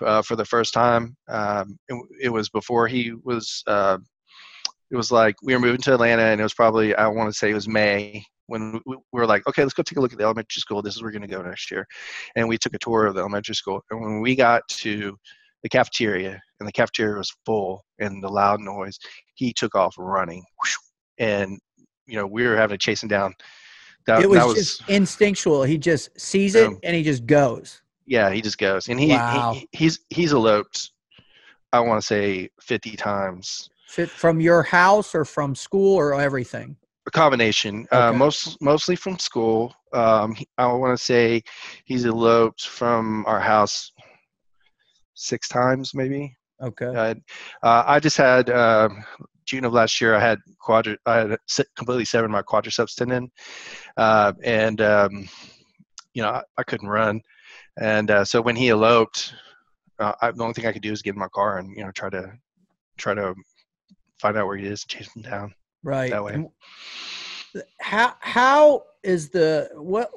[0.00, 1.16] uh, for the first time.
[1.28, 3.62] Um, it, it, was before he was.
[3.66, 3.98] Uh,
[4.90, 7.38] it was like we were moving to Atlanta, and it was probably I want to
[7.38, 10.18] say it was May when we were like, okay, let's go take a look at
[10.18, 10.82] the elementary school.
[10.82, 11.86] This is where we're going to go next year,
[12.36, 13.82] and we took a tour of the elementary school.
[13.90, 15.18] And when we got to
[15.64, 18.98] the cafeteria, and the cafeteria was full, and the loud noise.
[19.34, 20.44] He took off running,
[21.18, 21.58] and
[22.06, 23.34] you know we were having to chase him down.
[24.06, 25.62] That, it was, was just instinctual.
[25.62, 27.80] He just sees it um, and he just goes.
[28.06, 29.54] Yeah, he just goes, and he, wow.
[29.54, 30.92] he he's he's eloped.
[31.72, 33.70] I want to say fifty times.
[33.88, 36.76] From your house or from school or everything?
[37.06, 37.86] A combination.
[37.92, 38.06] Uh, okay.
[38.08, 39.74] Uh, most mostly from school.
[39.94, 41.42] Um, I want to say
[41.84, 43.92] he's eloped from our house
[45.14, 46.36] six times maybe.
[46.62, 46.86] Okay.
[46.86, 47.14] Uh,
[47.66, 48.88] uh, I just had uh,
[49.44, 50.14] June of last year.
[50.14, 51.38] I had quadri- I had
[51.76, 53.30] completely severed my quadriceps tendon,
[53.96, 55.28] uh, and um,
[56.14, 57.20] you know I, I, couldn't run.
[57.80, 59.34] And uh, so when he eloped,
[59.98, 61.84] uh, I, the only thing I could do is get in my car and you
[61.84, 62.32] know try to
[62.96, 63.34] try to
[64.20, 65.54] find out where he is, and chase him down.
[65.82, 66.10] Right.
[66.10, 66.44] That way.
[67.80, 70.10] how how is the what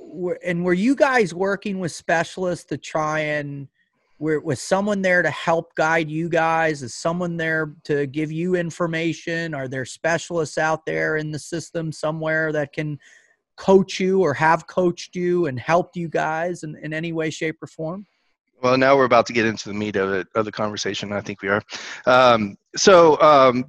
[0.46, 3.68] and were you guys working with specialists to try and
[4.18, 6.82] where was someone there to help guide you guys?
[6.82, 9.54] Is someone there to give you information?
[9.54, 12.98] Are there specialists out there in the system somewhere that can
[13.58, 17.58] coach you or have coached you and helped you guys in, in any way shape
[17.62, 18.06] or form?
[18.62, 21.22] Well now we're about to get into the meat of, it, of the conversation i
[21.22, 21.62] think we are.
[22.08, 23.66] Um, so um,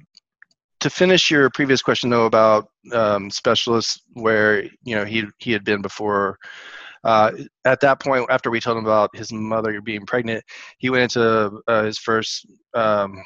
[0.79, 5.63] to finish your previous question though about um, specialists where you know he he had
[5.63, 6.37] been before
[7.03, 7.31] uh,
[7.65, 10.43] at that point, after we told him about his mother being pregnant,
[10.77, 13.23] he went into uh, his first um,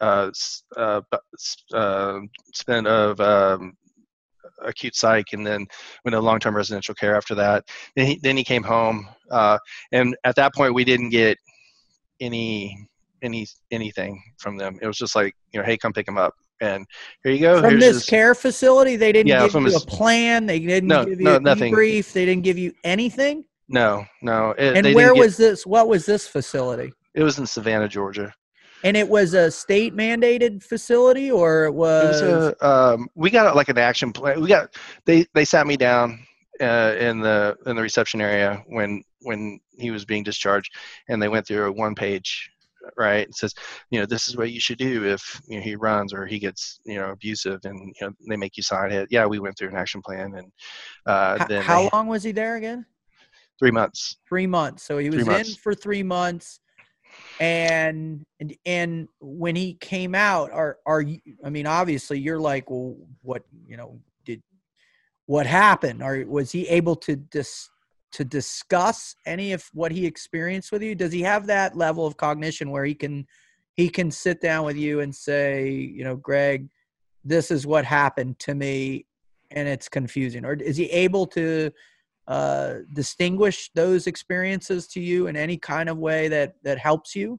[0.00, 0.30] uh,
[0.76, 1.00] uh,
[1.72, 2.20] uh,
[2.52, 3.76] spin of um,
[4.62, 5.66] acute psych, and then
[6.04, 7.64] went to long-term residential care after that.
[7.96, 9.58] Then he then he came home, uh,
[9.92, 11.38] and at that point we didn't get
[12.20, 12.88] any
[13.22, 14.78] any anything from them.
[14.82, 16.86] It was just like you know, hey, come pick him up, and
[17.22, 17.60] here you go.
[17.60, 20.46] From Here's this his- care facility, they didn't Yeah, give you his- a plan.
[20.46, 21.72] They didn't No, give you no, a nothing.
[21.72, 22.12] debrief.
[22.12, 23.44] They didn't give you anything.
[23.68, 24.50] no, no.
[24.52, 25.66] It, And where didn't get- was this?
[25.66, 26.92] What was this facility?
[27.14, 27.22] it?
[27.22, 28.34] Was in Savannah, Georgia.
[28.82, 33.30] And it was a state mandated facility, or it It was, was a, um, we
[33.30, 34.40] got like an action plan.
[34.42, 34.74] We got
[35.06, 36.18] they they sat me down
[36.60, 40.70] uh, in the in the reception area when when he was being discharged,
[41.08, 42.50] and they went through a one page.
[42.96, 43.54] Right, it says,
[43.90, 46.38] you know, this is what you should do if you know he runs or he
[46.38, 49.08] gets you know abusive, and you know they make you sign it.
[49.10, 50.52] Yeah, we went through an action plan, and
[51.06, 52.86] uh, H- then how they- long was he there again?
[53.58, 54.16] three months.
[54.28, 54.82] Three months.
[54.82, 56.60] So he was in for three months,
[57.40, 61.20] and and and when he came out, are are you?
[61.44, 64.42] I mean, obviously, you're like, well, what you know did
[65.26, 66.02] what happened?
[66.02, 67.70] Or was he able to dis
[68.14, 70.94] to discuss any of what he experienced with you?
[70.94, 73.26] Does he have that level of cognition where he can
[73.74, 76.68] he can sit down with you and say, you know, Greg,
[77.24, 79.06] this is what happened to me,
[79.50, 81.70] and it's confusing, or is he able to?
[82.26, 87.38] uh, distinguish those experiences to you in any kind of way that that helps you?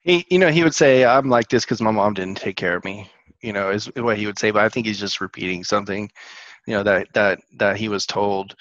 [0.00, 2.76] He, you know, he would say, "I'm like this because my mom didn't take care
[2.76, 4.50] of me." You know, is what he would say.
[4.50, 6.10] But I think he's just repeating something,
[6.66, 8.54] you know, that that that he was told.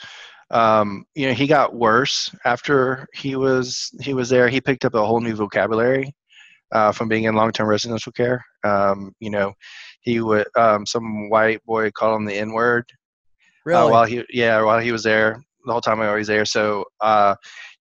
[0.53, 4.47] Um, you know, he got worse after he was he was there.
[4.47, 6.13] He picked up a whole new vocabulary
[6.71, 8.45] uh, from being in long-term residential care.
[8.63, 9.53] Um, you know,
[10.01, 12.85] he would um, some white boy called him the N word
[13.65, 13.81] Really?
[13.81, 16.45] uh, while he yeah while he was there the whole time I was there.
[16.45, 17.35] So uh,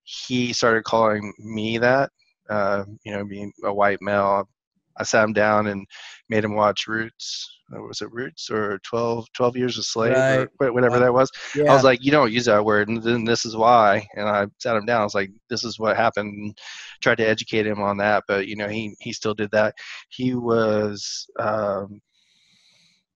[0.05, 2.11] he started calling me that.
[2.51, 4.49] Uh, you know, being a white male,
[4.97, 5.87] I sat him down and
[6.29, 7.59] made him watch Roots.
[7.75, 10.49] Uh, Was it Roots or 12, 12 Years a Slave Right.
[10.61, 11.31] or whatever that was?
[11.55, 11.71] yeah.
[11.71, 14.07] I was like, you don't use that word, and then this is why.
[14.17, 15.01] And I sat him down.
[15.01, 16.35] I was like, this is what happened.
[16.35, 16.59] And
[17.01, 19.75] tried to educate him on that, but you know, he he still did that.
[20.11, 22.01] He was um,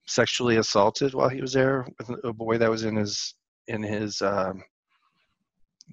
[0.07, 3.35] sexually assaulted while he was there with a boy that was in his
[3.69, 4.63] in his um,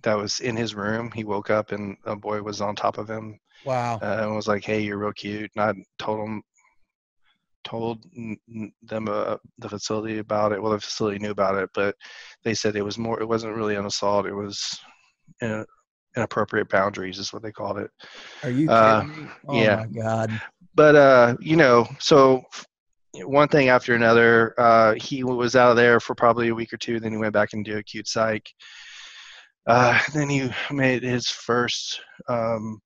[0.02, 1.12] that was in his room.
[1.12, 4.00] He woke up and a boy was on top of him wow.
[4.02, 6.44] uh, and was like, "Hey, you're real cute." And I told him,
[7.64, 8.04] told
[8.82, 10.62] them uh, the facility about it.
[10.62, 11.96] Well, the facility knew about it, but
[12.44, 13.22] they said it was more.
[13.22, 14.26] It wasn't really an assault.
[14.26, 14.80] It was
[15.42, 15.64] uh,
[16.16, 17.92] inappropriate boundaries, is what they called it.
[18.44, 19.28] Are you kidding uh, me?
[19.48, 19.76] Oh yeah.
[19.78, 20.42] my god.
[20.76, 22.44] But uh, you know, so
[23.22, 24.60] one thing after another.
[24.60, 27.00] Uh, he was out of there for probably a week or two.
[27.00, 28.50] Then he went back and into acute psych.
[29.68, 32.80] Uh, then he made his first um,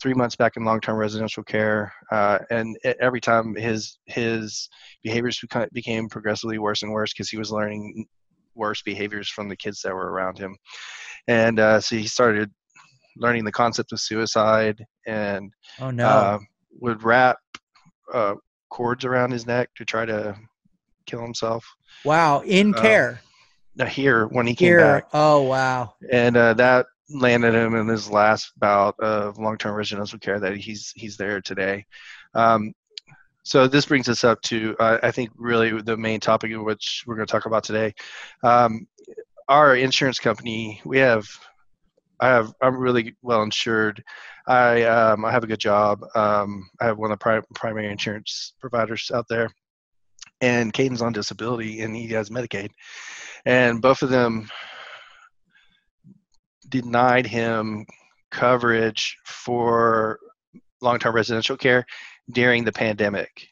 [0.00, 4.68] three months back in long-term residential care, uh, and every time his his
[5.02, 8.06] behaviors beca- became progressively worse and worse because he was learning
[8.54, 10.56] worse behaviors from the kids that were around him,
[11.28, 12.50] and uh, so he started
[13.16, 15.50] learning the concept of suicide and
[15.80, 16.06] Oh no.
[16.06, 16.38] uh,
[16.80, 17.38] would wrap
[18.12, 18.34] uh,
[18.68, 20.36] cords around his neck to try to
[21.06, 21.66] kill himself.
[22.04, 22.42] wow.
[22.44, 23.20] In care.
[23.84, 24.78] Here when he came Here.
[24.80, 25.94] back, Oh wow.
[26.10, 30.92] and uh, that landed him in his last bout of long-term residential care that he's
[30.96, 31.84] he's there today.
[32.34, 32.72] Um,
[33.42, 37.04] so this brings us up to uh, I think really the main topic of which
[37.06, 37.94] we're going to talk about today.
[38.42, 38.86] Um,
[39.48, 41.24] our insurance company, we have,
[42.18, 44.02] I have, I'm really well insured.
[44.48, 46.00] I um, I have a good job.
[46.16, 49.48] Um, I have one of the pri- primary insurance providers out there,
[50.40, 52.70] and Kayden's on disability and he has Medicaid,
[53.46, 54.48] and both of them
[56.68, 57.86] denied him
[58.30, 60.18] coverage for
[60.82, 61.86] long-term residential care
[62.32, 63.48] during the pandemic.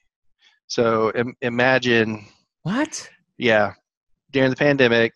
[0.67, 2.27] So Im- imagine,
[2.63, 3.09] What?
[3.39, 3.75] yeah,
[4.33, 5.15] during the pandemic,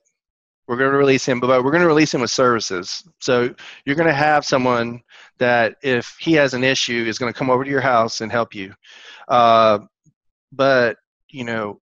[0.68, 3.03] we're going to release him, but we're going to release him with services.
[3.20, 3.53] So
[3.85, 5.01] you're going to have someone
[5.39, 8.31] that, if he has an issue, is going to come over to your house and
[8.31, 8.74] help you.
[9.29, 9.81] Uh,
[10.53, 10.97] but
[11.31, 11.81] you know,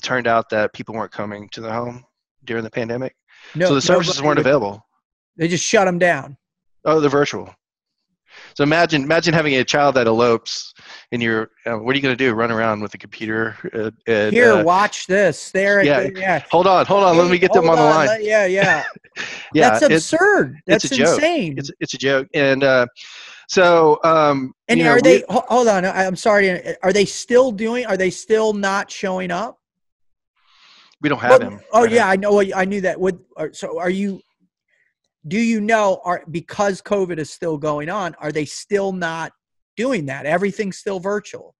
[0.00, 2.04] it turned out that people weren't coming to the home
[2.44, 3.14] during the pandemic,
[3.54, 3.66] No.
[3.66, 4.84] so the services weren't available.
[5.36, 6.36] They just shut them down.
[6.84, 7.54] Oh, they're virtual.
[8.54, 10.72] So imagine imagine having a child that elopes,
[11.12, 12.32] and you're uh, what are you going to do?
[12.32, 13.56] Run around with a computer?
[13.74, 15.50] Uh, and, Here, uh, watch this.
[15.50, 15.82] There.
[15.82, 16.10] yeah, Yeah.
[16.16, 16.42] yeah.
[16.50, 17.18] hold on, hold on.
[17.18, 18.06] Let me get them Hold on the line.
[18.08, 18.46] let- Yeah.
[18.46, 18.84] Yeah.
[19.52, 20.56] yeah, That's it's absurd.
[20.66, 21.14] That's it's a joke.
[21.16, 21.54] insane.
[21.58, 22.28] it's it's a joke.
[22.34, 22.86] And uh,
[23.48, 25.24] so um, and know, are we- they?
[25.28, 25.84] ho- Hold on.
[25.84, 26.76] I'm sorry.
[26.82, 27.84] Are they still doing?
[27.86, 29.59] Are they still not showing up?
[31.00, 31.60] We don't have Well, him.
[31.72, 32.10] Oh right yeah, now.
[32.10, 32.40] I know.
[32.40, 33.00] I knew that.
[33.00, 33.18] Would
[33.52, 33.78] so?
[33.78, 34.20] Are you?
[35.26, 36.00] Do you know?
[36.04, 38.14] Are because COVID is still going on?
[38.18, 39.32] Are they still not
[39.76, 40.26] doing that?
[40.26, 41.54] Everything's still virtual.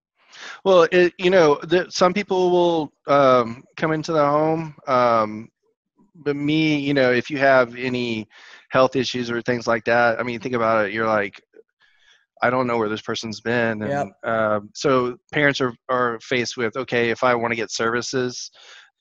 [0.63, 5.49] Well, it, you know, the, some people will um, come into the home, um,
[6.15, 8.27] but me, you know, if you have any
[8.69, 10.93] health issues or things like that, I mean, think about it.
[10.93, 11.41] You're like,
[12.41, 14.07] I don't know where this person's been, and Yep.
[14.23, 18.49] um, so parents are are faced with, okay, if I want to get services,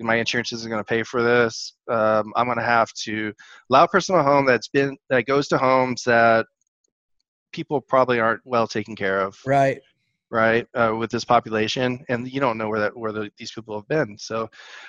[0.06, 1.74] my insurance isn't going to pay for this.
[1.90, 3.32] Um, I'm going to have to
[3.70, 6.46] allow a person home that's been that goes to homes that
[7.52, 9.80] people probably aren't well taken care of Right.
[10.30, 13.74] right uh, with this population and you don't know where that where the, these people
[13.76, 14.48] have been so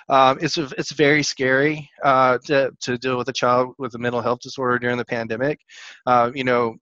[0.09, 3.97] um, it's a, it's very scary uh, to, to deal with a child with a
[3.97, 5.59] mental health disorder during the pandemic
[6.05, 6.75] uh, you know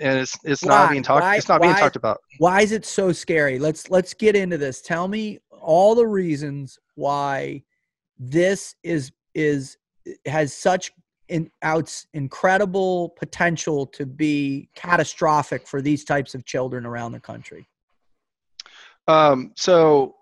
[0.00, 0.70] and it's it's Why?
[0.82, 3.58] not being talked Why- it's not being talked about Why is it so scary?
[3.58, 4.82] Let's let's get into this.
[4.82, 7.62] Tell me all the reasons why
[8.18, 9.76] this is is
[10.26, 10.92] has such
[11.28, 17.68] in, outs incredible potential to be catastrophic for these types of children around the country.
[19.08, 20.14] Um, so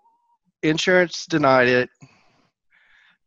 [0.63, 1.91] insurance denied it.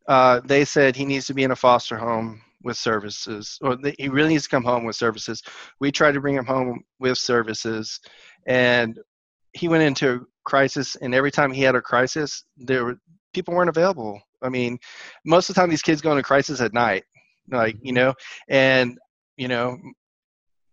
[0.07, 4.09] Uh, they said he needs to be in a foster home with services, or he
[4.09, 5.43] really needs to come home with services.
[5.79, 7.99] We tried to bring him home with services,
[8.45, 8.97] and
[9.53, 10.95] he went into a crisis.
[10.95, 12.97] And every time he had a crisis, there were
[13.33, 14.21] people weren't available.
[14.41, 14.77] I mean,
[15.25, 17.03] most of the time these kids go into crisis at night,
[17.49, 18.13] like you know,
[18.49, 18.97] and
[19.37, 19.77] you know,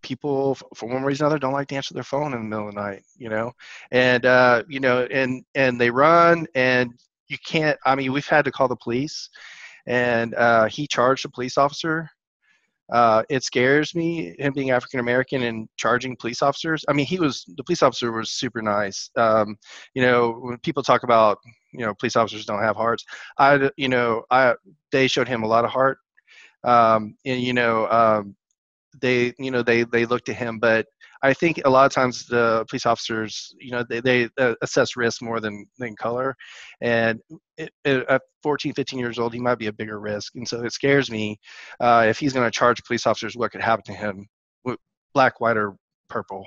[0.04, 2.68] people for one reason or another don't like to answer their phone in the middle
[2.68, 3.50] of the night you know?
[3.90, 6.92] And uh you know and and they run and
[7.28, 9.30] you can't i mean we've had to call the police
[9.86, 12.10] and uh he charged a police officer
[12.92, 16.84] uh it scares me him being african american and charging police officers.
[16.88, 19.10] I mean he was the police officer was super nice.
[19.16, 19.56] Um
[19.94, 21.38] you know when people talk about
[21.72, 23.04] you know police officers don't have hearts
[23.38, 24.54] i you know i
[24.92, 25.98] they showed him a lot of heart.
[26.64, 28.36] Um and you know um
[29.00, 30.86] they you know they they looked to him but
[31.24, 34.96] i think a lot of times the police officers you know they, they uh, assess
[34.96, 36.34] risk more than than color
[36.80, 37.20] and
[37.56, 40.62] it, it, at 14 15 years old he might be a bigger risk and so
[40.64, 41.36] it scares me
[41.80, 44.26] uh, if he's going to charge police officers what could happen to him
[45.14, 45.74] black white or
[46.08, 46.44] purple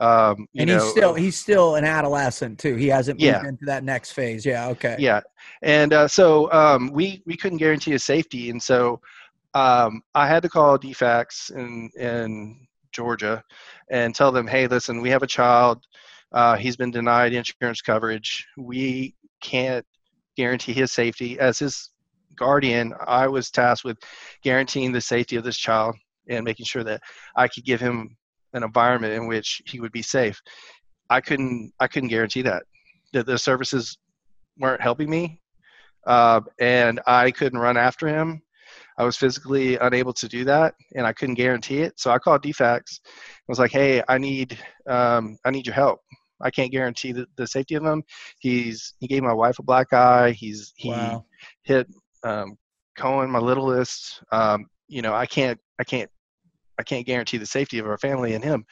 [0.00, 2.74] um, you And know, he's still he's still an adolescent too.
[2.74, 3.46] He hasn't moved Yeah.
[3.46, 4.44] into that next phase.
[4.44, 4.68] Yeah.
[4.68, 4.96] Okay.
[4.98, 5.20] yeah
[5.62, 9.00] and uh, so um, we we couldn't guarantee his safety and so
[9.54, 13.42] um, i had to call DFCS and in georgia
[13.90, 15.84] and tell them hey listen we have a child.
[16.32, 18.46] Uh, he's been denied insurance coverage.
[18.56, 19.84] We can't
[20.34, 21.38] guarantee his safety.
[21.38, 21.90] As his
[22.36, 23.98] guardian i was tasked with
[24.42, 25.94] guaranteeing the safety of this child
[26.28, 27.00] and making sure that
[27.36, 28.16] i could give him
[28.54, 30.40] an environment in which he would be safe.
[31.10, 32.62] I couldn't i couldn't guarantee that
[33.12, 33.98] the, the services
[34.58, 35.40] weren't helping me
[36.06, 38.42] uh, and i couldn't run after him
[39.02, 41.92] i was physically unable to do that and i couldn't guarantee it.
[41.98, 46.00] So i called DFCS I was like hey i need um, i need your help.
[46.44, 48.02] I can't guarantee the, the safety of him.
[48.40, 50.32] He's he gave my wife a black eye.
[50.32, 51.24] He's he Wow.
[51.62, 51.86] hit
[52.24, 52.56] um,
[52.98, 54.22] cohen my littlest.
[54.32, 56.10] Um, you know i can't i can't
[56.78, 58.64] i can't guarantee the safety of our family and him.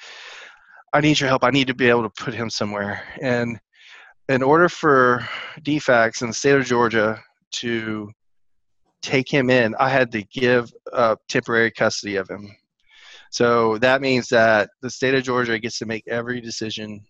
[0.93, 1.45] I need your help.
[1.45, 3.03] I need to be able to put him somewhere.
[3.23, 3.59] And
[4.29, 5.27] in order for
[5.63, 7.21] DFCS in the state of Georgia
[7.53, 8.11] to
[9.03, 12.55] take him in, I had to give up temporary custody of him.
[13.31, 17.01] So that means that the state of Georgia gets to make every decision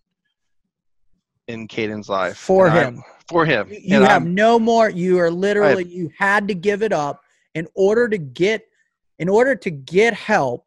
[1.49, 3.03] in Kayden's life For And I'm- him.
[3.28, 3.68] For him.
[3.70, 4.91] You- And have I'm- no more.
[4.91, 5.84] You are literally.
[5.84, 7.22] You had to give it up
[7.55, 8.66] in order to get,
[9.18, 10.66] in order to get help.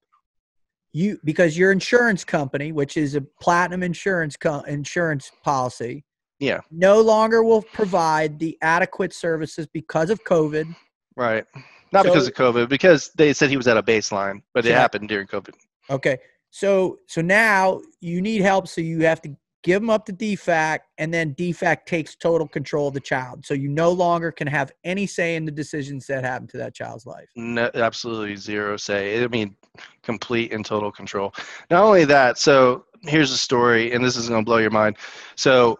[0.95, 6.05] You because your insurance company, which is a platinum insurance co- insurance policy,
[6.39, 6.59] Yeah.
[6.71, 10.73] no longer will provide the adequate services because of COVID.
[11.15, 11.45] Right.
[11.91, 14.79] Not because of COVID, because they said he was at a baseline, but it Yeah.
[14.79, 15.53] happened during COVID.
[15.89, 16.17] Okay,
[16.49, 20.79] so so now you need help, so you have to give them up to DFCS,
[20.97, 23.45] and then DFCS takes total control of the child.
[23.45, 26.73] So you no longer can have any say in the decisions that happen to that
[26.73, 27.29] child's life.
[27.35, 29.23] No, absolutely zero say.
[29.23, 29.55] I mean,
[30.01, 31.33] complete and total control.
[31.69, 34.97] Not only that, so here's a story, and this is going to blow your mind.
[35.35, 35.79] So,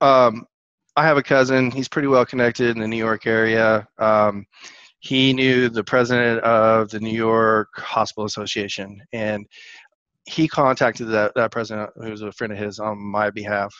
[0.00, 0.46] um,
[0.96, 1.70] I have a cousin.
[1.70, 3.86] He's pretty well connected in the New York area.
[3.98, 4.46] Um,
[5.00, 9.46] he knew the president of the New York Hospital Association, and
[10.26, 13.74] he contacted that, that president, who was a friend of his, on my behalf.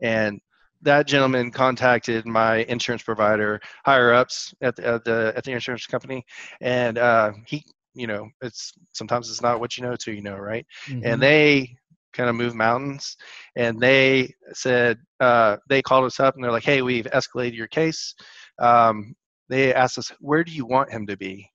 [0.00, 0.40] And
[0.82, 5.86] that gentleman contacted my insurance provider, higher ups at the, at the at the insurance
[5.86, 6.24] company,
[6.60, 7.64] and uh, he,
[7.94, 10.66] you know, it's sometimes it's not what you know till you know, right?
[10.88, 11.02] Mhm.
[11.04, 11.76] and they
[12.14, 13.16] kind of move mountains
[13.56, 17.68] and they said uh, they called us up and they're like hey we've escalated your
[17.68, 18.14] case.
[18.60, 19.14] Um,
[19.48, 21.50] they asked us where do you want him to be?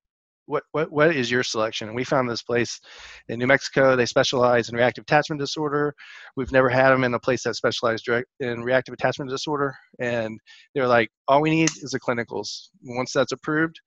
[0.46, 1.88] What what what is your selection?
[1.88, 2.80] And we found this place
[3.28, 3.96] in new mexico.
[3.96, 5.94] They specialize in reactive attachment disorder.
[6.36, 8.10] We've never had them in a place that specialized
[8.40, 10.40] in reactive attachment disorder and
[10.74, 12.70] they're like all we need is the clinicals.
[12.84, 13.80] Once that's approved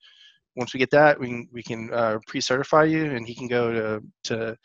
[0.57, 3.73] once we get that we can we can uh, pre-certify you and he can go
[3.73, 4.57] to to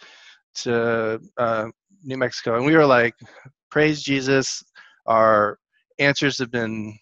[0.55, 1.67] to uh,
[2.07, 3.13] new mexico and we were like
[3.69, 4.63] praise jesus
[5.05, 5.59] our
[5.99, 6.97] answers have been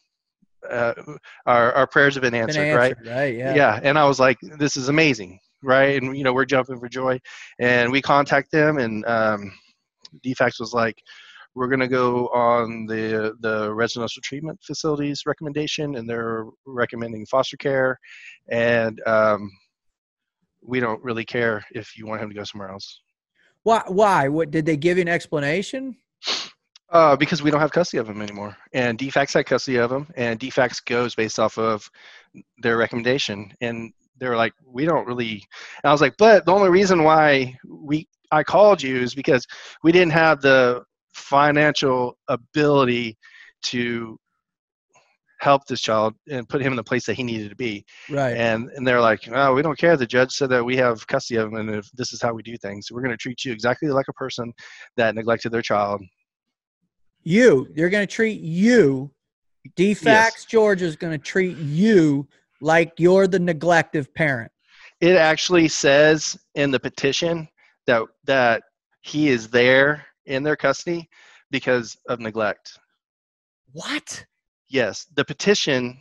[0.69, 0.93] uh,
[1.45, 2.97] our our prayers have been answered, Been right?
[2.97, 3.35] answered, right?
[3.35, 3.55] Yeah.
[3.55, 6.89] yeah and i was like this is amazing right and you know we're jumping for
[6.89, 7.19] joy
[7.59, 9.51] and we contact them and um,
[10.23, 10.97] DFCS was like
[11.55, 17.57] we're going to go on the the residential treatment facilities recommendation and they're recommending foster
[17.57, 17.97] care
[18.49, 19.49] and um,
[20.61, 23.01] we don't really care if you want him to go somewhere else
[23.65, 23.83] Why?
[23.87, 24.29] Why?
[24.29, 25.97] What did they give you an explanation?
[26.89, 30.07] uh, because we don't have custody of him anymore and DFCS had custody of him
[30.15, 31.89] and DFCS goes based off of
[32.59, 35.43] their recommendation and they're like we don't really
[35.83, 39.45] and i was like but the only reason why we i called you is because
[39.83, 40.83] we didn't have the
[41.13, 43.17] financial ability
[43.61, 44.17] to
[45.49, 47.73] help this child and put him in the place that he needed to be
[48.09, 48.35] Right.
[48.35, 51.37] and and they're like oh we don't care the judge said that we have custody
[51.39, 53.51] of him and if this is how we do things we're going to treat you
[53.53, 54.51] exactly like a person
[54.97, 56.01] that neglected their child
[57.27, 57.67] you.
[57.75, 59.11] They're going to treat you.
[59.77, 62.27] DFCS Georgia is going to treat you
[62.61, 64.51] like you're the neglective parent.
[65.01, 67.47] it actually says in the petition
[67.87, 68.63] that that
[69.01, 71.09] he is there in their custody
[71.51, 72.77] because of neglect
[73.73, 74.25] What?
[74.69, 75.97] Yes the petition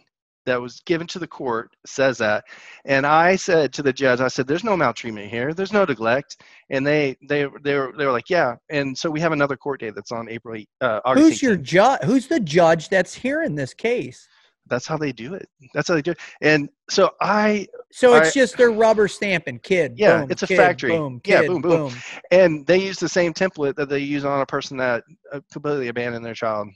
[0.47, 2.45] that was given to the court says that
[2.85, 6.43] and i said to the judge i said there's no maltreatment here there's no neglect
[6.71, 9.81] and they they they were, they were like yeah and so we have another court
[9.81, 12.01] date that's on april 8, uh, August Who's your judge?
[12.03, 14.29] Who's the judge that's hearing this case?
[14.67, 18.31] that's how they do it that's how they do it and so i So it's
[18.31, 19.93] I- just they're rubber stamping kid.
[19.97, 20.97] Yeah, boom, it's a kid, factory.
[20.97, 21.93] Boom, Yeah, kid, boom, boom.
[22.31, 25.89] and they use the same template that they use on a person that uh, completely
[25.89, 26.69] abandoned their child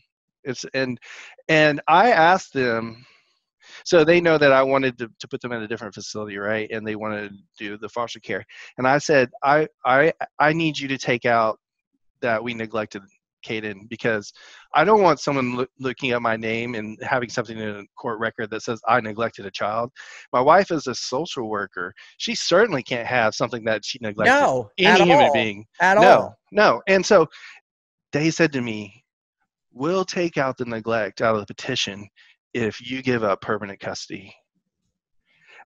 [0.45, 0.99] it's and
[1.49, 3.05] and i asked them
[3.85, 6.71] so they know that i wanted to, to put them in a different facility right
[6.71, 8.45] and they wanted to do the foster care
[8.79, 11.59] and i said i i i need you to take out
[12.21, 13.03] that we neglected
[13.47, 14.33] Kayden because
[14.75, 18.19] I don't want someone loo- looking at my name and having something in a court
[18.19, 19.91] record that says I neglected a child.
[20.33, 21.93] My wife is a social worker.
[22.19, 25.33] She certainly can't have something that she neglected No, any human all.
[25.33, 25.67] being.
[25.81, 26.37] At no, all.
[26.53, 26.83] no.
[26.89, 27.27] And so
[28.13, 29.05] they said to me,
[29.79, 32.09] We'll take out the neglect out of the petition
[32.53, 34.35] if you give up permanent custody.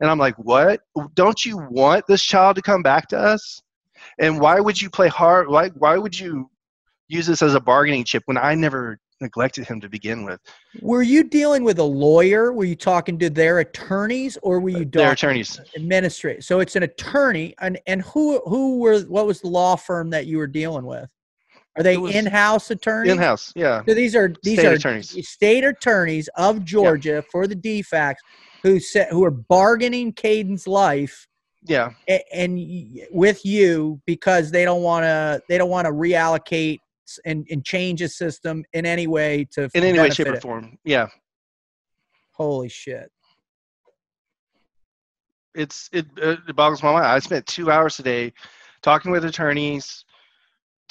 [0.01, 0.81] And I'm like, What?
[1.15, 3.63] Don't you want this child to come back to us?
[4.21, 5.49] And why would you play hard?
[5.49, 6.51] Why, why would you
[7.09, 10.41] use this as a bargaining chip when I never neglected him to begin with?
[10.83, 12.53] Were you dealing with a lawyer?
[12.53, 15.59] Were you talking to their attorneys, or were uh, you Their attorneys.
[15.75, 16.43] administrator?
[16.43, 20.27] So it's an attorney, and and who who were what was the law firm that
[20.27, 21.11] you were dealing with?
[21.77, 23.13] Are they was in-house attorneys?
[23.13, 23.83] In house, yeah.
[23.89, 25.29] So these are these State are attorneys.
[25.29, 28.17] state attorneys of Georgia for the DFCS
[28.63, 31.27] who said who are bargaining Kayden's life
[31.65, 31.93] Yeah.
[32.09, 32.59] a- and
[33.11, 36.79] with you because they don't want to they don't want to reallocate
[37.25, 40.41] and, and change a system in any way to In any way, shape, benefit or
[40.43, 40.79] form.
[40.85, 41.09] Yeah.
[42.33, 43.11] Holy shit!
[45.55, 47.07] it's it, it boggles my mind.
[47.07, 48.33] I spent two hours today
[48.83, 50.05] talking with attorneys,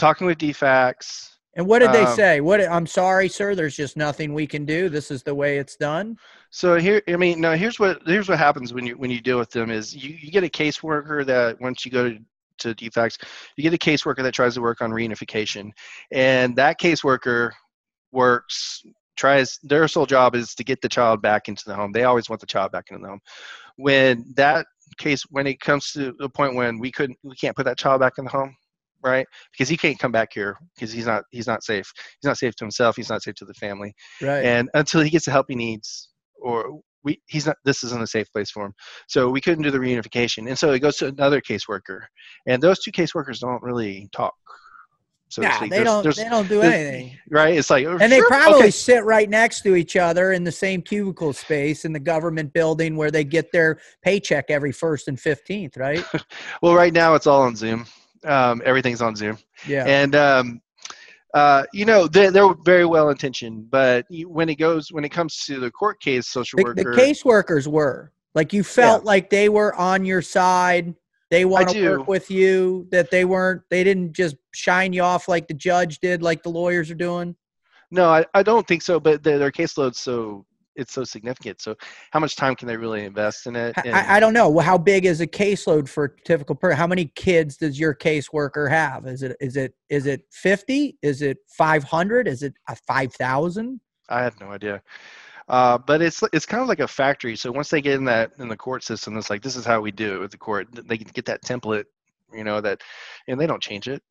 [0.02, 1.30] talking with DFCS.
[1.56, 2.42] And what did they Um, say?
[2.42, 3.56] What I'm sorry, sir.
[3.56, 4.90] There's just nothing we can do.
[4.90, 6.18] This is the way it's done.
[6.50, 7.56] So here, I mean, no.
[7.56, 10.32] Here's what here's what happens when you when you deal with them is you, you
[10.32, 12.20] get a caseworker that once you go to
[12.60, 13.18] to DFCS,
[13.58, 15.72] you get a caseworker that tries to work on reunification,
[16.12, 17.52] and that caseworker
[18.12, 18.82] works
[19.18, 21.92] tries their sole job is to get the child back into the home.
[21.92, 23.22] They always want the child back into the home.
[23.76, 24.66] When that
[24.98, 28.02] case when it comes to the point when we couldn't we can't put that child
[28.02, 28.56] back in the home
[29.04, 31.92] right because he can't come back here because he's not he's not safe
[32.22, 34.46] he's not safe to himself he's not safe to the family Right.
[34.46, 36.10] and until he gets the help he needs
[36.42, 38.74] or we he's not this isn't a safe place for him
[39.08, 42.02] so we couldn't do the reunification and so it goes to another caseworker
[42.48, 44.34] and those two caseworkers don't really talk
[45.30, 45.70] so speak.
[45.72, 46.04] they There's- don't.
[46.04, 47.18] there's- They don't do anything.
[47.30, 48.72] right it's like oh, And they sure, probably okay.
[48.72, 52.98] sit right next to each other in the same cubicle space in the government building
[52.98, 56.04] where they get their paycheck every first and fifteenth, right?
[56.62, 57.86] well right now it's all on zoom
[58.26, 59.38] um, everything's on zoom
[59.68, 59.86] Yeah.
[59.86, 60.62] and um,
[61.34, 65.46] uh, you know they, they're very well intentioned but when it goes when it comes
[65.46, 69.50] to the court case social the, worker the caseworkers were like you felt like they
[69.50, 70.96] were on your side.
[71.30, 72.88] They want to work with you.
[72.92, 73.62] That they weren't.
[73.70, 77.36] They didn't just shine you off like the judge did, like the lawyers are doing.
[77.92, 80.46] no I, I don't think so but their, their caseload's so
[80.76, 81.62] it's so significant.
[81.62, 81.76] So
[82.12, 83.76] how much time can they really invest in it?
[83.86, 84.50] And, I, I don't know.
[84.50, 86.78] Well, how big is a caseload for a typical person?
[86.78, 89.06] How many kids does your caseworker have?
[89.06, 90.98] Is it is it is it fifty?
[91.02, 92.28] Is it five hundred?
[92.28, 93.80] Is it a five thousand?
[94.10, 94.82] I have no idea.
[95.50, 97.36] Uh, but it's it's kind of like a factory.
[97.36, 99.82] So once they get in that in the court system, it's like this is how
[99.82, 100.68] we do it with the court.
[100.72, 101.86] They can get that template,
[102.34, 102.82] you know, that,
[103.28, 104.02] and they don't change it.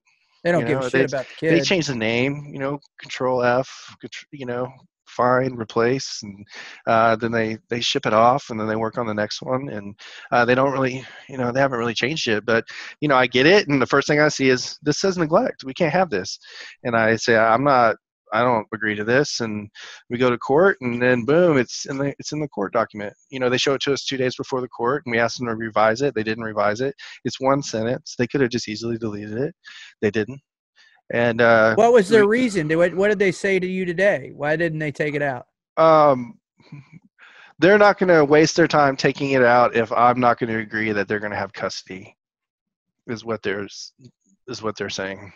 [0.45, 1.51] They don't You give know, a shit they- about the kid.
[1.53, 3.95] They change the name, you know, Control F,
[4.33, 4.71] you know,
[5.11, 6.47] find, replace, and
[6.87, 9.69] uh, then they they ship it off, and then they work on the next one,
[9.69, 9.99] and
[10.33, 12.45] uh, they don't really, you know, they haven't really changed it.
[12.47, 12.65] But
[13.01, 15.65] you know, I get it, and the first thing I see is this says neglect.
[15.65, 16.39] We can't have this,
[16.85, 17.97] and I say I'm not.
[18.33, 19.69] I don't agree to this, and
[20.09, 23.13] we go to court, and then boom, it's in the it's in the court document.
[23.31, 25.39] You know, they show it to us two days before the court, and we asked
[25.39, 26.15] them to revise it.
[26.15, 26.95] They didn't revise it.
[27.25, 28.15] It's one sentence.
[28.19, 29.55] They could have just easily deleted it.
[30.01, 30.41] They didn't.
[31.13, 32.69] And uh, what was their reason?
[32.77, 34.31] What, what did they say to you today?
[34.35, 35.47] Why didn't they take it out?
[35.77, 36.37] um,
[37.59, 40.59] they're not going to waste their time taking it out if I'm not going to
[40.61, 42.17] agree that they're going to have custody.
[43.07, 43.93] Is what there's
[44.49, 45.31] is what they're saying.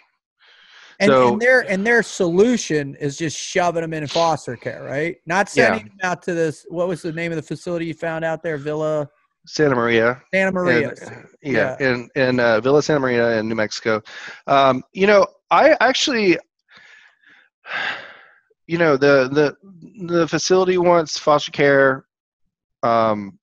[1.00, 5.16] And, So- and their and their solution is just shoving them in foster care, right?
[5.26, 5.66] Not Yeah.
[5.74, 6.64] sending them out to this.
[6.70, 8.56] What was the name of the facility you found out there?
[8.56, 9.08] Villa
[9.46, 10.94] Santa Maria, Santa and- Maria.
[11.42, 14.00] yeah, in in uh, Villa Santa Maria in New Mexico.
[14.46, 16.36] Um, you know, I actually,
[18.66, 19.56] you know, the the
[20.06, 22.06] the facility wants foster care.
[22.82, 23.38] Um,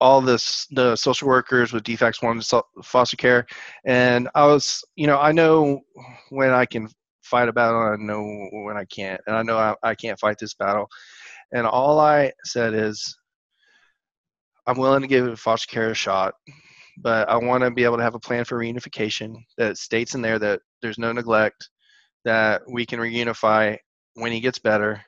[0.00, 3.44] all this the social workers with DFCS wanted foster care,
[3.84, 5.80] and I was, you know, I know
[6.30, 6.88] when I can
[7.22, 8.22] fight a battle, I know
[8.52, 10.86] when I can't, and I know I, I can't fight this battle.
[11.52, 13.18] And all I said is,
[14.68, 16.34] I'm willing to give foster care a shot,
[16.98, 20.22] but I want to be able to have a plan for reunification that states in
[20.22, 21.68] there that there's no neglect,
[22.24, 23.76] that we can reunify
[24.14, 25.02] when he gets better.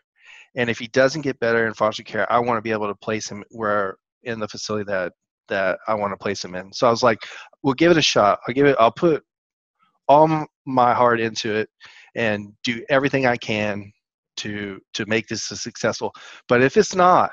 [0.56, 2.94] And if he doesn't get better in foster care, I want to be able to
[2.94, 5.12] place him where in the facility that
[5.48, 6.72] that I want to place him in.
[6.72, 7.18] So I was like,
[7.62, 8.38] we'll give it a shot.
[8.46, 8.76] I'll give it.
[8.78, 9.22] I'll put
[10.08, 11.68] all my heart into it
[12.14, 13.92] and do everything I can
[14.38, 16.12] to to make this a successful.
[16.48, 17.32] But if it's not,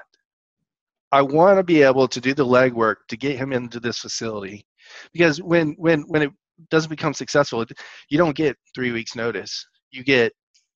[1.12, 4.66] I want to be able to do the legwork to get him into this facility,
[5.14, 6.32] because when when when it
[6.70, 7.66] doesn't become successful,
[8.10, 9.66] you don't get three weeks notice.
[9.92, 10.34] You get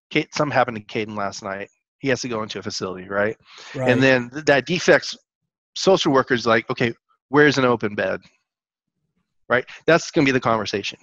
[0.09, 0.33] Kate.
[0.33, 1.69] Something happened to Kayden last night.
[1.99, 3.37] He has to go into a facility, right?
[3.75, 3.89] Right.
[3.91, 5.15] And then that DFCS
[5.75, 6.93] social workers like, okay,
[7.29, 8.21] where's an open bed?
[9.49, 9.65] Right.
[9.85, 10.97] That's going to be the conversation.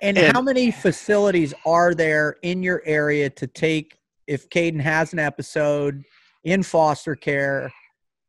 [0.00, 5.12] And, And- how many facilities are there in your area to take if Kayden has
[5.12, 6.04] an episode
[6.44, 7.72] in foster care?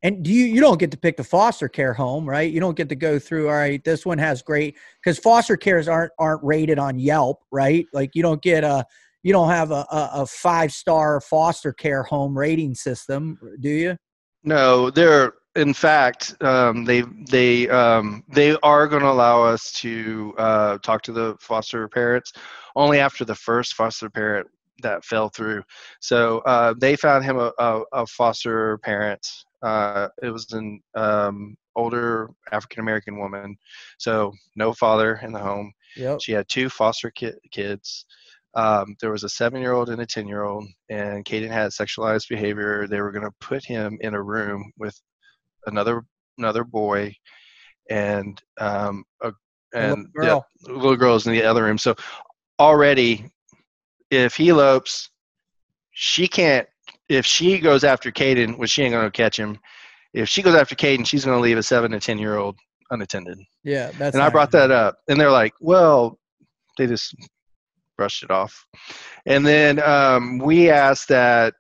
[0.04, 2.52] And do you you don't get to pick the foster care home, right?
[2.52, 3.48] You don't get to go through.
[3.48, 7.86] All right, this one has great because foster cares aren't aren't rated on Yelp, right?
[7.94, 8.86] Like you don't get a
[9.24, 13.98] you don't have a, a, a five star foster care home rating system, do you?
[14.44, 20.34] No, they're in fact um, they they um, they are going to allow us to
[20.38, 22.34] uh, talk to the foster parents
[22.76, 24.48] only after the first foster parent
[24.82, 25.62] that fell through.
[26.00, 29.28] So uh, they found him a, a, a foster parent.
[29.62, 33.56] Uh, it was an um, older African American woman,
[33.98, 35.72] so no father in the home.
[35.96, 36.22] Yep.
[36.22, 38.06] She had two foster ki- kids.
[38.54, 42.88] Um, there was a seven-year-old and a ten-year-old, and Kayden had sexualized behavior.
[42.88, 45.00] They were going to put him in a room with
[45.68, 46.04] another
[46.38, 47.16] another boy,
[47.90, 49.32] and um, a,
[49.74, 51.78] A and little the little girls in the other room.
[51.78, 51.96] So
[52.60, 53.26] already,
[54.10, 55.10] if he elopes,
[55.92, 56.68] she can't.
[57.12, 59.60] If she goes after Kayden, well, she ain't going to catch him.
[60.14, 62.56] If she goes after Kayden, she's going to leave a seven to ten-year-old
[62.90, 64.16] unattended Yeah, that's.
[64.16, 64.70] and I brought good.
[64.70, 66.18] that up, and they're like, "Well,
[66.78, 67.14] they just
[67.98, 68.66] brushed it off."
[69.26, 71.54] And then um, we asked that,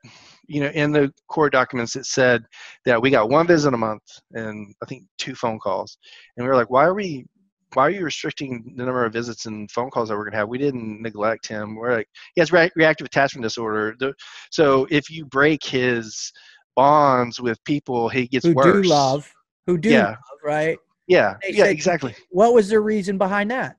[0.47, 2.45] you know, in the court documents it said
[2.85, 5.97] that we got one visit a month and I think two phone calls,
[6.37, 7.25] and we were like, "Why are we?"
[7.73, 10.37] Why are you restricting the number of visits and phone calls that we're going to
[10.39, 10.49] have?
[10.49, 11.75] We didn't neglect him.
[11.75, 13.95] We're like, he has re- reactive attachment disorder.
[13.99, 14.13] The-
[14.51, 16.31] So if you break his
[16.75, 18.83] bonds with people, he gets who worse.
[18.85, 19.31] do love,
[19.67, 20.07] who do Yeah.
[20.07, 20.77] love, right?
[21.07, 22.15] Yeah, They yeah, said- exactly.
[22.29, 23.77] What was the reason behind that?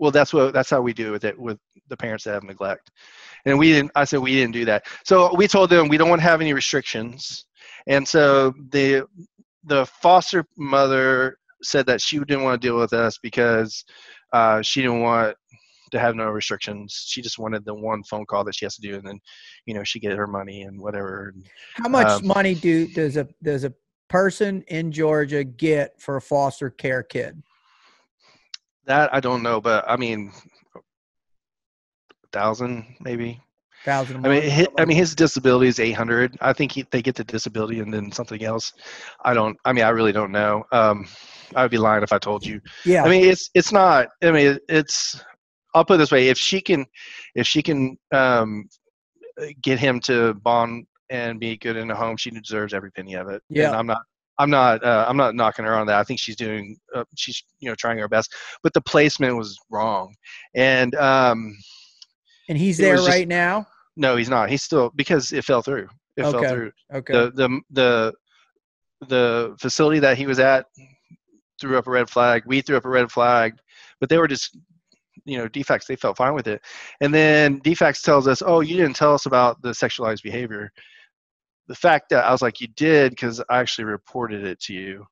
[0.00, 2.92] well that's what that's how we do with it with the parents that have neglect
[3.46, 6.08] and we didn't i said we didn't do that so we told them we don't
[6.08, 7.46] want to have any restrictions
[7.88, 9.04] and so the
[9.64, 13.84] the foster mother said that she didn't want to deal with us because
[14.32, 15.36] uh, she didn't want
[15.90, 18.82] to have no restrictions she just wanted the one phone call that she has to
[18.82, 19.18] do and then
[19.64, 21.32] you know she get her money and whatever
[21.76, 23.72] How much Um, money do does a does a
[24.08, 27.42] person in Georgia get for a foster care kid?
[28.84, 30.32] that i don't know but i mean
[30.76, 30.80] a
[32.32, 33.40] thousand maybe
[33.84, 34.26] thousand.
[34.26, 36.36] I mean, his, I mean, his disability is eight hundred.
[36.40, 38.72] I think he, they get the disability and then something else.
[39.24, 39.56] I don't.
[39.64, 40.64] I mean, I really don't know.
[40.72, 41.06] Um,
[41.54, 42.60] I would be lying if I told you.
[42.84, 43.04] Yeah.
[43.04, 44.08] I mean, it's it's not.
[44.22, 45.22] I mean, it's.
[45.74, 46.86] I'll put it this way: if she can,
[47.34, 48.68] if she can um,
[49.62, 53.28] get him to bond and be good in a home, she deserves every penny of
[53.28, 53.42] it.
[53.48, 53.68] Yeah.
[53.68, 54.02] And I'm not.
[54.40, 54.84] I'm not.
[54.84, 55.98] Uh, I'm not knocking her on that.
[55.98, 56.76] I think she's doing.
[56.94, 60.14] Uh, she's you know trying her best, but the placement was wrong,
[60.54, 61.56] and um,
[62.48, 63.66] and he's there was just- right now.
[63.96, 64.50] no, he's not.
[64.50, 65.88] He's still because it fell through.
[66.16, 66.30] It Okay.
[66.46, 66.72] fell through.
[66.94, 67.12] Okay.
[67.12, 68.14] The the the
[69.06, 70.66] the facility that he was at
[71.60, 72.42] threw up a red flag.
[72.46, 73.54] We threw up a red flag,
[74.00, 74.56] but they were just
[75.24, 75.86] you know DFCS.
[75.86, 76.60] They felt fine with it,
[77.00, 80.70] and then DFCS tells us, oh, you didn't tell us about the sexualized behavior.
[81.68, 85.04] The fact that I was like, you did because I actually reported it to you.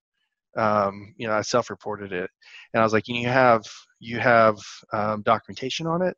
[0.57, 2.31] Um, you know, I self-reported it,
[2.73, 3.63] and I was like, you have
[3.99, 4.57] you have
[4.93, 6.17] um, documentation on it,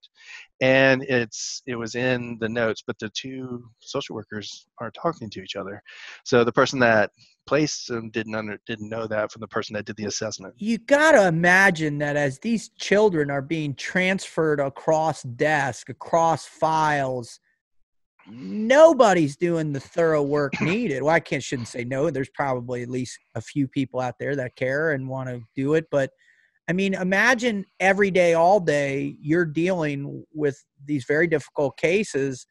[0.60, 5.42] and it's it was in the notes, but the two social workers aren't talking to
[5.42, 5.82] each other.
[6.24, 7.10] So the person that
[7.46, 10.54] placed them didn't under didn't know that from the person that did the assessment.
[10.58, 17.40] you got to imagine that as these children are being transferred across desk, across files,
[18.30, 21.02] nobody's doing the thorough work needed.
[21.02, 22.10] Well, I can't shouldn't say no.
[22.10, 25.74] There's probably at least a few people out there that care and want to do
[25.74, 26.10] it, but
[26.68, 32.46] I mean, imagine every day, all day, you're dealing with these very difficult cases,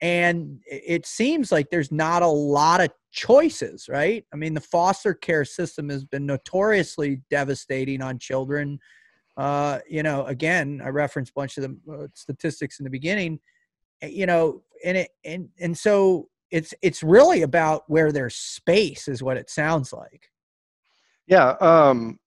[0.00, 4.24] and it seems like there's not a lot of choices, right?
[4.34, 8.78] I mean, the foster care system has been notoriously devastating on children.
[9.36, 13.40] Uh, you know, again, I referenced a bunch of the uh, statistics in the beginning.
[14.02, 19.08] eh, You know, and it and and so it's it's really about where there's space,
[19.08, 20.28] is what it sounds like.
[21.26, 22.18] Yeah, um,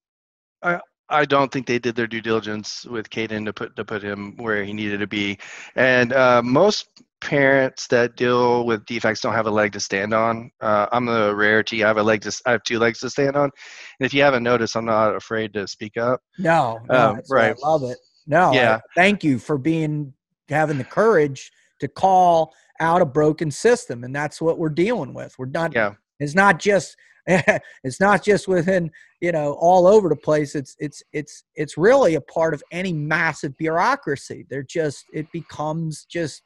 [0.64, 4.04] I I don't think they did their due diligence with Kayden to put to put
[4.04, 5.38] him where he needed to be,
[5.76, 6.88] and uh, most
[7.20, 10.52] parents that deal with DFCS don't have a leg to stand on.
[10.62, 11.84] Uh, I'm the rarity.
[11.84, 14.22] I have a leg to I have two legs to stand on, and if you
[14.22, 16.22] haven't noticed, I'm not afraid to speak up.
[16.38, 17.56] No, no Um, right.
[17.64, 17.98] I love it.
[18.28, 18.80] No, I- Yeah.
[18.96, 20.14] thank you for being
[20.50, 25.38] having the courage to call out a broken system, and that's what we're dealing with.
[25.40, 25.74] We're not.
[25.74, 25.94] Yeah.
[26.20, 26.96] It's not just.
[27.84, 28.90] it's not just within
[29.22, 30.56] you know all over the place.
[30.56, 34.46] It's it's it's it's really a part of any massive bureaucracy.
[34.50, 36.42] They're just it becomes just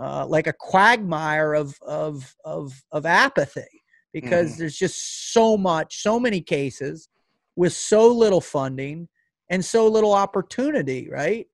[0.00, 3.82] uh, like a quagmire of of of of apathy
[4.12, 7.08] because there's just so much, so many cases
[7.56, 9.08] with so little funding
[9.50, 11.46] and so little opportunity, right?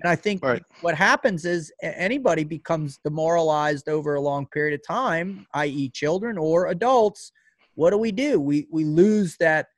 [0.00, 0.62] And I think Right.
[0.80, 6.66] what happens is anybody becomes demoralized over a long period of time, i.e., children or
[6.68, 7.32] adults.
[7.76, 8.40] What do we do?
[8.40, 9.68] We we lose that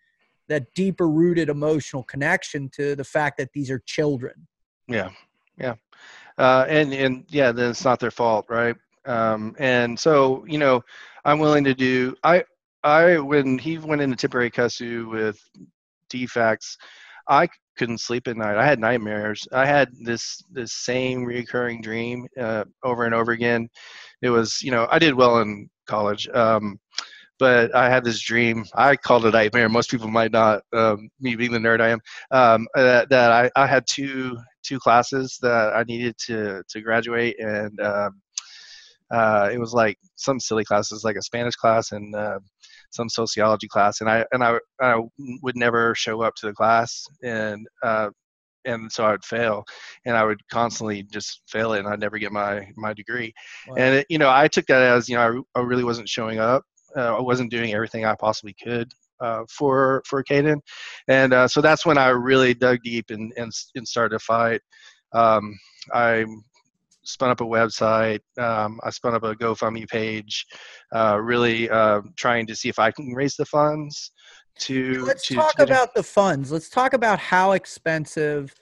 [0.48, 4.48] that deeper rooted emotional connection to the fact that these are children.
[4.88, 5.10] Yeah,
[5.58, 5.74] yeah,
[6.38, 8.76] uh, and and yeah, then it's not their fault, right?
[9.04, 10.82] Um, and so you know,
[11.24, 12.16] I'm willing to do.
[12.24, 12.44] I
[12.82, 15.38] I when he went into temporary custody with
[16.10, 16.76] DFCS,
[17.28, 18.56] I couldn't sleep at night.
[18.56, 19.46] I had nightmares.
[19.52, 23.68] I had this this same recurring dream uh, over and over again.
[24.22, 26.28] It was you know I did well in college.
[26.28, 26.78] Um,
[27.38, 28.64] but I had this dream.
[28.74, 29.68] I called it a nightmare.
[29.68, 30.62] Most people might not.
[30.72, 32.00] Um, me being the nerd I am,
[32.30, 37.36] um, that, that I, I had two two classes that I needed to to graduate,
[37.38, 38.20] and um,
[39.10, 42.38] uh, it was like some silly classes, like a Spanish class and uh,
[42.90, 45.00] some sociology class, and I and I, I
[45.42, 48.10] would never show up to the class, and uh,
[48.64, 49.64] and so I would fail,
[50.04, 53.32] and I would constantly just fail it, and I'd never get my my degree,
[53.68, 53.76] Wow.
[53.78, 56.38] and it, you know I took that as you know I, I really wasn't showing
[56.38, 56.64] up,
[56.96, 58.92] uh, I wasn't doing everything I possibly could.
[59.20, 60.60] Uh, for for Kayden,
[61.08, 64.60] and uh, so that's when I really dug deep and and, and started to fight.
[65.12, 65.58] Um,
[65.92, 66.24] I
[67.08, 68.20] spun up a website.
[68.38, 70.46] Um, I spun up a GoFundMe page,
[70.94, 74.12] uh, really uh, trying to see if I can raise the funds
[74.60, 75.04] to.
[75.04, 76.52] Let's to, talk to about the funds.
[76.52, 78.54] Let's talk about how expensive.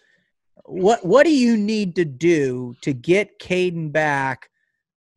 [0.65, 4.49] What what do you need to do to get Kayden back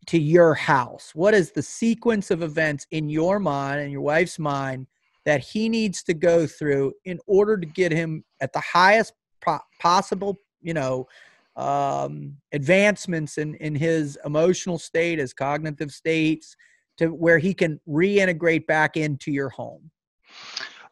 [0.10, 1.12] to your house?
[1.14, 4.88] What is the sequence of events in your mind and your wife's mind
[5.24, 9.60] that he needs to go through in order to get him at the highest po-
[9.80, 11.08] possible, you know,
[11.56, 16.56] um, advancements in in his emotional state, his cognitive states,
[16.98, 19.92] to where he can reintegrate back into your home?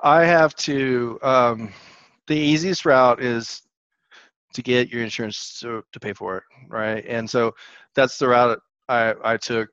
[0.02, 1.18] I have to.
[1.24, 1.74] Um,
[2.28, 3.64] the easiest route is
[4.54, 7.04] to get your insurance to, to pay for it, right?
[7.08, 7.56] And so
[7.96, 9.70] that's the route I, I took.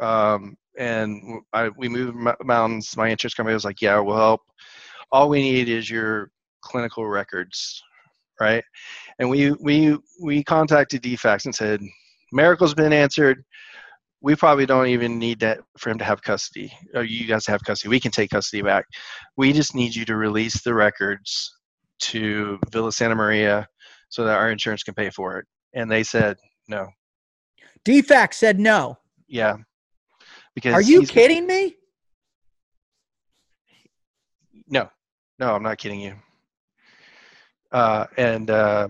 [0.00, 2.96] Um, and I, we moved mountains.
[2.96, 4.40] My insurance company was like, "Yeah, we'll help.
[5.12, 6.30] All we need is your
[6.62, 7.82] clinical records,
[8.40, 8.64] right?"
[9.18, 11.80] And we we we contacted DFCS and said,
[12.34, 13.42] miracle's been answered.
[14.20, 17.62] We probably don't even need that for him to have custody, or you guys have
[17.62, 17.90] custody.
[17.90, 18.86] We can take custody back.
[19.36, 21.54] We just need you to release the records
[22.00, 23.68] to Villa Santa Maria
[24.08, 25.46] so that our insurance can pay for it.
[25.74, 26.36] And they said
[26.68, 26.88] no.
[27.84, 28.98] DFCS said no.
[29.28, 29.56] Yeah.
[30.54, 31.76] Because Are you kidding me?
[34.68, 34.88] No,
[35.38, 36.14] no, I'm not kidding you.
[37.72, 38.88] Uh, and uh,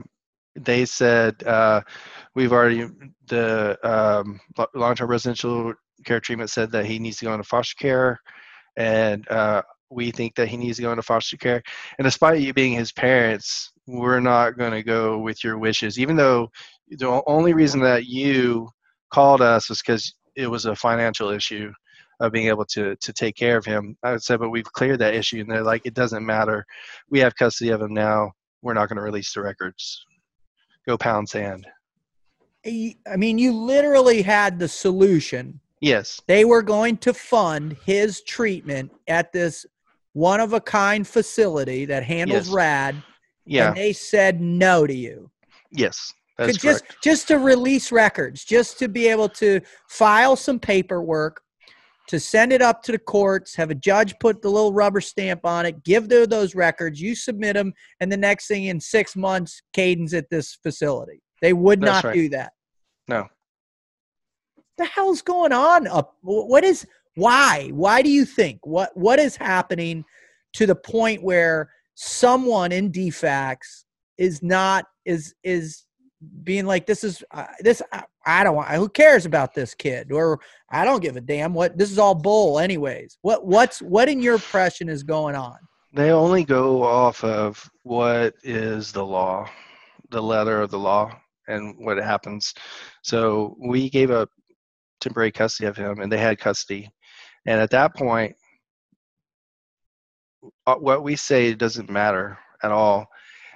[0.54, 1.80] they said uh,
[2.34, 2.86] we've already
[3.26, 4.38] the um,
[4.74, 5.72] long-term residential
[6.04, 8.20] care treatment said that he needs to go into foster care,
[8.76, 11.62] and uh, we think that he needs to go into foster care.
[11.98, 16.14] And despite you being his parents, we're not going to go with your wishes, even
[16.14, 16.50] though
[16.88, 18.68] the only reason that you
[19.14, 21.72] called us was because it was a financial issue
[22.20, 23.96] of being able to to take care of him.
[24.02, 26.64] I said, but we've cleared that issue, and they're like, it doesn't matter.
[27.10, 28.32] We have custody of him now.
[28.62, 30.04] We're not going to release the records.
[30.86, 31.66] Go pound sand.
[32.66, 35.60] I mean, you literally had the solution.
[35.80, 39.66] Yes, They were going to fund his treatment at this
[40.14, 42.54] one of a kind facility that handles Yes.
[42.54, 43.02] RAD,
[43.44, 45.30] yeah, and they said no to you.
[45.70, 47.02] yes, that's just correct.
[47.02, 51.40] just to release records, just to be able to file some paperwork,
[52.08, 55.44] to send it up to the courts, have a judge put the little rubber stamp
[55.44, 59.16] on it, give them those records, you submit them, and the next thing in six
[59.16, 61.22] months, Kayden's at this facility.
[61.40, 62.14] They would That's not right.
[62.14, 62.52] do that.
[63.08, 63.26] No,
[64.78, 65.86] The hell's going on?
[65.86, 66.16] Up?
[66.22, 66.86] What is?
[67.16, 67.70] Why?
[67.72, 68.66] Why do you think?
[68.66, 70.04] What What is happening
[70.54, 73.84] to the point where someone in DFCS
[74.18, 75.84] is not is is
[76.42, 80.10] being like this is uh, this I, I don't want who cares about this kid
[80.12, 83.18] or I don't give a damn what this is all bull anyways.
[83.22, 85.58] What what's what in your impression is going on?
[85.94, 89.48] they only go off of what is the law,
[90.10, 91.16] the letter of the law,
[91.46, 92.52] and what happens.
[93.02, 94.28] So we gave up
[95.00, 96.90] temporary custody of him, and they had custody.
[97.46, 98.34] And at that point,
[100.66, 103.06] uh, what we say doesn't matter at all.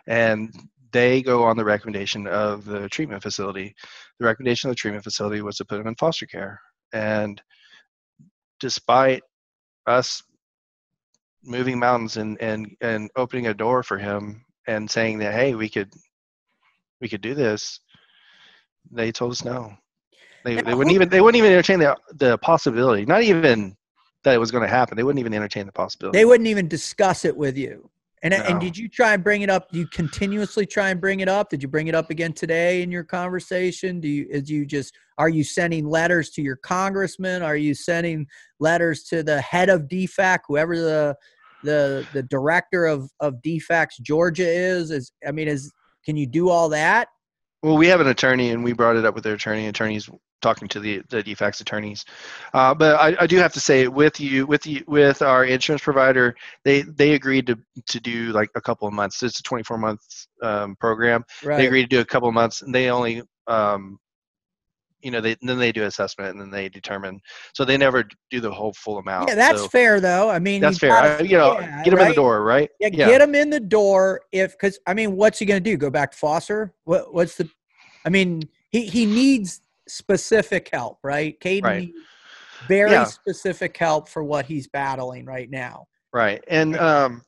[0.07, 0.55] And
[0.93, 3.75] they go on the recommendation of the treatment facility.
[4.19, 6.61] The recommendation of the treatment facility was to put him in foster care.
[6.93, 7.41] And
[8.61, 9.23] despite
[9.87, 10.23] us
[11.45, 15.69] moving mountains and, and, and opening a door for him and saying that, hey, we
[15.69, 15.93] could
[17.01, 17.81] we could do this,
[18.91, 19.73] they told us no.
[20.45, 23.05] They, they wouldn't even they wouldn't even entertain the the possibility.
[23.05, 23.77] Not even
[24.25, 24.97] that it was going to happen.
[24.97, 26.19] They wouldn't even entertain the possibility.
[26.19, 27.91] They wouldn't even discuss it with you.
[28.23, 29.71] And and did you try and bring it up?
[29.71, 31.51] Do you continuously try and bring it up?
[31.51, 34.01] Did you bring it up again today in your conversation?
[34.01, 37.43] Do you is you just are you sending letters to your congressman?
[37.43, 38.27] Are you sending
[38.61, 41.17] letters to the head of DFCS, whoever the
[41.63, 44.91] the the director of of DFCS Georgia is?
[44.91, 45.73] Is I mean, is
[46.05, 47.09] can you do all that?
[47.63, 49.67] Well, we have an attorney, and we brought it up with their attorney.
[49.67, 50.09] Attorneys
[50.41, 52.05] talking to the the DFCS attorneys,
[52.55, 55.83] uh, but I, I do have to say, with you, with you, with our insurance
[55.83, 57.59] provider, they they agreed to
[57.89, 59.23] to do like a couple of months.
[59.25, 60.01] It's a 24 month
[60.41, 61.25] um, program.
[61.59, 63.99] They agreed to do a couple of months, and they only, um,
[65.01, 67.21] you know, they then they do assessment, and then they determine.
[67.55, 69.29] So they never do the whole full amount.
[69.29, 70.29] Yeah, that's So fair though.
[70.31, 70.91] I mean, that's fair.
[70.91, 72.71] gotta- I, you know, yeah, get them in the door, right?
[72.81, 75.77] Yeah, get him in the door if because I mean, what's he gonna do?
[75.77, 76.75] Go back to Foster?
[76.85, 77.49] What what's the?
[78.05, 81.39] I mean, he he needs specific help, right?
[81.41, 81.81] Kayden Right.
[81.81, 81.99] needs
[82.67, 83.05] very Yeah.
[83.05, 85.87] specific help for what he's battling right now.
[86.13, 87.23] Right, and um,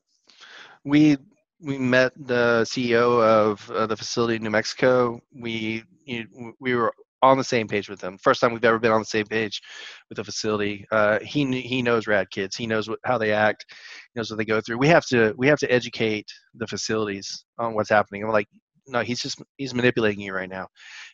[0.85, 1.17] we
[1.61, 5.21] we met the CEO of uh, the facility in New Mexico.
[5.35, 6.93] We you, we were
[7.23, 8.17] on the same page with them.
[8.19, 9.61] First time we've ever been on the same page
[10.09, 10.87] with the facility.
[10.91, 12.57] Uh, he he knows RAD kids.
[12.57, 13.67] He knows what, how they act.
[14.13, 14.79] He knows what they go through.
[14.79, 18.25] We have to we have to educate the facilities on what's happening.
[18.25, 18.49] I'm like,
[18.87, 20.67] no, he's just he's manipulating you right now,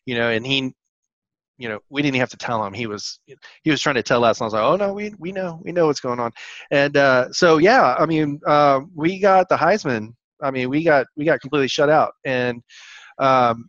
[0.04, 0.30] you know.
[0.30, 0.72] And he,
[1.58, 2.72] you know, we didn't have to tell him.
[2.72, 3.18] He was
[3.62, 4.38] he was trying to tell us.
[4.38, 6.32] And I was like, oh no, we we know we know what's going on.
[6.70, 10.14] And uh, so yeah, I mean, uh, we got the Heisman.
[10.42, 12.12] I mean, we got we got completely shut out.
[12.24, 12.62] And
[13.18, 13.68] um,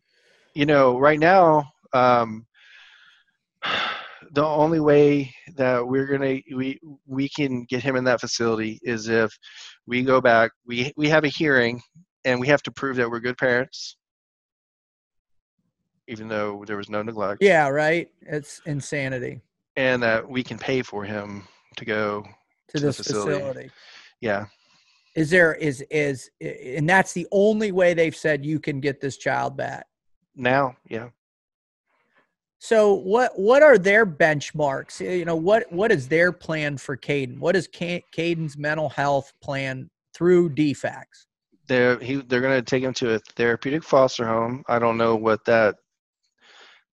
[0.53, 2.45] you know, right now, um,
[4.31, 9.07] the only way that we're gonna we we can get him in that facility is
[9.07, 9.31] if
[9.85, 10.51] we go back.
[10.65, 11.81] We we have a hearing,
[12.25, 13.97] and we have to prove that we're good parents,
[16.07, 18.09] even though there was no neglect, Yeah, right.
[18.21, 19.41] It's insanity
[19.75, 21.47] and that we can pay for him
[21.77, 22.23] to go.
[22.69, 23.31] to To this facility.
[23.35, 23.71] facility.
[24.21, 24.45] Yeah,
[25.15, 29.17] Is there is is and that's the only way they've said you can get this
[29.17, 29.85] child back.
[30.35, 31.09] now, yeah.
[32.59, 34.99] So what what are their benchmarks?
[34.99, 37.39] You know, what what is their plan for Kayden?
[37.39, 41.27] What is Kayden's mental health plan through DFCS?
[41.67, 44.63] they're he they're going to take him to a therapeutic foster home.
[44.67, 45.75] I don't know what that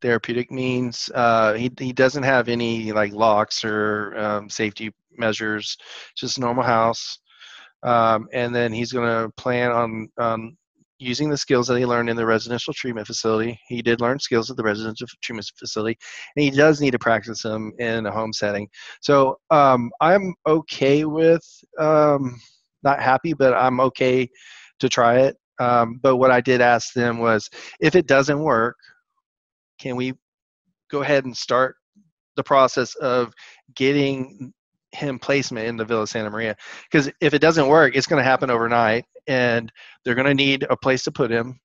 [0.02, 1.10] therapeutic means.
[1.14, 5.76] Uh, he he doesn't have any like locks or um, safety measures.
[6.16, 7.18] Just normal house.
[7.82, 10.56] Um, and then he's going to plan on on
[10.98, 13.58] using the skills that he learned in the residential treatment facility.
[13.68, 15.98] He did learn skills at the residential treatment facility,
[16.36, 18.68] and he does need to practice them in a home setting.
[19.00, 21.42] So um, I'm okay with
[21.78, 22.40] um,
[22.82, 24.28] not happy, but I'm okay
[24.80, 25.36] to try it.
[25.60, 27.48] Um, but what I did ask them was,
[27.80, 28.76] if it doesn't work,
[29.78, 30.14] can we
[30.90, 31.76] go ahead and start
[32.36, 33.32] the process of
[33.74, 34.52] getting
[34.94, 36.56] him placement in the Villa Santa Maria?
[36.90, 39.70] Because if it doesn't work, it's going to happen overnight, and
[40.04, 41.60] they're going to need a place to put him.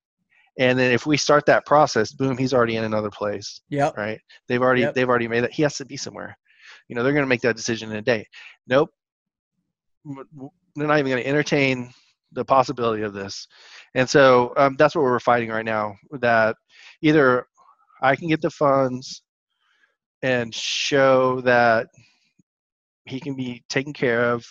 [0.58, 3.62] And then if we start that process, boom, he's already in another place.
[3.70, 3.92] Yeah.
[3.96, 4.20] Right.
[4.48, 4.96] They've already Yep.
[4.96, 5.54] they've already made that.
[5.54, 6.38] He has to be somewhere.
[6.90, 8.26] You know, they're going to make that decision in a day.
[8.68, 8.90] Nope.
[10.06, 11.94] They're not even going to entertain
[12.34, 13.48] the possibility of this.
[13.96, 15.96] And so um, that's what we're fighting right now.
[16.20, 16.56] That
[17.02, 17.46] either
[18.02, 19.24] I can get the funds
[20.22, 21.88] and show that
[23.10, 24.46] he can be taken care of,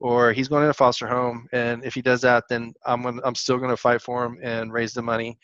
[0.00, 1.46] or he's going to a foster home.
[1.52, 4.38] And if he does that, then I'm gonna, I'm still going to fight for him
[4.42, 5.38] and raise the money.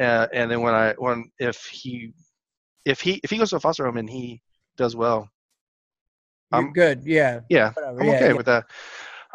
[0.00, 2.12] Uh, and then when I when if he
[2.84, 4.40] if he if he goes to a foster home and he
[4.76, 5.28] does well,
[6.52, 7.02] You're I'm- good.
[7.04, 7.40] Yeah.
[7.48, 8.00] yeah, Whatever.
[8.00, 8.32] I'm yeah, okay yeah.
[8.32, 8.64] with that.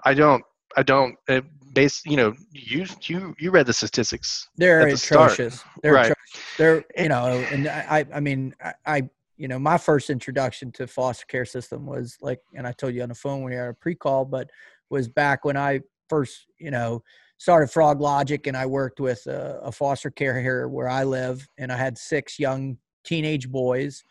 [0.06, 0.44] I don't
[0.78, 1.42] I don't uh,
[1.74, 5.34] base you know you you you read the statistics They're the start.
[5.34, 5.64] atrocious.
[5.82, 6.12] They're Right.
[6.12, 6.42] atrocious.
[6.58, 9.10] They're you know, and I I mean I, I
[9.42, 13.02] you know my first introduction to foster care system was like, and I told you
[13.02, 14.52] on the phone when we had a pre-call, but
[14.92, 17.02] was back when I first you know
[17.40, 21.48] started Frog Logic, and I worked with a, a foster care here where I live,
[21.58, 24.04] and I had six young teenage boys.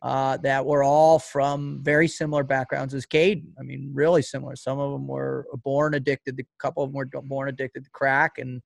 [0.00, 3.48] Uh, that were all from very similar backgrounds as Kayden.
[3.58, 4.54] I mean, really similar.
[4.54, 6.36] Some of them were born addicted.
[6.36, 8.62] To, a couple of them were born addicted to crack, and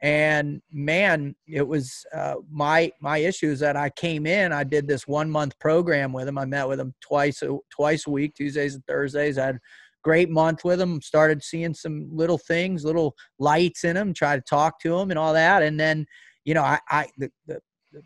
[0.00, 4.86] and man it was uh, my my issue is that i came in i did
[4.86, 6.38] this one month program with him.
[6.38, 9.38] I met with him twice a, twice a week tuesdays and thursdays.
[9.38, 9.60] I had a
[10.04, 14.42] great month with him started seeing some little things little lights in him try to
[14.42, 15.62] talk to him and all that.
[15.62, 16.06] And then
[16.44, 17.60] you know i i the, the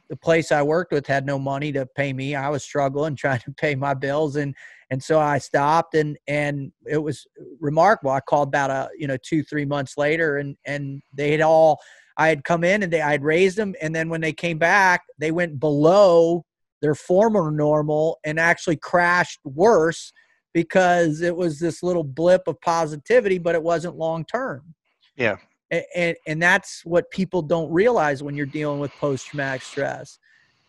[0.09, 2.35] the place I worked with had no money to pay me.
[2.35, 4.55] I was struggling trying to pay my bills, and
[4.93, 7.27] and so I stopped, and and it was
[7.61, 8.11] remarkable.
[8.11, 11.81] I called about a you know two three months later, and and they had all
[12.19, 14.59] I had come in and they I had raised them, and then when they came
[14.59, 16.45] back, they went below
[16.83, 20.13] their former normal and actually crashed worse
[20.53, 24.75] because it was this little blip of positivity, but it wasn't long term.
[25.17, 25.37] Yeah.
[25.71, 30.19] And, and and that's what people don't realize when you're dealing with post traumatic stress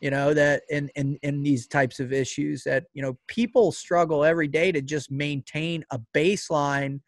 [0.04, 4.26] you know that in, in in these types of issues that you know people struggle
[4.26, 7.00] every day to just maintain a baseline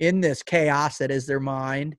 [0.00, 1.94] in this chaos that is their mind.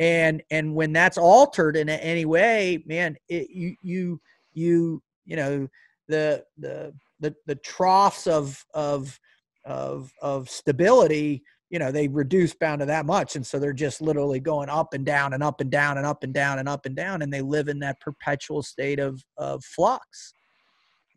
[0.00, 4.20] And and when that's altered in any way man it, you you
[4.52, 5.68] you you know
[6.08, 9.16] the the the, the troughs of of
[9.64, 14.00] of of stability you know they reduce bound to that much and so they're just
[14.00, 16.86] literally going up and down and up and down and up and down and up
[16.86, 20.34] and down and they live in that perpetual state of of flux.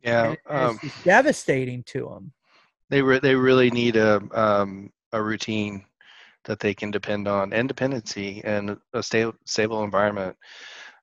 [0.03, 2.33] Yeah um, it's devastating to them
[2.89, 5.83] they re- they really need a um, a routine
[6.45, 10.35] that they can depend on and dependency and a stable stable environment.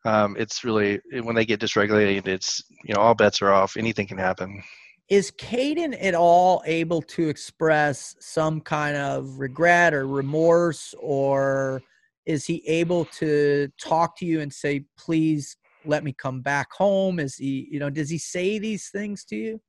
[0.06, 3.76] Um, it's really when they get dysregulated it's you know all bets are off.
[3.76, 4.62] Anything can happen
[5.08, 11.82] is Kayden at all able to express some kind of regret or remorse, or
[12.26, 17.20] is he able to talk to you and say, "Please let me come back home"?
[17.20, 19.60] Is he, you know, does he say these things to you?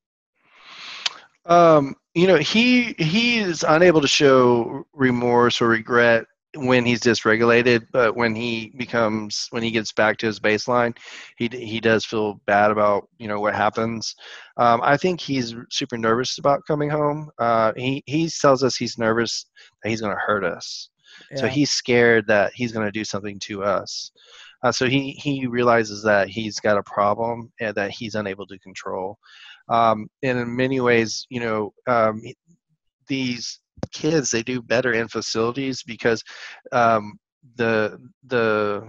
[1.45, 6.25] Um, you know, he he is unable to show remorse or regret
[6.55, 10.95] when he's dysregulated, but when he becomes when he gets back to his baseline,
[11.37, 14.15] he he does feel bad about you know what happens.
[14.57, 17.29] Um, I think he's super nervous about coming home.
[17.39, 19.45] Uh, he he tells us he's nervous
[19.83, 20.89] that he's going to hurt us.
[21.35, 24.11] So he's scared that he's going to do something to us.
[24.63, 28.59] Uh, so he he realizes that he's got a problem and that he's unable to
[28.59, 29.17] control.
[29.69, 32.21] Um, and in many ways, you know, um,
[33.07, 33.59] these
[33.91, 36.23] kids they do better in facilities because
[36.71, 37.17] um,
[37.55, 38.87] the the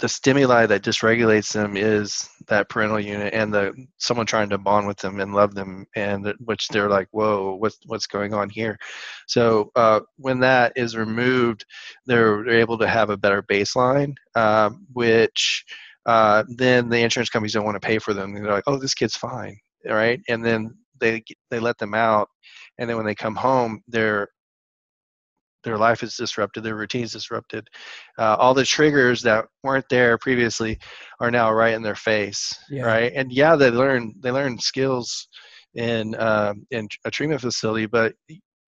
[0.00, 4.86] the stimuli that dysregulates them is that parental unit and the someone trying to bond
[4.86, 8.76] with them and love them and which they're like whoa what's what's going on here?
[9.28, 11.64] So uh, when that is removed
[12.06, 15.64] they're, able to have a better baseline um, which
[16.06, 18.34] uh, then the insurance companies don't want to pay for them.
[18.34, 19.56] They're like oh this kid's fine
[19.86, 20.20] right?
[20.28, 22.28] And then they they let them out
[22.78, 24.28] and then when they come home they're
[25.64, 27.66] their life is disrupted, their routine is disrupted.
[28.18, 30.78] Uh, all the triggers that weren't there previously
[31.20, 32.84] are now right in their face, yeah.
[32.84, 33.12] right?
[33.14, 35.26] And yeah, they learn they learn skills
[35.74, 38.14] in uh, in a treatment facility, but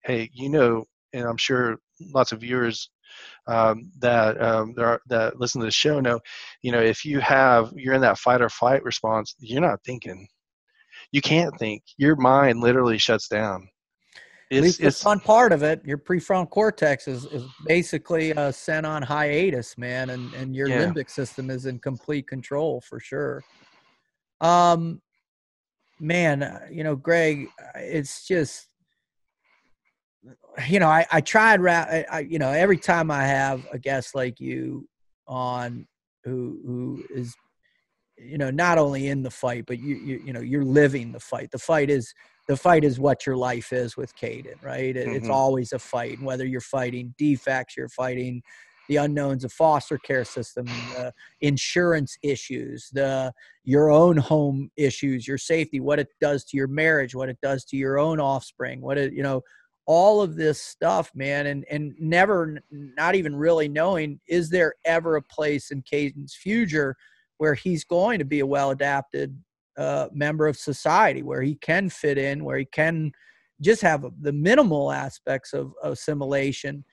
[0.03, 0.83] hey, you know,
[1.13, 1.77] and I'm sure
[2.13, 2.89] lots of viewers
[3.47, 6.19] um, that um, are, that listen to the show know,
[6.61, 10.27] you know, if you have you're in that fight or flight response, you're not thinking.
[11.11, 11.83] You can't think.
[11.97, 13.69] Your mind literally shuts down
[14.49, 15.81] it's, At least it's, the fun part of it.
[15.83, 20.85] Your prefrontal cortex is, is basically uh, sent on hiatus, man, and and your yeah.
[20.85, 23.43] limbic system is in complete control for sure.
[24.39, 25.01] Um,
[25.99, 28.69] man, uh, you know, Greg, uh, it's just,
[30.69, 34.15] you know, I I tried, I, I you know, every time I have a guest
[34.15, 34.87] like you
[35.27, 35.85] on
[36.23, 37.35] who who is
[38.17, 41.19] you know not only in the fight but you you, you know you're living the
[41.19, 42.13] fight the fight is
[42.47, 44.95] the fight is what your life is with Kayden, right?
[44.95, 45.15] It, mm-hmm.
[45.15, 46.17] It's always a fight.
[46.17, 48.41] And whether you're fighting DFCS, you're fighting
[48.87, 50.65] the unknowns of foster care system,
[50.95, 53.33] the insurance issues, the
[53.65, 57.65] your own home issues, your safety, what it does to your marriage, what it does
[57.65, 59.41] to your own offspring, what it, you know,
[59.85, 65.17] all of this stuff, man, and and never, not even really knowing, is there ever
[65.17, 66.95] a place in Kayden's future
[67.37, 69.37] where he's going to be a well adapted
[69.77, 73.11] uh, member of society where he can fit in, where he can
[73.61, 76.83] just have the minimal aspects of, assimilation.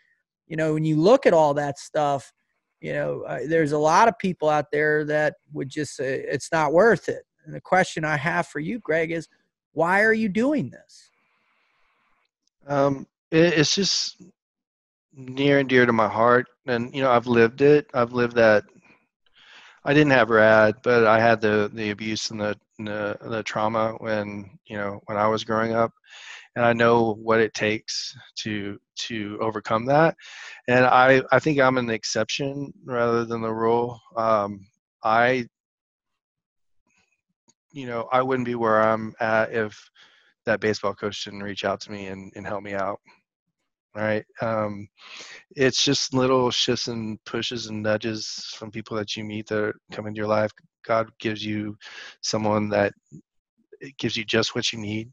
[0.46, 2.32] You know, when you look at all that stuff,
[2.80, 6.52] you know, uh, there's a lot of people out there that would just say it's
[6.52, 7.22] not worth it.
[7.46, 9.28] And the question I have for you, Greg, is
[9.72, 11.10] why are you doing this?
[12.66, 14.22] Um, it, it's just
[15.14, 17.86] near and dear to my heart, and you know, I've lived it.
[17.94, 18.64] I've lived that
[19.84, 23.94] I didn't have RAD, but I had the the abuse and the, the the trauma
[23.98, 25.92] when you know when I was growing up,
[26.56, 28.78] and I know what it takes to
[29.08, 30.16] to overcome that.
[30.68, 34.00] And I I think I'm an exception rather than the rule.
[34.16, 34.66] Um,
[35.02, 35.46] I
[37.72, 39.78] you know I wouldn't be where I'm at if
[40.46, 43.00] that baseball coach didn't reach out to me and, and help me out
[43.94, 44.24] right?
[44.40, 44.88] Um,
[45.56, 50.06] it's just little shifts and pushes and nudges from people that you meet that come
[50.06, 50.50] into your life.
[50.86, 51.76] God gives you
[52.22, 52.92] someone that
[53.98, 55.10] gives you just what you need,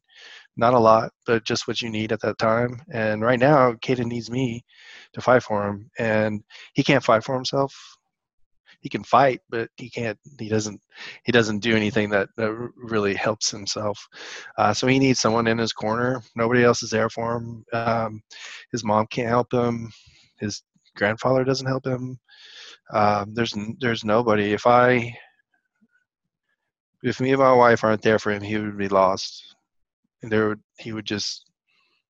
[0.57, 2.81] not a lot, but just what you need at that time.
[2.91, 4.63] And right now, Kayden needs me
[5.13, 6.43] to fight for him, and
[6.73, 7.73] he can't fight for himself
[8.81, 10.17] he can fight, but he can't.
[10.39, 10.81] He doesn't.
[11.23, 14.07] He doesn't do anything that, that really helps himself.
[14.57, 16.21] Uh, so he needs someone in his corner.
[16.35, 17.63] Nobody else is there for him.
[17.73, 18.21] Um,
[18.71, 19.91] his mom can't help him.
[20.39, 20.63] His
[20.95, 22.19] grandfather doesn't help him.
[22.91, 24.51] Um, there's there's nobody.
[24.51, 25.15] If I
[27.03, 29.55] if me and my wife aren't there for him, he would be lost.
[30.23, 31.49] There would he would just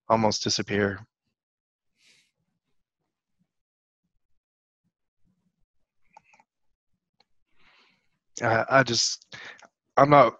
[0.09, 1.05] almost disappear.
[8.41, 9.35] I, I just
[9.97, 10.35] I'm not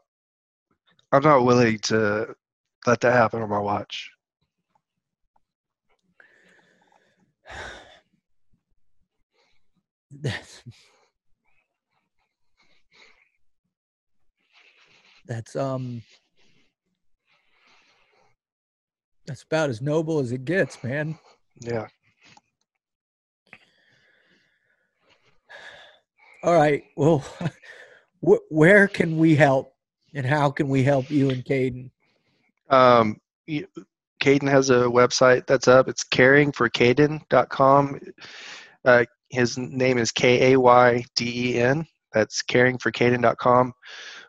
[1.12, 2.34] I'm not willing to
[2.88, 4.10] let that happen on my watch.
[10.12, 10.64] That's
[15.26, 16.02] that's um
[19.28, 21.18] that's about as noble as it gets, man.
[21.60, 21.88] Yeah.
[26.44, 26.84] All right.
[26.98, 27.24] Well,
[28.26, 29.74] wh- where can we help
[30.14, 31.90] and how can we help you and Kayden?
[32.70, 33.20] Um,
[34.22, 35.88] Kayden has a website that's up.
[35.90, 38.00] It's caringforkayden.com.
[38.86, 41.86] Uh, his name is K A Y D E N.
[42.14, 43.74] That's caringforkayden.com.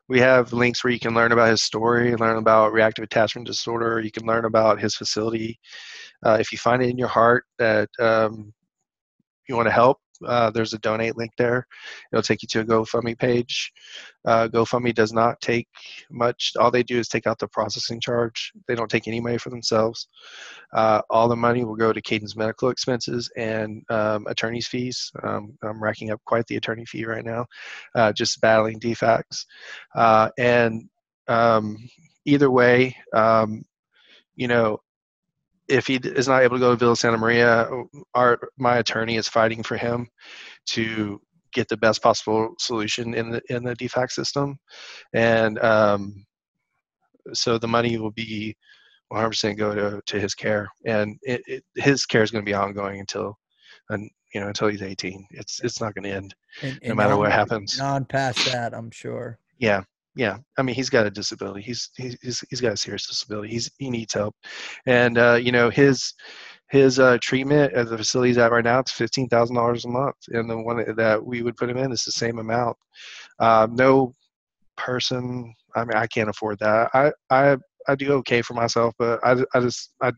[0.08, 4.00] We have links where you can learn about his story, learn about reactive attachment disorder.
[4.00, 5.58] You can learn about his facility.
[6.24, 8.52] Uh, if you find it in your heart that um,
[9.48, 11.66] you want to help, uh, there's a donate link there.
[12.12, 13.72] It'll take you to a GoFundMe page.
[14.24, 15.68] Uh, GoFundMe does not take
[16.10, 16.52] much.
[16.58, 18.52] All they do is take out the processing charge.
[18.68, 20.08] They don't take any money for themselves.
[20.72, 25.10] Uh, all the money will go to Kayden's medical expenses and um, attorney's fees.
[25.22, 27.46] Um, I'm racking up quite the attorney fee right now,
[27.94, 29.44] uh, just battling DFCS.
[29.94, 30.88] Uh, and
[31.28, 31.76] um,
[32.24, 33.64] either way, um,
[34.34, 34.78] you know,
[35.68, 37.68] if he is not able to go to Villa Santa Maria,
[38.14, 40.08] our my attorney is fighting for him
[40.66, 41.20] to
[41.52, 44.56] get the best possible solution in the in the DFCS system,
[45.14, 46.24] and um,
[47.32, 48.54] so the money will be
[49.12, 52.54] 100% go to, to his care, and it, it, his care is going to be
[52.54, 53.36] ongoing until,
[53.90, 55.26] and you know until he's 18.
[55.30, 57.78] It's it's not going to end, and, no matter what happens.
[57.80, 59.38] On past that, I'm sure.
[59.58, 59.82] Yeah,
[60.14, 63.70] yeah i mean he's got a disability he's he's he's got a serious disability he's
[63.78, 64.34] he needs help
[64.86, 66.14] and uh, you know his
[66.72, 69.88] his uh, treatment at the facility he's at right now, it's fifteen thousand dollars a
[69.88, 72.78] month, and the one that we would put him in is the same amount.
[73.38, 74.14] Uh, no
[74.78, 76.88] person, I mean, I can't afford that.
[76.94, 80.12] I I I do okay for myself, but I, I just I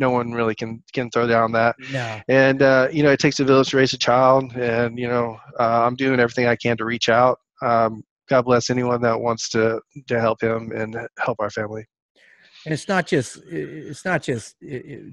[0.00, 1.76] no one really can can throw down that.
[1.92, 2.20] No.
[2.26, 5.38] And uh, you know, it takes a village to raise a child, and you know,
[5.60, 7.38] uh, I'm doing everything I can to reach out.
[7.62, 11.86] Um, God bless anyone that wants to to help him and help our family.
[12.64, 14.56] And it's not just it's not just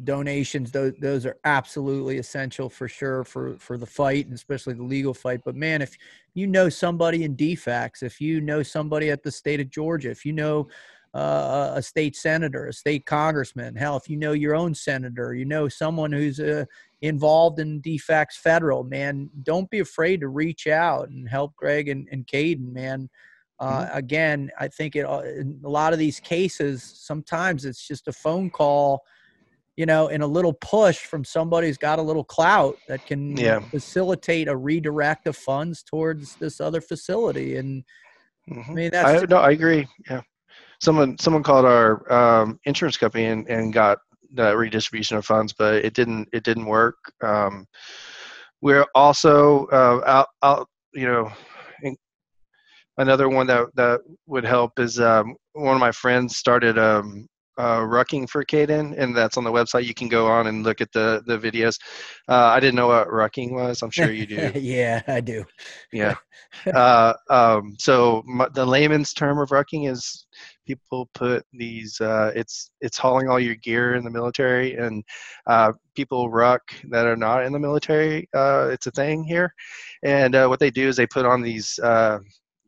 [0.06, 4.84] donations those those are absolutely essential for sure for for the fight and especially the
[4.84, 5.42] legal fight.
[5.44, 5.98] But man if
[6.34, 10.26] you know somebody in DFCS if you know somebody at the state of Georgia if
[10.26, 10.70] you know
[11.14, 15.44] uh, a state senator a state congressman hell if you know your own senator you
[15.44, 16.64] know someone who's uh,
[17.02, 22.08] involved in DFCS federal man don't be afraid to reach out and help Greg and,
[22.12, 23.10] and Kayden man
[23.62, 23.98] uh, mm-hmm.
[23.98, 28.12] Again, I think it, uh, in a lot of these cases, sometimes it's just a
[28.12, 29.04] phone call,
[29.78, 33.38] you know, and a little push from somebody who's got a little clout that can
[33.38, 33.60] yeah.
[33.60, 37.58] facilitate a redirect of funds towards this other facility.
[37.58, 37.84] And
[38.50, 38.72] mm-hmm.
[38.72, 39.88] I mean, that's I, no, I agree.
[40.10, 40.22] Yeah,
[40.82, 44.00] someone someone called our um, insurance company and, and got
[44.34, 46.98] the redistribution of funds, but it didn't it didn't work.
[47.24, 47.66] Um,
[48.62, 51.32] we're also uh, out, out you know
[52.98, 57.28] another one that that would help is um, one of my friends started um,
[57.58, 59.86] uh, rucking for Kayden, and that's on the website.
[59.86, 61.78] You can go on and look at the the videos.
[62.30, 63.82] Uh, I didn't know what rucking was.
[63.82, 64.52] I'm sure you do.
[64.60, 65.44] yeah, I do.
[65.92, 66.16] yeah.
[66.74, 70.26] Uh, um, so my, the layman's term of rucking is
[70.66, 72.00] people put these.
[72.00, 75.04] Uh, it's it's hauling all your gear in the military, and
[75.48, 78.28] uh, people ruck that are not in the military.
[78.34, 79.54] Uh, it's a thing here,
[80.04, 81.80] and what they do is they put on these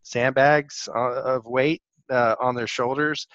[0.03, 3.27] sandbags uh, of weight uh, on their shoulders.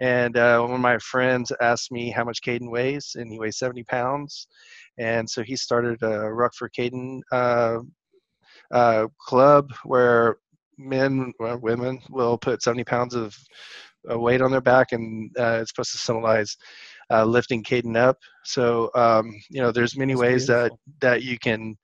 [0.00, 3.58] And uh, one of my friends asked me how much Kayden weighs, and he weighs
[3.58, 4.46] 70 pounds.
[4.98, 7.78] And so he started a Ruck for Kayden uh,
[8.70, 10.36] uh, club where
[10.78, 13.34] men or women will put 70 pounds of
[14.08, 16.56] weight on their back, and uh, it's supposed to symbolize
[17.10, 18.18] lifting Kayden up.
[18.44, 20.78] So um, you know, there's many That's ways beautiful.
[21.00, 21.76] that that you can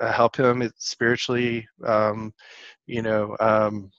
[0.00, 1.66] help him spiritually.
[1.84, 2.32] Um,
[2.86, 3.90] you know, um,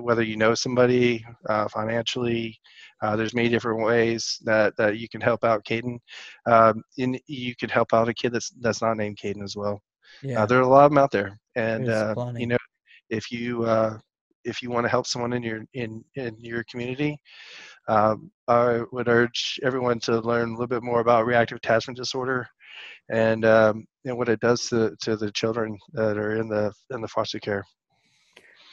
[0.00, 2.58] whether you know somebody uh, financially,
[3.02, 5.98] uh, there's many different ways that, that you can help out Kayden.
[6.46, 9.82] Um, and you could help out a kid that's that's not named Kayden as well.
[10.24, 10.42] Uh, yeah.
[10.42, 12.56] Uh, there are a lot of them out there, and uh, you know,
[13.10, 13.98] if you uh,
[14.44, 17.18] if you want to help someone in your in in your community,
[17.88, 22.48] um, I would urge everyone to learn a little bit more about reactive attachment disorder
[23.10, 27.00] and um, and what it does to to the children that are in the in
[27.00, 27.64] the foster care.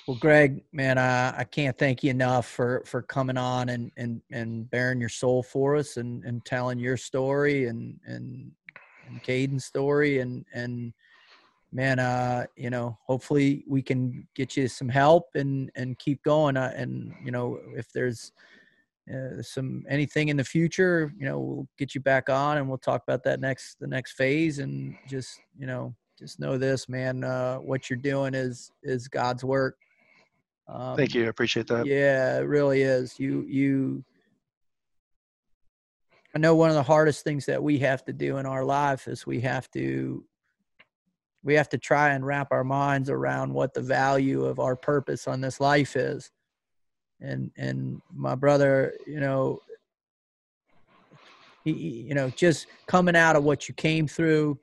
[0.07, 4.21] Well, Greg, man, I, I can't thank you enough for for coming on and and
[4.31, 8.51] and bearing your soul for us and and telling your story and and
[9.07, 10.93] and Kayden's story and and
[11.71, 16.57] man, uh, you know, hopefully we can get you some help and and keep going.
[16.57, 18.31] Uh, and you know, if there's
[19.11, 22.77] uh, some anything in the future, you know, we'll get you back on and we'll
[22.77, 24.59] talk about that next the next phase.
[24.59, 27.23] And just you know, just know this, man.
[27.23, 29.77] Uh, what you're doing is is God's work.
[30.67, 31.25] Um, Thank you.
[31.25, 31.85] I appreciate that.
[31.85, 33.19] Yeah, it really is.
[33.19, 34.03] You you.
[36.33, 39.09] I know one of the hardest things that we have to do in our life
[39.09, 40.23] is we have to
[41.43, 45.27] we have to try and wrap our minds around what the value of our purpose
[45.27, 46.31] on this life is.
[47.19, 49.59] And and my brother you know
[51.63, 54.59] he, you know just coming out of what you came through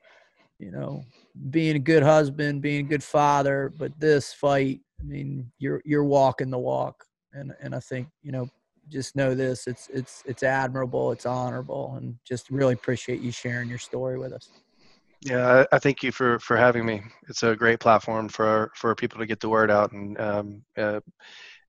[0.59, 1.05] you know
[1.49, 6.03] being a good husband being a good father but this fight i mean you're you're
[6.03, 7.05] walking the walk.
[7.31, 8.49] And and i think you know
[8.89, 13.69] just know this it's it's it's admirable it's honorable and just really appreciate you sharing
[13.69, 14.49] your story with us
[15.21, 18.95] yeah i, I thank you for for having me it's a great platform for for
[18.95, 20.99] people to get the word out and um, uh,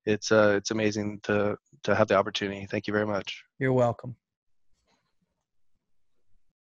[0.05, 2.65] it's uh, it's amazing to to have the opportunity.
[2.65, 3.43] Thank you very much.
[3.59, 4.15] You're welcome.